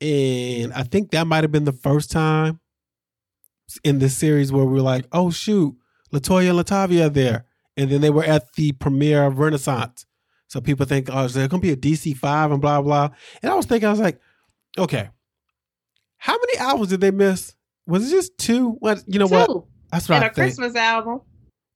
and 0.00 0.72
I 0.72 0.82
think 0.82 1.10
that 1.10 1.26
might 1.26 1.44
have 1.44 1.52
been 1.52 1.64
the 1.64 1.72
first 1.72 2.10
time 2.10 2.60
in 3.84 3.98
this 3.98 4.16
series 4.16 4.52
where 4.52 4.64
we 4.64 4.74
were 4.74 4.80
like, 4.80 5.06
"Oh 5.12 5.30
shoot, 5.30 5.76
Latoya 6.12 6.50
and 6.50 6.58
Latavia 6.58 7.06
are 7.06 7.10
there," 7.10 7.46
and 7.76 7.90
then 7.90 8.00
they 8.00 8.10
were 8.10 8.24
at 8.24 8.52
the 8.54 8.72
premiere 8.72 9.24
of 9.24 9.38
Renaissance. 9.38 10.06
So 10.46 10.60
people 10.60 10.86
think, 10.86 11.08
"Oh, 11.12 11.24
is 11.24 11.34
there 11.34 11.48
going 11.48 11.60
to 11.60 11.66
be 11.66 11.72
a 11.72 11.76
DC 11.76 12.16
five 12.16 12.50
and 12.52 12.60
blah 12.60 12.80
blah?" 12.82 13.10
And 13.42 13.50
I 13.50 13.54
was 13.54 13.66
thinking, 13.66 13.86
I 13.86 13.90
was 13.90 14.00
like, 14.00 14.20
"Okay, 14.76 15.08
how 16.18 16.34
many 16.34 16.58
albums 16.58 16.88
did 16.88 17.00
they 17.00 17.10
miss? 17.10 17.54
Was 17.86 18.06
it 18.06 18.14
just 18.14 18.36
two? 18.38 18.72
What 18.80 19.02
you 19.06 19.18
know? 19.18 19.28
Two. 19.28 19.34
What 19.34 19.64
that's 19.90 20.08
what 20.08 20.16
and 20.16 20.24
I 20.24 20.28
a 20.28 20.32
think. 20.32 20.54
Christmas 20.54 20.76
album. 20.76 21.22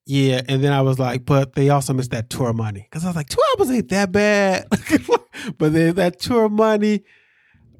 Yeah, 0.04 0.42
and 0.48 0.62
then 0.62 0.72
I 0.72 0.80
was 0.80 0.98
like, 0.98 1.24
but 1.24 1.54
they 1.54 1.70
also 1.70 1.92
missed 1.92 2.10
that 2.10 2.28
tour 2.28 2.52
money 2.52 2.88
because 2.90 3.04
I 3.04 3.08
was 3.08 3.16
like, 3.16 3.28
two 3.28 3.40
albums 3.50 3.70
ain't 3.70 3.88
that 3.90 4.10
bad, 4.10 4.66
but 5.58 5.72
then 5.72 5.94
that 5.94 6.18
tour 6.18 6.48
money. 6.48 7.04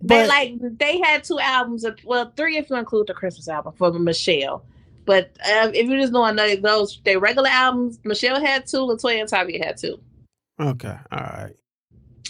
But, 0.01 0.09
they 0.09 0.27
like 0.29 0.79
they 0.79 1.01
had 1.01 1.25
two 1.25 1.41
albums, 1.41 1.85
of, 1.85 1.99
well, 2.05 2.33
three 2.37 2.59
if 2.59 2.71
you 2.71 2.77
include 2.77 3.09
the 3.09 3.15
Christmas 3.15 3.49
album 3.49 3.73
for 3.77 3.93
Michelle. 3.93 4.65
But 5.05 5.37
uh, 5.45 5.73
if 5.75 5.89
you 5.89 6.01
just 6.01 6.13
know 6.13 6.25
another 6.25 6.57
those, 6.57 7.01
they 7.05 7.17
regular 7.17 7.49
albums, 7.49 7.99
Michelle 8.05 8.41
had 8.41 8.67
two, 8.67 8.79
Latoya 8.79 9.21
and 9.21 9.29
Tavia 9.29 9.65
had 9.65 9.77
two. 9.77 10.01
Okay, 10.61 10.97
all 11.11 11.19
right. 11.19 11.57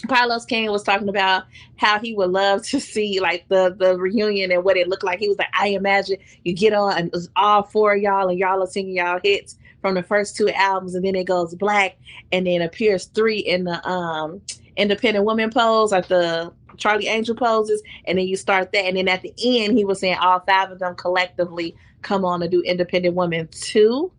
Carlos 0.07 0.45
King 0.45 0.69
was 0.71 0.83
talking 0.83 1.07
about 1.07 1.43
how 1.77 1.99
he 1.99 2.15
would 2.15 2.31
love 2.31 2.65
to 2.65 2.79
see 2.79 3.19
like 3.19 3.47
the 3.49 3.75
the 3.77 3.95
reunion 3.95 4.51
and 4.51 4.63
what 4.63 4.75
it 4.75 4.87
looked 4.87 5.03
like. 5.03 5.19
He 5.19 5.27
was 5.27 5.37
like, 5.37 5.53
I 5.53 5.67
imagine 5.67 6.17
you 6.43 6.53
get 6.53 6.73
on 6.73 6.97
and 6.97 7.11
it's 7.13 7.29
all 7.35 7.61
four 7.61 7.93
of 7.93 8.01
y'all 8.01 8.27
and 8.27 8.39
y'all 8.39 8.61
are 8.63 8.67
singing 8.67 8.95
y'all 8.95 9.19
hits 9.23 9.55
from 9.83 9.95
the 9.95 10.01
first 10.01 10.35
two 10.37 10.49
albums, 10.49 10.95
and 10.95 11.05
then 11.05 11.13
it 11.13 11.25
goes 11.25 11.53
black, 11.53 11.97
and 12.31 12.47
then 12.47 12.63
appears 12.63 13.05
three 13.05 13.39
in 13.39 13.65
the 13.65 13.87
um 13.87 14.41
independent 14.77 15.25
woman 15.25 15.51
pose, 15.51 15.91
like 15.91 16.07
the 16.07 16.51
Charlie 16.77 17.07
Angel 17.07 17.35
poses, 17.35 17.83
and 18.05 18.17
then 18.17 18.25
you 18.25 18.37
start 18.37 18.71
that, 18.71 18.85
and 18.85 18.97
then 18.97 19.09
at 19.09 19.21
the 19.21 19.33
end, 19.43 19.77
he 19.77 19.85
was 19.85 19.99
saying 19.99 20.17
all 20.17 20.39
five 20.39 20.71
of 20.71 20.79
them 20.79 20.95
collectively 20.95 21.75
come 22.01 22.23
on 22.23 22.39
to 22.39 22.47
do 22.47 22.61
independent 22.61 23.13
woman 23.13 23.47
two 23.51 24.11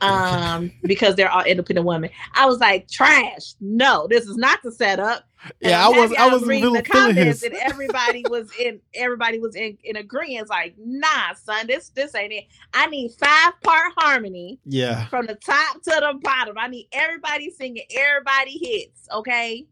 um, 0.00 0.72
because 0.82 1.14
they're 1.14 1.30
all 1.30 1.44
independent 1.44 1.86
women. 1.86 2.10
I 2.34 2.46
was 2.46 2.58
like, 2.58 2.90
trash. 2.90 3.54
No, 3.60 4.06
this 4.08 4.24
is 4.26 4.36
not 4.36 4.60
the 4.62 4.72
setup. 4.72 5.24
Yeah, 5.60 5.84
I 5.84 5.88
was 5.88 6.12
I 6.18 6.28
was 6.28 6.44
reading 6.44 6.72
the 6.72 6.82
comments 6.82 7.42
and 7.42 7.54
everybody 7.54 8.24
was 8.28 8.50
in 8.58 8.80
everybody 8.94 9.38
was 9.38 9.56
in, 9.56 9.76
in 9.82 9.96
agreement. 9.96 10.48
Like, 10.48 10.74
nah, 10.78 11.34
son, 11.34 11.66
this 11.66 11.88
this 11.90 12.14
ain't 12.14 12.32
it. 12.32 12.44
I 12.72 12.86
need 12.86 13.12
five 13.12 13.52
part 13.62 13.92
harmony. 13.96 14.60
Yeah. 14.64 15.06
From 15.06 15.26
the 15.26 15.34
top 15.34 15.82
to 15.82 15.90
the 15.90 16.18
bottom. 16.22 16.56
I 16.58 16.68
need 16.68 16.88
everybody 16.92 17.50
singing 17.50 17.84
everybody 17.90 18.58
hits. 18.58 19.08
Okay. 19.12 19.66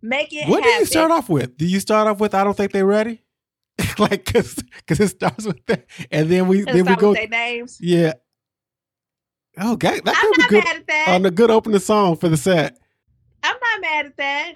Make 0.00 0.32
it 0.32 0.48
What 0.48 0.62
happen. 0.62 0.72
do 0.72 0.80
you 0.80 0.86
start 0.86 1.10
off 1.12 1.28
with? 1.28 1.56
Do 1.56 1.66
you 1.66 1.78
start 1.78 2.08
off 2.08 2.18
with 2.18 2.34
I 2.34 2.42
don't 2.42 2.56
think 2.56 2.72
they're 2.72 2.86
ready? 2.86 3.22
like 3.98 4.24
cause 4.24 4.62
cause 4.86 5.00
it 5.00 5.08
starts 5.08 5.46
with 5.46 5.64
that 5.66 5.86
and 6.10 6.30
then 6.30 6.46
we 6.46 6.62
then 6.62 6.84
we 6.84 6.96
go 6.96 7.14
their 7.14 7.28
names. 7.28 7.78
Yeah. 7.80 8.14
Oh, 9.58 9.74
okay. 9.74 10.00
That 10.00 10.16
I'm 10.16 10.30
not 10.38 10.48
good, 10.48 10.64
mad 10.64 10.76
at 10.76 10.86
that. 10.86 11.08
On 11.08 11.26
a 11.26 11.30
good 11.30 11.50
opening 11.50 11.78
song 11.78 12.16
for 12.16 12.28
the 12.28 12.36
set. 12.36 12.78
I'm 13.42 13.56
not 13.60 13.80
mad 13.80 14.06
at 14.06 14.16
that. 14.16 14.52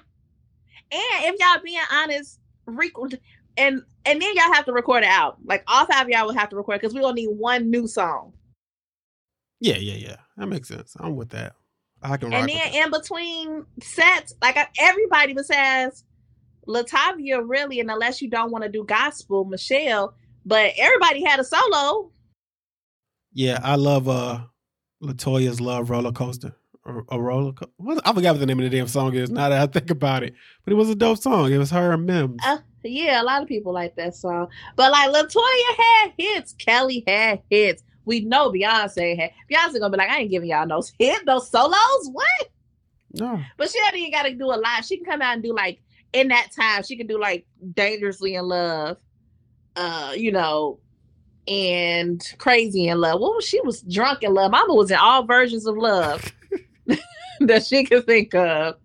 And 0.92 1.34
if 1.34 1.40
y'all 1.40 1.62
being 1.62 1.80
honest, 1.92 2.40
record 2.66 3.18
and 3.56 3.82
and 4.04 4.22
then 4.22 4.34
y'all 4.34 4.52
have 4.52 4.64
to 4.66 4.72
record 4.72 5.02
it 5.02 5.08
out. 5.08 5.38
Like 5.44 5.64
all 5.66 5.86
five 5.86 6.02
of 6.02 6.08
y'all 6.08 6.26
will 6.26 6.34
have 6.34 6.48
to 6.50 6.56
record 6.56 6.80
because 6.80 6.94
we 6.94 7.00
gonna 7.00 7.14
need 7.14 7.28
one 7.28 7.70
new 7.70 7.86
song. 7.86 8.32
Yeah, 9.60 9.76
yeah, 9.76 9.94
yeah. 9.94 10.16
That 10.36 10.46
makes 10.46 10.68
sense. 10.68 10.96
I'm 11.00 11.16
with 11.16 11.30
that. 11.30 11.54
I 12.02 12.16
can. 12.16 12.32
And 12.32 12.48
then 12.48 12.74
in 12.74 12.90
between 12.90 13.64
sets, 13.82 14.34
like 14.42 14.56
everybody 14.78 15.32
besides 15.32 16.04
Latavia, 16.68 17.42
really, 17.44 17.80
and 17.80 17.90
unless 17.90 18.20
you 18.20 18.28
don't 18.28 18.50
want 18.50 18.64
to 18.64 18.70
do 18.70 18.84
gospel, 18.84 19.44
Michelle, 19.44 20.14
but 20.44 20.72
everybody 20.76 21.24
had 21.24 21.40
a 21.40 21.44
solo. 21.44 22.10
Yeah, 23.32 23.60
I 23.62 23.76
love 23.76 24.08
uh 24.08 24.40
Latoya's 25.02 25.60
Love 25.60 25.90
Roller 25.90 26.12
Coaster. 26.12 26.54
A 27.08 27.20
roller 27.20 27.52
coaster. 27.52 28.00
I 28.04 28.12
forgot 28.12 28.32
what 28.32 28.40
the 28.40 28.46
name 28.46 28.60
of 28.60 28.70
the 28.70 28.76
damn 28.76 28.86
song 28.86 29.14
is 29.14 29.30
now 29.30 29.48
that 29.48 29.60
I 29.60 29.66
think 29.66 29.90
about 29.90 30.22
it. 30.22 30.34
But 30.64 30.72
it 30.72 30.76
was 30.76 30.88
a 30.88 30.94
dope 30.94 31.18
song. 31.18 31.52
It 31.52 31.58
was 31.58 31.70
her 31.70 31.92
and 31.92 32.06
Mims. 32.06 32.40
Uh, 32.46 32.58
yeah, 32.84 33.20
a 33.20 33.24
lot 33.24 33.42
of 33.42 33.48
people 33.48 33.72
like 33.72 33.96
that 33.96 34.14
song. 34.14 34.48
But 34.76 34.92
like 34.92 35.10
Latoya 35.10 35.76
had 35.76 36.12
hits. 36.16 36.52
Kelly 36.52 37.02
had 37.06 37.42
hits. 37.50 37.82
We 38.04 38.20
know 38.20 38.52
Beyonce 38.52 39.18
had. 39.18 39.32
Beyonce 39.50 39.80
gonna 39.80 39.90
be 39.90 39.98
like, 39.98 40.10
I 40.10 40.18
ain't 40.18 40.30
giving 40.30 40.48
y'all 40.48 40.66
no 40.66 40.82
hits, 40.98 41.24
those 41.26 41.50
solos. 41.50 42.08
What? 42.12 42.50
No. 43.14 43.40
But 43.56 43.70
she 43.70 43.80
don't 43.80 43.96
even 43.96 44.12
gotta 44.12 44.34
do 44.34 44.46
a 44.46 44.54
lot. 44.54 44.84
She 44.84 44.96
can 44.96 45.06
come 45.06 45.22
out 45.22 45.34
and 45.34 45.42
do 45.42 45.52
like 45.52 45.80
in 46.12 46.28
that 46.28 46.50
time, 46.58 46.84
she 46.84 46.96
can 46.96 47.08
do 47.08 47.20
like 47.20 47.46
Dangerously 47.74 48.36
in 48.36 48.46
Love. 48.46 48.98
Uh, 49.74 50.12
you 50.16 50.30
know, 50.30 50.78
and 51.48 52.22
Crazy 52.38 52.88
in 52.88 53.00
Love. 53.00 53.20
Well, 53.20 53.40
she 53.40 53.60
was 53.60 53.82
drunk 53.82 54.22
in 54.22 54.32
love. 54.32 54.52
Mama 54.52 54.72
was 54.72 54.90
in 54.90 54.96
all 54.96 55.24
versions 55.24 55.66
of 55.66 55.76
love 55.76 56.32
that 57.48 57.64
she 57.64 57.84
could 57.84 58.06
think 58.06 58.34
of. 58.34 58.76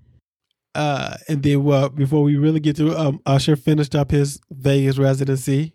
Uh, 0.74 1.18
and 1.28 1.44
then 1.44 1.64
well, 1.64 1.90
before 1.90 2.24
we 2.24 2.38
really 2.38 2.60
get 2.60 2.78
to 2.78 2.98
um, 2.98 3.20
Usher 3.26 3.56
finished 3.56 3.94
up 3.96 4.12
his 4.12 4.40
Vegas 4.52 4.98
residency. 4.98 5.74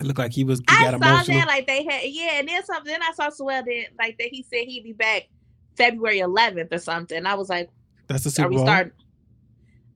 It 0.00 0.06
looked 0.06 0.18
like 0.18 0.32
he 0.32 0.44
was. 0.44 0.60
He 0.60 0.64
I 0.68 0.90
saw 0.90 0.96
emotional. 0.96 1.38
that 1.38 1.48
like 1.48 1.66
they 1.66 1.84
had 1.84 2.02
yeah, 2.04 2.38
and 2.38 2.48
then 2.48 2.64
something. 2.64 2.90
Then 2.90 3.02
I 3.02 3.12
saw 3.12 3.28
Swell 3.30 3.62
that 3.62 3.84
like 3.98 4.16
that 4.18 4.28
he 4.28 4.44
said 4.44 4.66
he'd 4.66 4.84
be 4.84 4.92
back 4.92 5.28
February 5.76 6.20
11th 6.20 6.72
or 6.72 6.78
something. 6.78 7.26
I 7.26 7.34
was 7.34 7.50
like, 7.50 7.68
"That's 8.06 8.24
the 8.24 8.30
Super 8.30 8.50
Bowl." 8.50 8.64
Starting? 8.64 8.92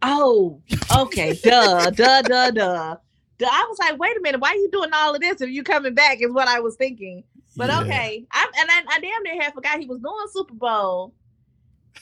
Oh, 0.02 0.60
okay, 0.94 1.38
duh, 1.42 1.90
duh, 1.90 2.22
duh, 2.22 2.50
duh. 2.50 2.96
I 3.40 3.66
was 3.68 3.78
like, 3.78 3.98
wait 3.98 4.16
a 4.16 4.20
minute, 4.20 4.40
why 4.40 4.50
are 4.50 4.56
you 4.56 4.70
doing 4.70 4.90
all 4.92 5.14
of 5.14 5.20
this 5.20 5.40
if 5.40 5.50
you 5.50 5.62
coming 5.62 5.94
back? 5.94 6.20
Is 6.20 6.30
what 6.30 6.46
I 6.46 6.60
was 6.60 6.76
thinking. 6.76 7.24
But 7.56 7.70
yeah. 7.70 7.80
okay, 7.80 8.26
I, 8.30 8.46
and 8.60 8.70
I, 8.70 8.82
I 8.90 9.00
damn 9.00 9.22
near 9.22 9.42
had 9.42 9.54
forgot 9.54 9.78
he 9.78 9.86
was 9.86 10.00
doing 10.00 10.26
Super 10.32 10.54
Bowl. 10.54 11.14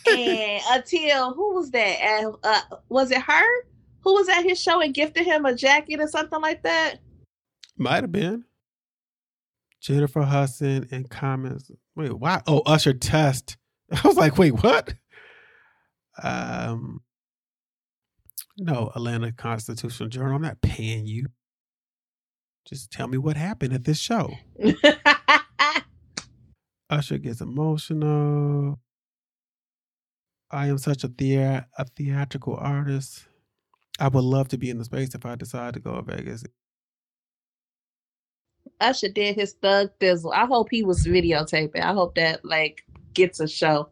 And 0.08 0.62
until 0.70 1.34
who 1.34 1.54
was 1.54 1.70
that? 1.70 2.32
Uh, 2.42 2.60
was 2.88 3.10
it 3.10 3.22
her 3.22 3.64
who 4.00 4.14
was 4.14 4.28
at 4.28 4.42
his 4.42 4.60
show 4.60 4.80
and 4.80 4.94
gifted 4.94 5.24
him 5.24 5.44
a 5.44 5.54
jacket 5.54 6.00
or 6.00 6.08
something 6.08 6.40
like 6.40 6.62
that? 6.62 6.96
Might 7.76 8.02
have 8.02 8.12
been 8.12 8.44
Jennifer 9.80 10.22
Hudson 10.22 10.88
and 10.90 11.08
comments. 11.10 11.70
Wait, 11.96 12.12
why? 12.12 12.42
Oh, 12.46 12.60
Usher 12.66 12.94
test. 12.94 13.56
I 13.92 14.06
was 14.06 14.16
like, 14.16 14.38
wait, 14.38 14.62
what? 14.62 14.94
Um, 16.22 17.00
no, 18.58 18.92
Atlanta 18.94 19.32
Constitutional 19.32 20.08
Journal. 20.08 20.36
I'm 20.36 20.42
not 20.42 20.60
paying 20.60 21.06
you. 21.06 21.26
Just 22.64 22.92
tell 22.92 23.08
me 23.08 23.18
what 23.18 23.36
happened 23.36 23.72
at 23.72 23.84
this 23.84 23.98
show. 23.98 24.32
Usher 26.90 27.18
gets 27.18 27.40
emotional. 27.40 28.78
I 30.52 30.66
am 30.68 30.78
such 30.78 31.04
a, 31.04 31.08
thea- 31.08 31.66
a 31.78 31.84
theatrical 31.84 32.56
artist. 32.56 33.26
I 33.98 34.08
would 34.08 34.24
love 34.24 34.48
to 34.48 34.58
be 34.58 34.70
in 34.70 34.78
the 34.78 34.84
space 34.84 35.14
if 35.14 35.24
I 35.24 35.34
decide 35.34 35.74
to 35.74 35.80
go 35.80 36.00
to 36.00 36.02
Vegas. 36.02 36.44
Usher 38.80 39.08
did 39.08 39.36
his 39.36 39.54
thug 39.54 39.90
thizzle. 40.00 40.34
I 40.34 40.46
hope 40.46 40.68
he 40.70 40.82
was 40.82 41.06
videotaping. 41.06 41.80
I 41.80 41.92
hope 41.92 42.14
that 42.16 42.44
like 42.44 42.84
gets 43.14 43.40
a 43.40 43.48
show 43.48 43.90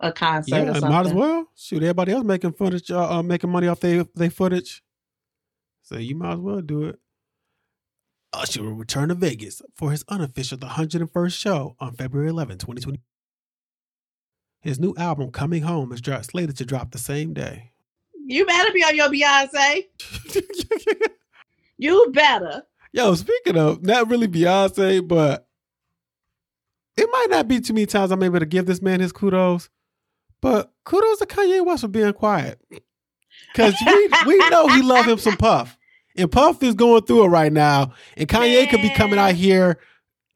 a 0.00 0.12
concert. 0.12 0.54
Yeah, 0.54 0.80
might 0.80 1.06
as 1.06 1.14
well. 1.14 1.46
Shoot, 1.56 1.82
everybody 1.82 2.12
else 2.12 2.24
making 2.24 2.52
footage, 2.52 2.90
uh, 2.90 3.18
uh, 3.18 3.22
making 3.22 3.50
money 3.50 3.66
off 3.66 3.80
their 3.80 4.04
their 4.14 4.30
footage. 4.30 4.82
So 5.82 5.96
you 5.96 6.16
might 6.16 6.34
as 6.34 6.38
well 6.38 6.60
do 6.60 6.84
it. 6.84 6.98
Usher 8.32 8.62
will 8.62 8.74
return 8.74 9.08
to 9.08 9.14
Vegas 9.14 9.62
for 9.74 9.90
his 9.92 10.04
unofficial 10.08 10.58
The 10.58 10.66
101st 10.66 11.32
show 11.38 11.76
on 11.80 11.94
February 11.94 12.28
11, 12.28 12.58
2020. 12.58 13.00
His 14.66 14.80
new 14.80 14.94
album, 14.96 15.30
Coming 15.30 15.62
Home, 15.62 15.92
is 15.92 16.00
slated 16.00 16.56
to 16.56 16.64
drop 16.64 16.90
the 16.90 16.98
same 16.98 17.32
day. 17.32 17.70
You 18.26 18.44
better 18.44 18.72
be 18.72 18.82
on 18.82 18.96
your 18.96 19.08
Beyonce. 19.08 19.84
you 21.78 22.10
better. 22.12 22.64
Yo, 22.90 23.14
speaking 23.14 23.56
of, 23.56 23.84
not 23.84 24.10
really 24.10 24.26
Beyonce, 24.26 25.06
but 25.06 25.46
it 26.96 27.08
might 27.12 27.28
not 27.30 27.46
be 27.46 27.60
too 27.60 27.74
many 27.74 27.86
times 27.86 28.10
I'm 28.10 28.24
able 28.24 28.40
to 28.40 28.44
give 28.44 28.66
this 28.66 28.82
man 28.82 28.98
his 28.98 29.12
kudos, 29.12 29.68
but 30.40 30.72
kudos 30.84 31.20
to 31.20 31.26
Kanye 31.26 31.64
West 31.64 31.82
for 31.82 31.88
being 31.88 32.12
quiet. 32.12 32.60
Because 33.52 33.74
we, 33.86 34.10
we 34.26 34.48
know 34.48 34.66
he 34.66 34.82
love 34.82 35.06
him 35.06 35.18
some 35.18 35.36
Puff. 35.36 35.78
And 36.16 36.32
Puff 36.32 36.60
is 36.64 36.74
going 36.74 37.04
through 37.04 37.26
it 37.26 37.28
right 37.28 37.52
now. 37.52 37.92
And 38.16 38.26
Kanye 38.26 38.62
man. 38.62 38.68
could 38.68 38.82
be 38.82 38.90
coming 38.90 39.20
out 39.20 39.34
here 39.34 39.78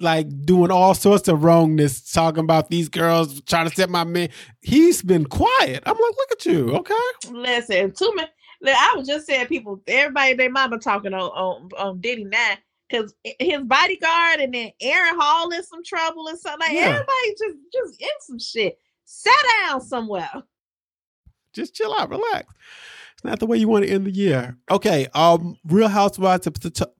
like 0.01 0.27
doing 0.45 0.71
all 0.71 0.95
sorts 0.95 1.29
of 1.29 1.45
wrongness, 1.45 2.13
talking 2.13 2.45
about 2.45 2.71
these 2.71 2.89
girls 2.89 3.41
trying 3.43 3.69
to 3.69 3.75
set 3.75 3.91
my 3.91 4.05
man. 4.05 4.31
He's 4.61 5.03
been 5.03 5.27
quiet. 5.27 5.83
I'm 5.87 5.95
like, 5.95 6.17
look 6.17 6.33
at 6.33 6.47
you, 6.47 6.75
okay? 6.77 6.95
Listen, 7.31 7.93
too 7.93 8.13
many. 8.15 8.29
I 8.67 8.95
was 8.97 9.07
just 9.07 9.27
saying, 9.27 9.47
people, 9.47 9.81
everybody, 9.87 10.35
their 10.35 10.51
mama 10.51 10.79
talking 10.79 11.15
on 11.15 11.21
on, 11.21 11.69
on 11.79 12.01
Diddy 12.01 12.25
now 12.25 12.55
because 12.89 13.15
his 13.39 13.63
bodyguard 13.63 14.41
and 14.41 14.53
then 14.53 14.73
Aaron 14.81 15.19
Hall 15.19 15.51
in 15.51 15.63
some 15.65 15.85
trouble 15.85 16.29
and 16.29 16.39
something. 16.39 16.61
Like 16.61 16.77
yeah. 16.77 16.89
everybody 16.89 17.31
just 17.31 17.57
just 17.73 18.01
in 18.01 18.09
some 18.21 18.39
shit. 18.39 18.79
Sit 19.05 19.33
down 19.67 19.81
somewhere. 19.81 20.31
Just 21.53 21.75
chill 21.75 21.95
out, 21.99 22.11
relax. 22.11 22.53
It's 23.15 23.25
not 23.25 23.41
the 23.41 23.47
way 23.47 23.59
you 23.59 23.69
want 23.69 23.85
to 23.85 23.91
end 23.91 24.07
the 24.07 24.11
year. 24.11 24.57
Okay, 24.71 25.07
um, 25.15 25.59
Real 25.67 25.89
Housewives 25.89 26.47
of 26.47 26.55
Potomac 26.55 26.95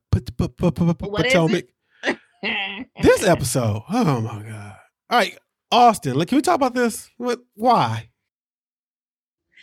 this 2.41 3.23
episode. 3.23 3.83
Oh 3.89 4.21
my 4.21 4.43
god! 4.43 4.75
All 5.09 5.19
right, 5.19 5.37
Austin. 5.71 6.15
Like, 6.15 6.27
can 6.27 6.37
we 6.37 6.41
talk 6.41 6.55
about 6.55 6.73
this? 6.73 7.09
What? 7.17 7.39
Why? 7.55 8.09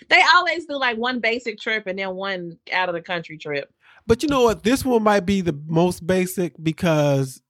They 0.09 0.23
always 0.35 0.65
do 0.67 0.77
like 0.77 0.97
one 0.97 1.21
basic 1.21 1.59
trip 1.59 1.87
and 1.87 1.99
then 1.99 2.15
one 2.15 2.59
out 2.73 2.89
of 2.89 2.95
the 2.95 3.03
country 3.03 3.37
trip. 3.37 3.73
But 4.07 4.23
you 4.23 4.29
know 4.29 4.45
what? 4.45 4.63
This 4.63 4.85
one 4.85 5.03
might 5.03 5.27
be 5.27 5.41
the 5.41 5.59
most 5.67 6.07
basic 6.07 6.55
because 6.63 7.43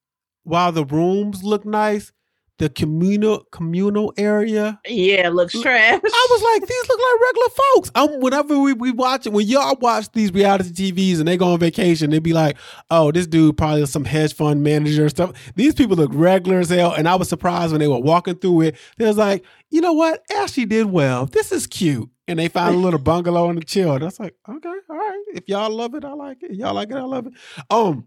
while 0.44 0.72
the 0.72 0.84
rooms 0.84 1.44
look 1.44 1.64
nice, 1.64 2.12
the 2.58 2.68
communal 2.68 3.44
communal 3.52 4.12
area. 4.16 4.80
Yeah, 4.86 5.28
looks 5.30 5.58
trash. 5.58 6.00
I 6.04 6.26
was 6.30 6.42
like, 6.42 6.68
these 6.68 6.88
look 6.88 7.00
like 7.00 7.20
regular 7.20 7.48
folks. 7.50 7.90
Um, 7.94 8.20
whenever 8.20 8.58
we, 8.58 8.72
we 8.72 8.90
watch 8.90 9.26
it, 9.26 9.32
when 9.32 9.46
y'all 9.46 9.76
watch 9.80 10.10
these 10.12 10.32
reality 10.32 10.92
TVs 10.92 11.18
and 11.20 11.28
they 11.28 11.36
go 11.36 11.52
on 11.52 11.60
vacation, 11.60 12.10
they 12.10 12.18
be 12.18 12.32
like, 12.32 12.56
oh, 12.90 13.12
this 13.12 13.26
dude 13.26 13.56
probably 13.56 13.86
some 13.86 14.04
hedge 14.04 14.34
fund 14.34 14.62
manager 14.62 15.02
and 15.02 15.10
stuff. 15.10 15.52
These 15.54 15.74
people 15.74 15.96
look 15.96 16.10
regular 16.12 16.58
as 16.58 16.70
hell. 16.70 16.92
And 16.92 17.08
I 17.08 17.14
was 17.14 17.28
surprised 17.28 17.72
when 17.72 17.80
they 17.80 17.88
were 17.88 18.00
walking 18.00 18.34
through 18.34 18.62
it. 18.62 18.76
They 18.96 19.06
was 19.06 19.18
like, 19.18 19.44
you 19.70 19.80
know 19.80 19.92
what? 19.92 20.22
Ashley 20.34 20.64
did 20.64 20.86
well. 20.86 21.26
This 21.26 21.52
is 21.52 21.66
cute. 21.66 22.08
And 22.26 22.38
they 22.38 22.48
found 22.48 22.74
a 22.74 22.78
little 22.78 22.98
bungalow 23.00 23.48
in 23.50 23.56
the 23.56 23.64
chill. 23.64 23.92
And 23.94 24.02
I 24.02 24.06
was 24.06 24.18
like, 24.18 24.34
okay, 24.48 24.68
all 24.68 24.96
right. 24.96 25.24
If 25.34 25.48
y'all 25.48 25.70
love 25.70 25.94
it, 25.94 26.04
I 26.04 26.12
like 26.12 26.42
it. 26.42 26.54
Y'all 26.54 26.74
like 26.74 26.90
it, 26.90 26.96
I 26.96 27.02
love 27.02 27.28
it. 27.28 27.34
Um, 27.70 28.06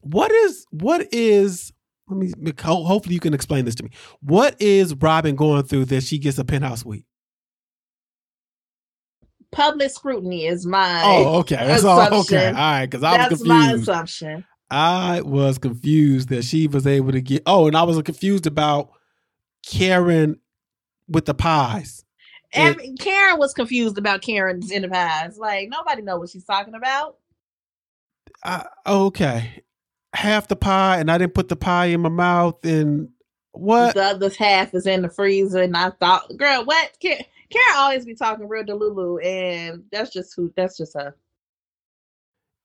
what 0.00 0.30
is 0.30 0.66
what 0.70 1.12
is 1.12 1.72
let 2.08 2.16
me 2.16 2.52
hopefully 2.62 3.14
you 3.14 3.20
can 3.20 3.34
explain 3.34 3.64
this 3.64 3.74
to 3.76 3.84
me. 3.84 3.90
What 4.20 4.60
is 4.60 4.94
Robin 4.94 5.36
going 5.36 5.64
through 5.64 5.86
that 5.86 6.02
she 6.02 6.18
gets 6.18 6.38
a 6.38 6.44
penthouse 6.44 6.80
suite? 6.80 7.04
Public 9.50 9.90
scrutiny 9.90 10.46
is 10.46 10.66
my 10.66 11.02
oh 11.04 11.38
okay 11.40 11.56
that's 11.56 11.82
assumption. 11.82 12.12
all 12.12 12.20
okay 12.20 12.46
all 12.48 12.52
right 12.52 12.86
because 12.86 13.02
I 13.02 13.16
that's 13.16 13.30
was 13.30 13.40
confused. 13.40 13.60
That's 13.60 13.86
my 13.86 13.92
assumption. 13.94 14.44
I 14.70 15.22
was 15.22 15.58
confused 15.58 16.28
that 16.28 16.44
she 16.44 16.66
was 16.66 16.86
able 16.86 17.12
to 17.12 17.20
get. 17.22 17.42
Oh, 17.46 17.66
and 17.66 17.76
I 17.76 17.84
was 17.84 18.00
confused 18.02 18.46
about 18.46 18.90
Karen 19.64 20.38
with 21.08 21.24
the 21.24 21.34
pies. 21.34 22.04
And 22.52 22.80
it, 22.80 22.98
Karen 22.98 23.38
was 23.38 23.54
confused 23.54 23.98
about 23.98 24.22
Karen's 24.22 24.70
in 24.70 24.82
the 24.82 24.88
pies. 24.88 25.38
Like 25.38 25.68
nobody 25.70 26.02
know 26.02 26.18
what 26.18 26.30
she's 26.30 26.44
talking 26.44 26.74
about. 26.74 27.16
Uh, 28.42 28.64
okay, 28.86 29.62
half 30.18 30.48
the 30.48 30.56
pie 30.56 30.98
and 30.98 31.10
I 31.10 31.18
didn't 31.18 31.34
put 31.34 31.48
the 31.48 31.56
pie 31.56 31.86
in 31.86 32.00
my 32.00 32.08
mouth 32.08 32.64
and 32.64 33.08
what? 33.52 33.94
The 33.94 34.02
other 34.02 34.30
half 34.36 34.74
is 34.74 34.86
in 34.86 35.02
the 35.02 35.08
freezer 35.08 35.62
and 35.62 35.76
I 35.76 35.90
thought, 35.90 36.36
girl, 36.36 36.64
what? 36.64 36.96
Karen, 37.00 37.24
Karen 37.50 37.76
always 37.76 38.04
be 38.04 38.14
talking 38.14 38.48
real 38.48 38.64
delulu 38.64 39.24
and 39.24 39.84
that's 39.92 40.12
just 40.12 40.34
who 40.34 40.52
that's 40.56 40.76
just 40.76 40.94
her. 40.94 41.14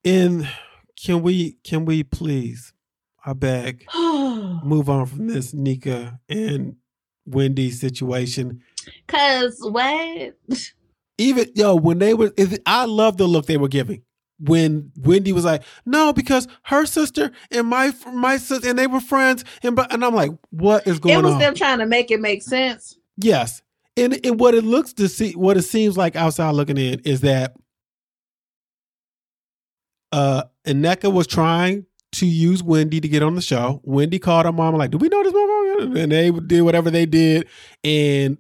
And 0.04 0.50
can 1.02 1.22
we 1.22 1.54
can 1.64 1.86
we 1.86 2.04
please 2.04 2.74
I 3.24 3.34
beg 3.34 3.86
move 3.96 4.90
on 4.90 5.06
from 5.06 5.28
this 5.28 5.54
Nneka 5.54 6.20
and 6.28 6.76
Wendy 7.26 7.70
situation. 7.70 8.62
Cause 9.08 9.58
what? 9.62 10.34
Even 11.20 11.52
yo, 11.54 11.76
when 11.76 12.00
they 12.00 12.16
were 12.16 12.34
I 12.66 12.86
love 12.86 13.18
the 13.18 13.28
look 13.28 13.46
they 13.46 13.58
were 13.58 13.68
giving 13.68 14.02
when 14.44 14.92
Wendy 14.98 15.32
was 15.32 15.46
like, 15.46 15.64
"No, 15.86 16.12
because 16.14 16.48
her 16.64 16.86
sister 16.86 17.32
and 17.52 17.68
my 17.68 17.94
my 18.14 18.38
sister 18.38 18.70
and 18.70 18.78
they 18.78 18.88
were 18.88 19.00
friends," 19.00 19.46
and 19.64 19.76
but 19.76 19.92
and 19.94 20.04
I'm 20.04 20.14
like, 20.14 20.32
"What 20.50 20.86
is 20.86 21.00
going 21.00 21.16
on?" 21.16 21.24
It 21.24 21.28
was 21.28 21.34
on? 21.36 21.40
them 21.40 21.56
trying 21.56 21.80
to 21.80 21.86
make 21.86 22.12
it 22.12 22.20
make 22.20 22.42
sense. 22.42 22.98
Yes, 23.18 23.62
and 23.96 24.20
and 24.26 24.40
what 24.40 24.54
it 24.54 24.64
looks 24.64 24.94
to 24.94 25.08
see, 25.08 25.34
what 25.34 25.58
it 25.58 25.64
seems 25.64 25.98
like 25.98 26.16
outside 26.16 26.52
looking 26.52 26.78
in 26.78 27.00
is 27.02 27.22
that 27.22 27.56
uh 30.12 30.44
Nneka 30.66 31.12
was 31.12 31.28
trying 31.28 31.86
to 32.14 32.26
use 32.26 32.62
Wendy 32.62 33.00
to 33.02 33.08
get 33.08 33.24
on 33.24 33.36
the 33.36 33.42
show. 33.42 33.82
Wendy 33.84 34.20
called 34.20 34.46
her 34.46 34.52
mom 34.52 34.76
like, 34.76 34.92
"Do 34.92 34.98
we 34.98 35.10
know 35.10 35.24
this 35.24 35.34
motherfucker?" 35.34 36.04
And 36.04 36.12
they 36.12 36.32
did 36.32 36.62
whatever 36.62 36.92
they 36.92 37.06
did, 37.06 37.48
and 37.84 38.38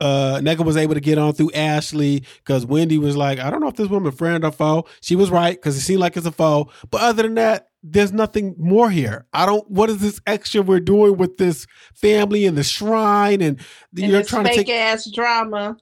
uh 0.00 0.38
Nneka 0.40 0.64
was 0.64 0.76
able 0.76 0.94
to 0.94 1.00
get 1.00 1.18
on 1.18 1.32
through 1.32 1.52
Ashley 1.52 2.24
because 2.38 2.66
Wendy 2.66 2.98
was 2.98 3.16
like, 3.16 3.38
I 3.38 3.50
don't 3.50 3.60
know 3.60 3.68
if 3.68 3.76
this 3.76 3.88
woman 3.88 4.12
friend 4.12 4.44
or 4.44 4.52
foe. 4.52 4.86
She 5.00 5.16
was 5.16 5.30
right 5.30 5.56
because 5.56 5.76
it 5.76 5.80
seemed 5.80 6.00
like 6.00 6.16
it's 6.16 6.26
a 6.26 6.32
foe. 6.32 6.70
But 6.90 7.00
other 7.02 7.22
than 7.22 7.34
that, 7.34 7.68
there's 7.82 8.12
nothing 8.12 8.54
more 8.58 8.90
here. 8.90 9.26
I 9.32 9.46
don't. 9.46 9.68
What 9.70 9.90
is 9.90 9.98
this 9.98 10.20
extra 10.26 10.62
we're 10.62 10.80
doing 10.80 11.16
with 11.16 11.36
this 11.36 11.66
family 11.94 12.44
and 12.46 12.56
the 12.56 12.64
shrine 12.64 13.40
and, 13.40 13.60
and 13.96 14.10
you're 14.10 14.22
trying 14.22 14.44
to 14.44 14.54
take 14.54 14.68
ass 14.68 15.10
drama? 15.10 15.76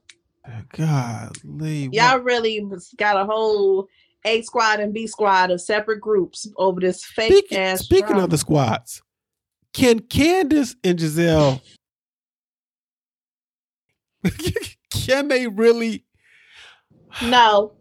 Golly, 0.77 1.89
y'all 1.93 2.17
what? 2.17 2.25
really 2.25 2.63
got 2.99 3.17
a 3.17 3.25
whole 3.25 3.89
A 4.27 4.43
squad 4.43 4.81
and 4.81 4.93
B 4.93 5.07
squad 5.07 5.51
of 5.51 5.61
separate 5.61 6.01
groups 6.01 6.47
over 6.59 6.81
this 6.81 7.03
fake 7.03 7.33
speaking, 7.33 7.59
ass. 7.59 7.81
Speaking 7.81 8.09
drama. 8.09 8.25
of 8.25 8.31
the 8.31 8.39
squads, 8.39 9.03
can 9.73 10.01
Candace 10.01 10.77
and 10.85 10.99
Gizelle 10.99 11.63
Can 14.91 15.29
they 15.29 15.47
really? 15.47 16.05
No. 17.23 17.73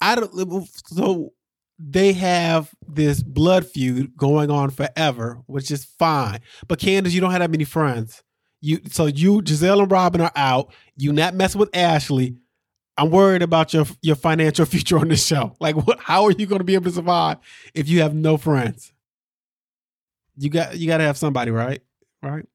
I 0.00 0.14
don't. 0.14 0.68
So 0.86 1.32
they 1.78 2.12
have 2.12 2.70
this 2.86 3.22
blood 3.22 3.66
feud 3.66 4.16
going 4.16 4.50
on 4.50 4.70
forever, 4.70 5.40
which 5.46 5.70
is 5.70 5.84
fine. 5.84 6.40
But 6.68 6.78
Candace, 6.78 7.12
you 7.12 7.20
don't 7.20 7.32
have 7.32 7.40
that 7.40 7.50
many 7.50 7.64
friends. 7.64 8.22
You 8.60 8.80
so 8.90 9.06
you 9.06 9.42
Gizelle 9.42 9.82
and 9.82 9.90
Robin 9.90 10.20
are 10.20 10.32
out. 10.34 10.72
You 10.96 11.12
not 11.12 11.34
messing 11.34 11.58
with 11.58 11.74
Ashley. 11.74 12.36
I'm 12.98 13.10
worried 13.10 13.42
about 13.42 13.74
your 13.74 13.84
your 14.02 14.16
financial 14.16 14.64
future 14.66 14.98
on 14.98 15.08
this 15.08 15.26
show. 15.26 15.54
Like, 15.60 15.76
what? 15.76 16.00
How 16.00 16.24
are 16.24 16.32
you 16.32 16.46
going 16.46 16.60
to 16.60 16.64
be 16.64 16.74
able 16.74 16.86
to 16.86 16.92
survive 16.92 17.38
if 17.74 17.88
you 17.88 18.02
have 18.02 18.14
no 18.14 18.36
friends? 18.36 18.92
You 20.36 20.50
got 20.50 20.76
you 20.78 20.86
got 20.86 20.98
to 20.98 21.04
have 21.04 21.16
somebody, 21.16 21.50
right? 21.50 21.82
Right 22.22 22.46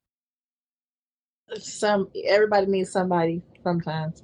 some 1.59 2.09
everybody 2.25 2.67
needs 2.67 2.91
somebody 2.91 3.41
sometimes. 3.63 4.23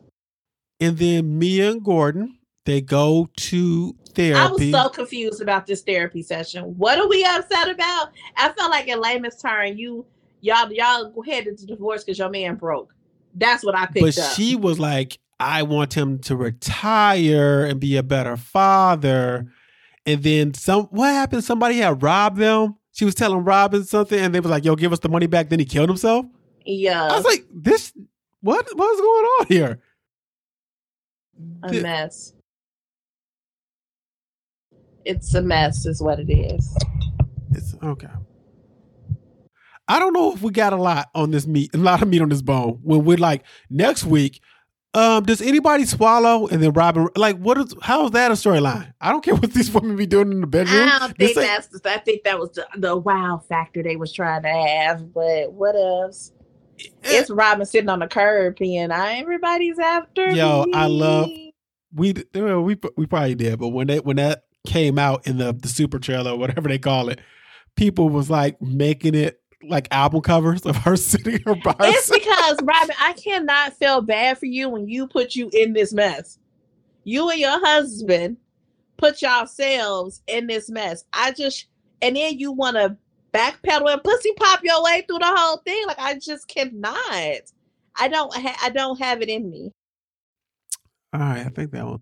And 0.80 0.98
then 0.98 1.40
Mia 1.40 1.72
and 1.72 1.84
Gordon, 1.84 2.38
they 2.66 2.82
go 2.82 3.30
to 3.36 3.96
therapy. 4.14 4.36
I 4.36 4.48
was 4.48 4.72
so 4.72 4.90
confused 4.90 5.42
about 5.42 5.66
this 5.66 5.82
therapy 5.82 6.22
session. 6.22 6.64
What 6.78 7.00
are 7.00 7.08
we 7.08 7.24
upset 7.24 7.70
about? 7.70 8.12
I 8.36 8.50
felt 8.50 8.72
like 8.72 8.88
in 8.88 9.02
layman's 9.02 9.42
turn, 9.42 9.78
you 9.78 10.06
y'all 10.42 10.72
y'all 10.72 11.14
headed 11.24 11.58
to 11.60 11.66
divorce 11.66 12.04
because 12.04 12.20
your 12.20 12.30
man 12.30 12.56
broke. 12.56 12.94
That's 13.34 13.64
what 13.64 13.76
I 13.76 13.86
picked 13.86 14.02
but 14.02 14.18
up. 14.18 14.34
she 14.34 14.56
was 14.56 14.80
like, 14.80 15.20
I 15.40 15.64
want 15.64 15.94
him 15.96 16.20
to 16.20 16.36
retire 16.36 17.66
and 17.66 17.80
be 17.80 17.98
a 17.98 18.04
better 18.04 18.38
father. 18.38 19.52
And 20.06 20.24
then 20.24 20.54
some 20.54 20.86
what 20.86 21.10
happened? 21.10 21.44
Somebody 21.44 21.78
had 21.78 22.02
robbed 22.02 22.38
them. 22.38 22.76
She 22.94 23.06
was 23.06 23.14
telling 23.14 23.44
Robin 23.44 23.84
something, 23.84 24.18
and 24.18 24.34
they 24.34 24.40
was 24.40 24.50
like, 24.50 24.66
"Yo, 24.66 24.76
give 24.76 24.92
us 24.92 25.00
the 25.00 25.10
money 25.10 25.28
back." 25.28 25.50
Then 25.50 25.60
he 25.60 25.66
killed 25.66 25.90
himself. 25.90 26.26
Yeah. 26.68 27.06
I 27.06 27.16
was 27.16 27.26
like, 27.26 27.46
this 27.52 27.94
what 28.42 28.68
what's 28.76 29.02
going 29.02 29.26
on 29.40 29.46
here? 29.48 29.80
A 31.64 31.74
mess. 31.74 32.34
It's 35.06 35.34
a 35.34 35.42
mess, 35.42 35.86
is 35.86 36.02
what 36.02 36.20
it 36.20 36.32
is. 36.32 36.76
It's 37.52 37.76
okay. 37.82 38.10
I 39.88 40.00
don't 40.00 40.12
know 40.12 40.34
if 40.34 40.42
we 40.42 40.52
got 40.52 40.74
a 40.74 40.78
lot 40.78 41.10
on 41.16 41.32
this 41.32 41.48
meat, 41.48 41.74
a 41.74 41.78
lot 41.78 42.02
of 42.02 42.10
meat 42.10 42.22
on 42.22 42.28
this 42.30 42.42
bone. 42.42 42.80
When 42.84 43.06
we're 43.06 43.18
like 43.18 43.44
next 43.70 44.04
week, 44.04 44.42
Um, 44.94 45.24
does 45.26 45.42
anybody 45.42 45.86
swallow 45.86 46.48
and 46.48 46.62
then 46.64 46.72
Robin 46.74 47.08
like 47.16 47.38
what 47.38 47.58
is 47.58 47.74
how 47.82 48.06
is 48.06 48.12
that 48.12 48.32
a 48.32 48.34
storyline? 48.34 48.94
I 49.00 49.12
don't 49.12 49.24
care 49.24 49.36
what 49.36 49.54
these 49.58 49.72
women 49.72 49.96
be 49.96 50.08
doing 50.08 50.32
in 50.32 50.42
the 50.42 50.48
bedroom. 50.48 50.90
I 50.90 51.00
don't 51.00 51.16
think 51.18 51.36
that's 51.36 51.68
the, 51.68 51.92
I 51.92 52.00
think 52.00 52.24
that 52.24 52.40
was 52.40 52.52
the, 52.52 52.68
the 52.78 52.98
wow 52.98 53.42
factor 53.48 53.84
they 53.84 53.96
was 53.96 54.12
trying 54.12 54.42
to 54.44 54.50
have, 54.50 55.14
but 55.14 55.54
what 55.54 55.76
else? 55.76 56.32
Eh. 56.80 56.90
It's 57.04 57.30
Robin 57.30 57.66
sitting 57.66 57.90
on 57.90 58.00
the 58.00 58.08
curb 58.08 58.58
being 58.58 58.92
everybody's 58.92 59.80
after. 59.80 60.30
Yo, 60.32 60.66
me. 60.66 60.74
I 60.74 60.86
love 60.88 61.30
we 61.94 62.14
we 62.34 62.78
we 62.96 63.06
probably 63.06 63.36
did, 63.36 63.60
but 63.60 63.70
when 63.70 63.88
that 63.88 64.06
when 64.06 64.18
that 64.18 64.44
came 64.66 65.00
out 65.00 65.26
in 65.26 65.38
the 65.38 65.54
the 65.54 65.68
super 65.68 66.00
trailer 66.00 66.36
whatever 66.36 66.68
they 66.68 66.78
call 66.80 67.10
it, 67.10 67.20
people 67.76 68.10
was 68.10 68.30
like 68.30 68.62
making 68.62 69.16
it 69.16 69.42
like 69.64 69.88
album 69.92 70.22
covers 70.22 70.62
of 70.66 70.76
her 70.78 70.96
sitting 70.96 71.40
her 71.46 71.56
by 71.56 71.76
It's 71.82 72.10
because 72.10 72.58
Robin, 72.64 72.96
I 73.00 73.14
cannot 73.14 73.74
feel 73.74 74.02
bad 74.02 74.38
for 74.38 74.46
you 74.46 74.70
when 74.70 74.88
you 74.88 75.08
put 75.08 75.36
you 75.36 75.50
in 75.54 75.74
this 75.74 75.94
mess. 75.94 76.38
You 77.04 77.30
and 77.30 77.40
your 77.40 77.60
husband 77.66 78.38
put 78.98 79.22
yourselves 79.22 80.22
in 80.28 80.48
this 80.48 80.70
mess. 80.70 81.06
I 81.14 81.32
just 81.32 81.68
and 82.02 82.16
then 82.16 82.38
you 82.38 82.52
want 82.52 82.76
to 82.76 82.98
backpedal 83.38 83.92
and 83.92 84.04
pussy 84.04 84.34
pop 84.34 84.62
your 84.64 84.84
way 84.84 85.04
through 85.08 85.20
the 85.20 85.26
whole 85.26 85.58
thing. 85.58 85.86
Like 85.88 86.00
I 86.00 86.16
just 86.20 86.48
cannot. 86.48 87.42
I 87.96 88.08
don't. 88.08 88.34
Ha- 88.34 88.60
I 88.64 88.70
don't 88.70 89.00
have 89.00 89.22
it 89.22 89.30
in 89.30 89.50
me. 89.50 89.72
All 91.14 91.20
right, 91.20 91.46
I 91.46 91.50
think 91.50 91.72
that 91.72 91.86
one. 91.86 92.02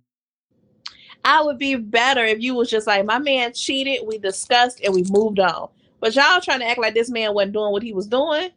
I 1.23 1.41
would 1.41 1.57
be 1.57 1.75
better 1.75 2.23
if 2.23 2.39
you 2.41 2.53
was 2.53 2.69
just 2.69 2.87
like 2.87 3.05
my 3.05 3.19
man 3.19 3.53
cheated. 3.53 4.05
We 4.05 4.17
discussed 4.17 4.81
and 4.83 4.93
we 4.93 5.03
moved 5.09 5.39
on. 5.39 5.69
But 5.99 6.15
y'all 6.15 6.41
trying 6.41 6.59
to 6.59 6.67
act 6.67 6.79
like 6.79 6.93
this 6.93 7.09
man 7.09 7.33
wasn't 7.33 7.53
doing 7.53 7.71
what 7.71 7.81
he 7.81 7.93
was 7.93 8.07
doing. 8.07 8.49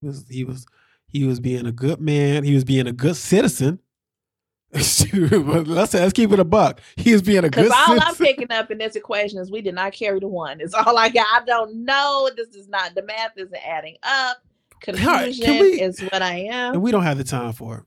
He 0.00 0.06
was 0.06 0.24
he 0.28 0.44
was 0.44 0.66
he 1.08 1.24
was 1.24 1.40
being 1.40 1.66
a 1.66 1.72
good 1.72 2.00
man. 2.00 2.44
He 2.44 2.54
was 2.54 2.64
being 2.64 2.86
a 2.86 2.92
good 2.92 3.16
citizen. 3.16 3.80
Let's 4.74 5.94
let's 5.94 6.12
keep 6.12 6.32
it 6.32 6.40
a 6.40 6.44
buck. 6.44 6.80
He 6.96 7.12
was 7.12 7.22
being 7.22 7.44
a 7.44 7.50
good. 7.50 7.64
Because 7.64 7.70
all 7.70 7.86
citizen. 7.86 8.08
I'm 8.08 8.14
picking 8.16 8.52
up 8.52 8.70
in 8.70 8.78
this 8.78 8.96
equation 8.96 9.38
is 9.38 9.50
we 9.50 9.62
did 9.62 9.74
not 9.74 9.92
carry 9.92 10.18
the 10.18 10.28
one. 10.28 10.60
It's 10.60 10.74
all 10.74 10.98
I 10.98 11.08
got. 11.08 11.26
I 11.32 11.44
don't 11.44 11.84
know. 11.84 12.28
This 12.36 12.48
is 12.48 12.68
not 12.68 12.94
the 12.94 13.02
math 13.02 13.32
isn't 13.36 13.54
adding 13.66 13.96
up. 14.02 14.38
Confusion 14.80 15.50
right, 15.50 15.60
we, 15.60 15.80
is 15.80 16.00
what 16.00 16.20
I 16.20 16.48
am. 16.50 16.74
And 16.74 16.82
we 16.82 16.90
don't 16.90 17.04
have 17.04 17.18
the 17.18 17.24
time 17.24 17.52
for 17.52 17.78
it. 17.78 17.84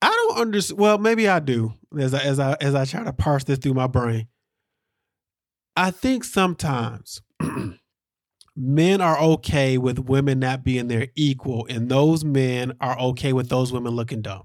I 0.00 0.08
don't 0.08 0.40
understand. 0.40 0.80
Well, 0.80 0.98
maybe 0.98 1.28
I 1.28 1.38
do. 1.38 1.74
As 1.98 2.14
I 2.14 2.20
as 2.20 2.40
I 2.40 2.56
as 2.60 2.74
I 2.74 2.84
try 2.84 3.04
to 3.04 3.12
parse 3.12 3.44
this 3.44 3.58
through 3.58 3.74
my 3.74 3.86
brain, 3.86 4.28
I 5.76 5.90
think 5.90 6.24
sometimes 6.24 7.20
men 8.56 9.00
are 9.00 9.18
okay 9.18 9.76
with 9.76 9.98
women 9.98 10.38
not 10.38 10.64
being 10.64 10.88
their 10.88 11.08
equal, 11.14 11.66
and 11.68 11.90
those 11.90 12.24
men 12.24 12.72
are 12.80 12.98
okay 12.98 13.32
with 13.32 13.48
those 13.50 13.72
women 13.72 13.92
looking 13.92 14.22
dumb. 14.22 14.44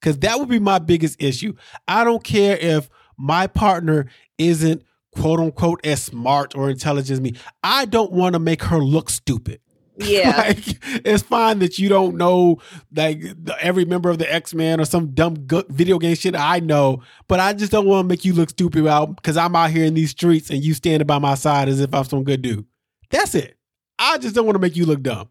Because 0.00 0.18
that 0.18 0.38
would 0.38 0.48
be 0.48 0.58
my 0.58 0.78
biggest 0.78 1.22
issue. 1.22 1.54
I 1.88 2.04
don't 2.04 2.22
care 2.22 2.56
if 2.56 2.88
my 3.16 3.46
partner 3.46 4.06
isn't 4.38 4.82
quote 5.12 5.40
unquote 5.40 5.84
as 5.84 6.02
smart 6.02 6.54
or 6.54 6.70
intelligent 6.70 7.10
as 7.10 7.20
me. 7.20 7.34
I 7.62 7.86
don't 7.86 8.12
want 8.12 8.34
to 8.34 8.38
make 8.38 8.62
her 8.64 8.78
look 8.78 9.10
stupid. 9.10 9.60
Yeah. 9.98 10.36
like, 10.36 10.58
it's 11.06 11.22
fine 11.22 11.60
that 11.60 11.78
you 11.78 11.88
don't 11.88 12.16
know 12.16 12.58
like 12.94 13.22
every 13.62 13.86
member 13.86 14.10
of 14.10 14.18
the 14.18 14.30
X 14.30 14.52
Men 14.52 14.78
or 14.78 14.84
some 14.84 15.14
dumb 15.14 15.36
video 15.70 15.98
game 15.98 16.14
shit 16.14 16.36
I 16.36 16.60
know, 16.60 17.00
but 17.28 17.40
I 17.40 17.54
just 17.54 17.72
don't 17.72 17.86
want 17.86 18.04
to 18.04 18.08
make 18.08 18.22
you 18.22 18.34
look 18.34 18.50
stupid 18.50 18.86
out 18.86 19.16
because 19.16 19.38
I'm 19.38 19.56
out 19.56 19.70
here 19.70 19.86
in 19.86 19.94
these 19.94 20.10
streets 20.10 20.50
and 20.50 20.62
you 20.62 20.74
standing 20.74 21.06
by 21.06 21.18
my 21.18 21.34
side 21.34 21.70
as 21.70 21.80
if 21.80 21.94
I'm 21.94 22.04
some 22.04 22.24
good 22.24 22.42
dude. 22.42 22.66
That's 23.08 23.34
it. 23.34 23.56
I 23.98 24.18
just 24.18 24.34
don't 24.34 24.44
want 24.44 24.56
to 24.56 24.60
make 24.60 24.76
you 24.76 24.84
look 24.84 25.00
dumb. 25.00 25.30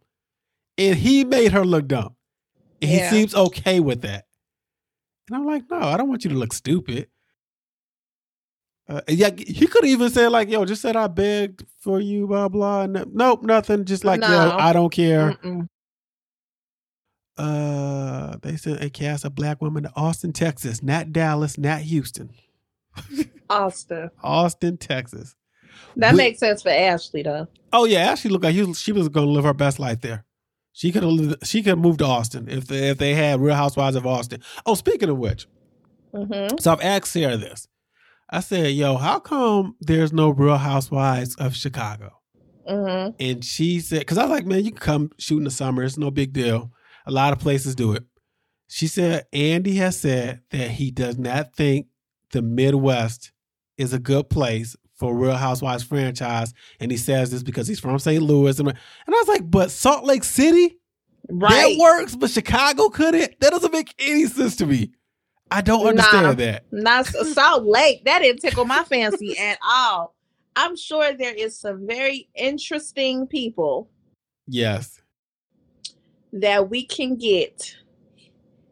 And 0.80 0.96
he 0.96 1.24
made 1.24 1.52
her 1.52 1.64
look 1.64 1.88
dumb. 1.88 2.16
And 2.82 2.90
yeah. 2.92 3.10
he 3.10 3.16
seems 3.16 3.36
okay 3.36 3.80
with 3.80 4.02
that. 4.02 4.25
And 5.28 5.38
I'm 5.38 5.46
like, 5.46 5.64
no, 5.70 5.78
I 5.78 5.98
don't 5.98 6.10
want 6.10 6.24
you 6.24 6.30
to 6.32 6.38
look 6.38 6.54
stupid. 6.54 7.08
Uh, 8.88 9.02
yeah, 9.08 9.32
he 9.36 9.66
could 9.66 9.86
even 9.86 10.12
say 10.12 10.28
like, 10.28 10.48
"Yo, 10.48 10.64
just 10.64 10.84
said 10.84 10.96
I 10.96 11.08
begged 11.08 11.66
for 11.80 12.00
you, 12.00 12.28
blah 12.28 12.50
blah." 12.50 12.86
No, 12.86 13.04
nope, 13.12 13.42
nothing. 13.42 13.84
Just 13.84 14.06
like, 14.06 14.20
no. 14.20 14.28
"Yo, 14.28 14.52
I 14.52 14.74
don't 14.74 14.92
care." 14.92 15.32
Mm-mm. 15.44 15.68
Uh, 17.36 18.38
they 18.44 18.56
sent 18.56 18.84
a 18.84 18.90
cast 18.90 19.26
of 19.26 19.34
black 19.34 19.60
women 19.60 19.84
to 19.84 19.92
Austin, 19.96 20.34
Texas, 20.34 20.84
not 20.84 21.12
Dallas, 21.12 21.58
not 21.58 21.82
Houston. 21.82 22.30
Austin, 23.50 24.12
Austin, 24.24 24.78
Texas. 24.78 25.36
That 25.98 26.14
we, 26.14 26.18
makes 26.18 26.40
sense 26.40 26.62
for 26.62 26.70
Ashley, 26.70 27.24
though. 27.24 27.48
Oh 27.74 27.86
yeah, 27.86 28.12
Ashley 28.12 28.30
looked 28.30 28.44
like 28.44 28.54
he, 28.54 28.72
she 28.76 28.92
was 28.92 29.10
going 29.10 29.26
to 29.26 29.32
live 29.32 29.46
her 29.46 29.54
best 29.54 29.80
life 29.80 30.02
there. 30.02 30.26
She 30.76 30.92
could 30.92 31.04
have 31.04 31.38
she 31.44 31.64
could 31.64 31.70
have 31.70 31.80
moved 31.80 32.00
to 32.00 32.06
Austin 32.06 32.50
if 32.50 32.68
they, 32.68 32.90
if 32.90 32.98
they 32.98 33.14
had 33.14 33.40
Real 33.40 33.56
Housewives 33.56 33.96
of 33.96 34.06
Austin. 34.06 34.42
Oh, 34.66 34.76
speaking 34.76 35.08
of 35.08 35.18
which, 35.18 35.48
mm-hmm. 36.14 36.58
so 36.58 36.74
I've 36.74 36.82
asked 36.82 37.14
Sarah 37.14 37.38
this. 37.38 37.70
I 38.30 38.42
said, 38.42 38.74
"Yo, 38.74 38.98
how 38.98 39.20
come 39.20 39.78
there's 39.80 40.12
no 40.12 40.32
Real 40.32 40.58
Housewives 40.58 41.34
of 41.36 41.56
Chicago?" 41.56 42.20
Mm-hmm. 42.70 43.16
And 43.22 43.46
she 43.46 43.80
said, 43.80 44.00
"Because 44.00 44.18
I 44.18 44.24
was 44.24 44.32
like, 44.32 44.46
man, 44.46 44.66
you 44.66 44.72
can 44.72 44.82
come 44.82 45.12
shoot 45.18 45.38
in 45.38 45.46
the 45.46 45.50
summer. 45.50 45.82
It's 45.82 45.98
no 45.98 46.12
big 46.12 46.34
deal. 46.34 46.74
A 47.06 47.12
lot 47.12 47.32
of 47.32 47.40
places 47.40 47.74
do 47.74 47.94
it." 47.94 48.04
She 48.68 48.88
said, 48.88 49.28
"Andy 49.32 49.76
has 49.76 49.98
said 49.98 50.42
that 50.50 50.72
he 50.72 50.92
does 50.92 51.18
not 51.18 51.56
think 51.56 51.88
the 52.32 52.42
Midwest 52.42 53.32
is 53.78 53.94
a 53.94 54.00
good 54.00 54.30
place 54.30 54.76
for 54.96 55.16
Real 55.16 55.36
Housewives 55.36 55.84
franchise, 55.84 56.54
and 56.80 56.92
he 56.92 56.98
says 56.98 57.32
this 57.32 57.44
because 57.44 57.68
he's 57.68 57.80
from 57.80 58.00
St. 58.00 58.22
Louis." 58.22 58.60
And 58.60 58.70
I 58.70 58.74
was 59.08 59.28
like, 59.28 59.50
"But 59.50 59.72
Salt 59.72 60.06
Lake 60.06 60.24
City." 60.24 60.78
Right. 61.30 61.76
That 61.76 61.80
works, 61.80 62.16
but 62.16 62.30
Chicago 62.30 62.90
couldn't. 62.90 63.40
That 63.40 63.52
doesn't 63.52 63.74
make 63.74 63.94
any 64.00 64.26
sense 64.26 64.56
to 64.58 64.66
me. 64.66 64.92
I 65.52 65.62
don't 65.62 65.86
understand 65.86 66.24
nah, 66.24 66.34
that. 66.34 66.66
Not 66.72 67.06
Salt 67.06 67.66
Lake. 67.66 68.04
That 68.06 68.20
didn't 68.20 68.42
tickle 68.42 68.66
my 68.66 68.84
fancy 68.84 69.38
at 69.40 69.58
all. 69.64 70.16
I'm 70.56 70.76
sure 70.76 71.14
there 71.14 71.34
is 71.34 71.60
some 71.60 71.86
very 71.86 72.30
interesting 72.36 73.28
people. 73.28 73.90
Yes. 74.48 75.02
That 76.32 76.70
we 76.70 76.86
can 76.86 77.16
get 77.16 77.76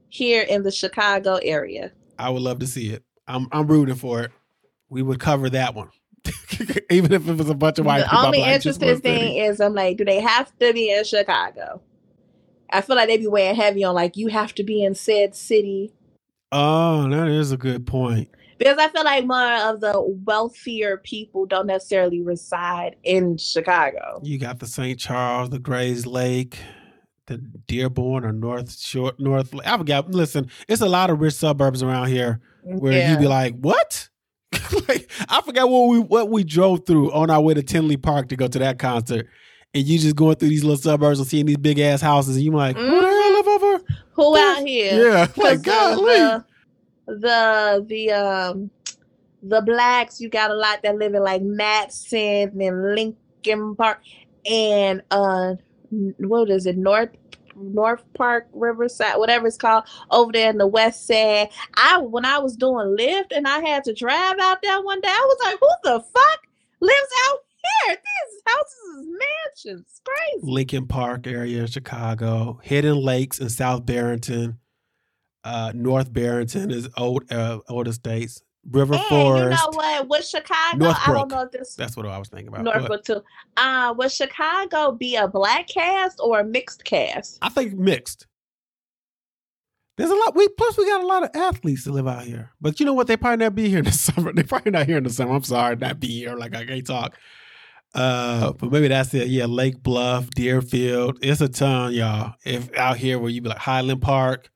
here 0.09 0.43
in 0.43 0.63
the 0.63 0.71
Chicago 0.71 1.39
area. 1.41 1.91
I 2.17 2.29
would 2.29 2.41
love 2.41 2.59
to 2.59 2.67
see 2.67 2.89
it. 2.89 3.03
I'm 3.27 3.47
I'm 3.51 3.67
rooting 3.67 3.95
for 3.95 4.23
it. 4.23 4.31
We 4.89 5.01
would 5.01 5.19
cover 5.19 5.49
that 5.49 5.73
one. 5.73 5.89
Even 6.89 7.11
if 7.11 7.27
it 7.27 7.37
was 7.37 7.49
a 7.49 7.55
bunch 7.55 7.79
of 7.79 7.85
white 7.85 7.99
the 7.99 8.05
people. 8.05 8.21
The 8.21 8.25
only 8.27 8.43
interesting 8.43 9.01
thing 9.01 9.37
is 9.37 9.59
I'm 9.59 9.73
like, 9.73 9.97
do 9.97 10.05
they 10.05 10.21
have 10.21 10.57
to 10.59 10.73
be 10.73 10.91
in 10.91 11.03
Chicago? 11.03 11.81
I 12.69 12.81
feel 12.81 12.95
like 12.95 13.07
they'd 13.07 13.17
be 13.17 13.27
weighing 13.27 13.55
heavy 13.55 13.83
on 13.83 13.93
like 13.93 14.17
you 14.17 14.27
have 14.29 14.55
to 14.55 14.63
be 14.63 14.83
in 14.83 14.95
said 14.95 15.35
city 15.35 15.93
Oh, 16.55 17.09
that 17.09 17.29
is 17.29 17.51
a 17.51 17.57
good 17.57 17.87
point. 17.87 18.29
Because 18.59 18.77
I 18.77 18.87
feel 18.89 19.03
like 19.03 19.25
more 19.25 19.55
of 19.55 19.81
the 19.81 19.99
wealthier 20.23 20.97
people 20.97 21.47
don't 21.47 21.65
necessarily 21.65 22.21
reside 22.21 22.95
in 23.03 23.37
Chicago. 23.37 24.21
You 24.21 24.37
got 24.37 24.59
the 24.59 24.67
St. 24.67 24.99
Charles, 24.99 25.49
the 25.49 25.57
Grayslake, 25.57 26.55
the 27.25 27.39
Dearborn 27.65 28.23
or 28.23 28.31
North 28.31 28.77
Shore, 28.79 29.13
North. 29.17 29.51
I 29.65 29.75
forgot. 29.79 30.11
Listen, 30.11 30.47
it's 30.67 30.81
a 30.81 30.87
lot 30.87 31.09
of 31.09 31.19
rich 31.19 31.33
suburbs 31.33 31.81
around 31.81 32.09
here 32.09 32.39
where 32.61 32.93
yeah. 32.93 33.11
you 33.11 33.17
be 33.17 33.27
like, 33.27 33.55
what? 33.55 34.09
like 34.87 35.09
I 35.29 35.41
forgot 35.41 35.69
what 35.69 35.87
we 35.87 35.99
what 35.99 36.29
we 36.29 36.43
drove 36.43 36.85
through 36.85 37.11
on 37.11 37.29
our 37.29 37.41
way 37.41 37.53
to 37.53 37.63
Tinley 37.63 37.97
Park 37.97 38.29
to 38.29 38.35
go 38.35 38.47
to 38.47 38.59
that 38.59 38.79
concert, 38.79 39.27
and 39.73 39.83
you 39.85 39.99
just 39.99 40.15
going 40.15 40.35
through 40.35 40.49
these 40.49 40.63
little 40.63 40.77
suburbs 40.77 41.19
and 41.19 41.27
seeing 41.27 41.45
these 41.45 41.57
big 41.57 41.79
ass 41.79 42.01
houses, 42.01 42.35
and 42.35 42.45
you 42.45 42.51
like, 42.51 42.75
mm-hmm. 42.75 42.89
who 42.89 43.01
the 43.01 43.07
hell 43.07 43.33
live 43.33 43.47
over? 43.47 43.83
Who 44.13 44.37
out 44.37 44.67
here? 44.67 45.11
Yeah, 45.11 45.27
like 45.37 45.61
God, 45.61 45.97
the, 45.97 46.45
the 47.07 47.85
the 47.87 48.11
um 48.11 48.71
the 49.41 49.61
blacks, 49.61 50.21
you 50.21 50.29
got 50.29 50.51
a 50.51 50.55
lot 50.55 50.81
that 50.83 50.95
live 50.95 51.13
in 51.13 51.23
like 51.23 51.41
Matteson 51.41 52.65
and 52.65 52.95
Lincoln 52.95 53.75
Park 53.75 54.01
and 54.49 55.01
uh 55.11 55.55
what 56.17 56.49
is 56.49 56.65
it, 56.65 56.77
North 56.77 57.09
North 57.55 58.03
Park, 58.13 58.47
Riverside, 58.53 59.17
whatever 59.17 59.47
it's 59.47 59.57
called, 59.57 59.85
over 60.11 60.31
there 60.31 60.49
in 60.49 60.57
the 60.57 60.67
West 60.67 61.07
Side. 61.07 61.49
I 61.75 61.97
when 61.97 62.25
I 62.25 62.39
was 62.39 62.55
doing 62.55 62.95
Lyft 62.97 63.35
and 63.35 63.47
I 63.47 63.59
had 63.59 63.83
to 63.85 63.93
drive 63.93 64.35
out 64.39 64.61
there 64.61 64.81
one 64.81 65.01
day, 65.01 65.09
I 65.09 65.25
was 65.27 65.37
like, 65.43 65.59
"Who 65.59 65.69
the 65.83 65.99
fuck 65.99 66.47
lives 66.79 67.11
out 67.29 67.39
here? 67.87 67.95
These 67.95 68.41
houses 68.45 68.99
is 68.99 69.07
mansions, 69.19 70.01
crazy." 70.03 70.51
Lincoln 70.51 70.87
Park 70.87 71.27
area 71.27 71.61
in 71.61 71.67
Chicago, 71.67 72.59
Hidden 72.63 72.97
Lakes 72.97 73.39
in 73.39 73.49
South 73.49 73.85
Barrington, 73.85 74.59
uh, 75.43 75.71
North 75.75 76.11
Barrington 76.13 76.71
is 76.71 76.89
old 76.97 77.31
uh, 77.31 77.59
old 77.67 77.87
estates. 77.87 78.41
River 78.69 78.93
and 78.95 79.03
Forest. 79.05 79.43
You 79.43 79.49
know 79.49 79.77
what? 79.77 80.09
With 80.09 80.25
Chicago, 80.25 80.77
Northbrook. 80.77 81.07
I 81.07 81.13
don't 81.13 81.31
know 81.31 81.41
if 81.41 81.51
this. 81.51 81.75
That's 81.75 81.97
what 81.97 82.05
I 82.05 82.17
was 82.17 82.29
thinking 82.29 82.47
about. 82.47 82.63
Northbrook 82.63 83.03
too. 83.03 83.21
Uh, 83.57 83.93
would 83.97 84.11
Chicago 84.11 84.91
be 84.91 85.15
a 85.15 85.27
black 85.27 85.67
cast 85.67 86.19
or 86.21 86.39
a 86.39 86.43
mixed 86.43 86.83
cast? 86.85 87.39
I 87.41 87.49
think 87.49 87.73
mixed. 87.73 88.27
There's 89.97 90.09
a 90.09 90.15
lot. 90.15 90.35
We 90.35 90.47
plus 90.49 90.77
we 90.77 90.87
got 90.87 91.03
a 91.03 91.07
lot 91.07 91.23
of 91.23 91.29
athletes 91.35 91.83
that 91.83 91.91
live 91.91 92.07
out 92.07 92.23
here. 92.23 92.51
But 92.59 92.79
you 92.79 92.85
know 92.85 92.93
what? 92.93 93.07
They 93.07 93.17
probably 93.17 93.45
not 93.45 93.55
be 93.55 93.69
here 93.69 93.79
in 93.79 93.85
the 93.85 93.91
summer. 93.91 94.33
They 94.33 94.43
probably 94.43 94.71
not 94.71 94.87
here 94.87 94.97
in 94.97 95.03
the 95.03 95.09
summer. 95.09 95.33
I'm 95.33 95.43
sorry, 95.43 95.75
not 95.75 95.99
be 95.99 96.07
here. 96.07 96.35
Like 96.35 96.55
I 96.55 96.65
can't 96.65 96.87
talk. 96.87 97.17
Uh, 97.93 98.53
but 98.53 98.71
maybe 98.71 98.87
that's 98.87 99.13
it. 99.13 99.27
Yeah, 99.27 99.45
Lake 99.45 99.83
Bluff, 99.83 100.29
Deerfield. 100.31 101.19
It's 101.21 101.41
a 101.41 101.47
ton, 101.47 101.93
y'all. 101.93 102.33
If 102.43 102.75
out 102.75 102.97
here 102.97 103.19
where 103.19 103.29
you 103.29 103.41
be 103.41 103.49
like 103.49 103.59
Highland 103.59 104.01
Park, 104.01 104.49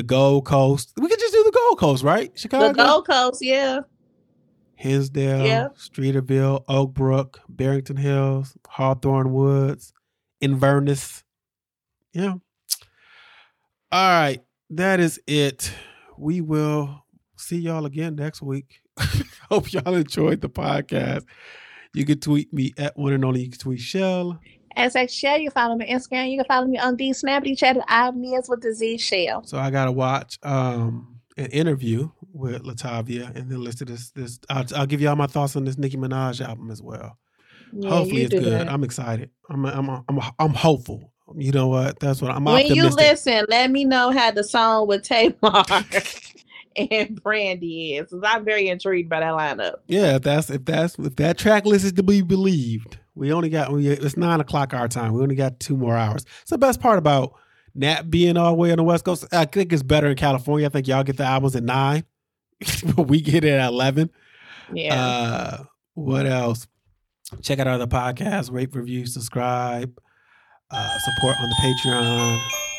the 0.00 0.04
Gold 0.04 0.46
Coast. 0.46 0.94
We 0.96 1.08
could 1.10 1.18
just 1.18 1.34
do 1.34 1.42
the 1.44 1.52
Gold 1.52 1.78
Coast, 1.78 2.02
right? 2.02 2.32
Chicago. 2.34 2.68
The 2.68 2.72
Gold 2.72 3.06
Coast, 3.06 3.42
yeah. 3.42 3.80
Hinsdale, 4.76 5.44
yeah. 5.44 5.68
Streeterville, 5.76 6.64
Oak 6.68 6.94
Brook, 6.94 7.40
Barrington 7.50 7.98
Hills, 7.98 8.56
Hawthorn 8.66 9.30
Woods, 9.34 9.92
Inverness. 10.40 11.22
Yeah. 12.14 12.36
All 13.92 14.20
right. 14.20 14.40
That 14.70 15.00
is 15.00 15.20
it. 15.26 15.70
We 16.16 16.40
will 16.40 17.04
see 17.36 17.58
y'all 17.58 17.84
again 17.84 18.14
next 18.14 18.40
week. 18.40 18.80
Hope 19.50 19.70
y'all 19.70 19.94
enjoyed 19.94 20.40
the 20.40 20.48
podcast. 20.48 21.26
You 21.92 22.06
can 22.06 22.20
tweet 22.20 22.54
me 22.54 22.72
at 22.78 22.96
one 22.96 23.12
and 23.12 23.22
only. 23.22 23.42
You 23.42 23.50
can 23.50 23.58
tweet 23.58 23.80
Chelle. 23.80 24.38
As 24.76 24.96
I 24.96 25.06
share, 25.06 25.38
you 25.38 25.50
follow 25.50 25.76
me 25.76 25.92
on 25.92 25.98
Instagram. 25.98 26.30
You 26.30 26.38
can 26.38 26.46
follow 26.46 26.66
me 26.66 26.78
on 26.78 26.96
the 26.96 27.10
Snappity 27.10 27.56
Chat. 27.56 27.76
I'm 27.88 28.20
Miz 28.20 28.48
with 28.48 28.62
the 28.62 28.74
Z 28.74 28.98
Shell. 28.98 29.44
So 29.44 29.58
I 29.58 29.70
gotta 29.70 29.92
watch 29.92 30.38
um, 30.42 31.20
an 31.36 31.46
interview 31.46 32.10
with 32.32 32.62
Latavia 32.62 33.34
and 33.34 33.50
then 33.50 33.62
listen 33.62 33.86
to 33.86 33.92
this. 33.92 34.10
This 34.10 34.38
I'll, 34.48 34.64
I'll 34.76 34.86
give 34.86 35.00
you 35.00 35.08
all 35.08 35.16
my 35.16 35.26
thoughts 35.26 35.56
on 35.56 35.64
this 35.64 35.78
Nicki 35.78 35.96
Minaj 35.96 36.40
album 36.46 36.70
as 36.70 36.82
well. 36.82 37.18
Yeah, 37.72 37.90
Hopefully 37.90 38.22
it's 38.22 38.34
good. 38.34 38.44
That. 38.44 38.68
I'm 38.68 38.84
excited. 38.84 39.30
I'm 39.48 39.64
I'm 39.64 39.90
I'm 40.08 40.20
I'm 40.38 40.54
hopeful. 40.54 41.12
You 41.36 41.52
know 41.52 41.68
what? 41.68 42.00
That's 42.00 42.20
what 42.20 42.30
I'm. 42.32 42.44
When 42.44 42.56
optimistic. 42.56 42.76
you 42.76 42.90
listen, 42.90 43.46
let 43.48 43.70
me 43.70 43.84
know 43.84 44.10
how 44.10 44.30
the 44.30 44.44
song 44.44 44.88
with 44.88 45.04
Tamar 45.04 45.64
and 46.76 47.22
Brandy 47.22 47.96
is. 47.96 48.12
I'm 48.22 48.44
very 48.44 48.68
intrigued 48.68 49.08
by 49.08 49.20
that 49.20 49.32
lineup. 49.32 49.76
Yeah, 49.86 50.16
if 50.16 50.22
that's 50.22 50.50
if 50.50 50.64
that's 50.64 50.98
if 50.98 51.16
that 51.16 51.38
track 51.38 51.66
list 51.66 51.84
is 51.84 51.92
to 51.92 52.02
be 52.02 52.22
believed, 52.22 52.98
we 53.14 53.32
only 53.32 53.48
got 53.48 53.72
we, 53.72 53.88
it's 53.88 54.16
nine 54.16 54.40
o'clock 54.40 54.74
our 54.74 54.88
time. 54.88 55.12
We 55.12 55.22
only 55.22 55.34
got 55.34 55.60
two 55.60 55.76
more 55.76 55.96
hours. 55.96 56.24
It's 56.42 56.50
the 56.50 56.58
best 56.58 56.80
part 56.80 56.98
about 56.98 57.34
Nat 57.74 58.10
being 58.10 58.36
all 58.36 58.52
the 58.52 58.56
way 58.58 58.70
on 58.70 58.76
the 58.78 58.84
West 58.84 59.04
Coast. 59.04 59.26
I 59.32 59.44
think 59.44 59.72
it's 59.72 59.82
better 59.82 60.08
in 60.08 60.16
California. 60.16 60.66
I 60.66 60.70
think 60.70 60.88
y'all 60.88 61.04
get 61.04 61.16
the 61.16 61.24
albums 61.24 61.56
at 61.56 61.62
nine, 61.62 62.04
but 62.94 63.02
we 63.08 63.20
get 63.20 63.44
it 63.44 63.52
at 63.52 63.68
eleven. 63.68 64.10
Yeah. 64.72 64.94
Uh, 64.94 65.64
what 65.94 66.26
else? 66.26 66.66
Check 67.42 67.58
out 67.58 67.66
our 67.66 67.74
other 67.74 67.86
podcasts. 67.86 68.52
Rate, 68.52 68.74
review, 68.74 69.06
subscribe. 69.06 69.98
Uh, 70.70 70.98
support 70.98 71.36
on 71.40 71.48
the 71.48 71.56
Patreon. 71.60 72.69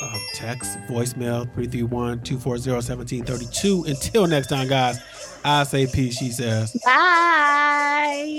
Um, 0.00 0.20
text, 0.32 0.78
voicemail 0.88 1.42
331 1.54 2.22
240 2.22 2.70
1732. 2.70 3.84
Until 3.84 4.26
next 4.28 4.46
time, 4.46 4.68
guys, 4.68 5.00
I 5.44 5.64
say 5.64 5.86
peace. 5.86 6.16
She 6.18 6.30
says, 6.30 6.76
Bye. 6.84 8.38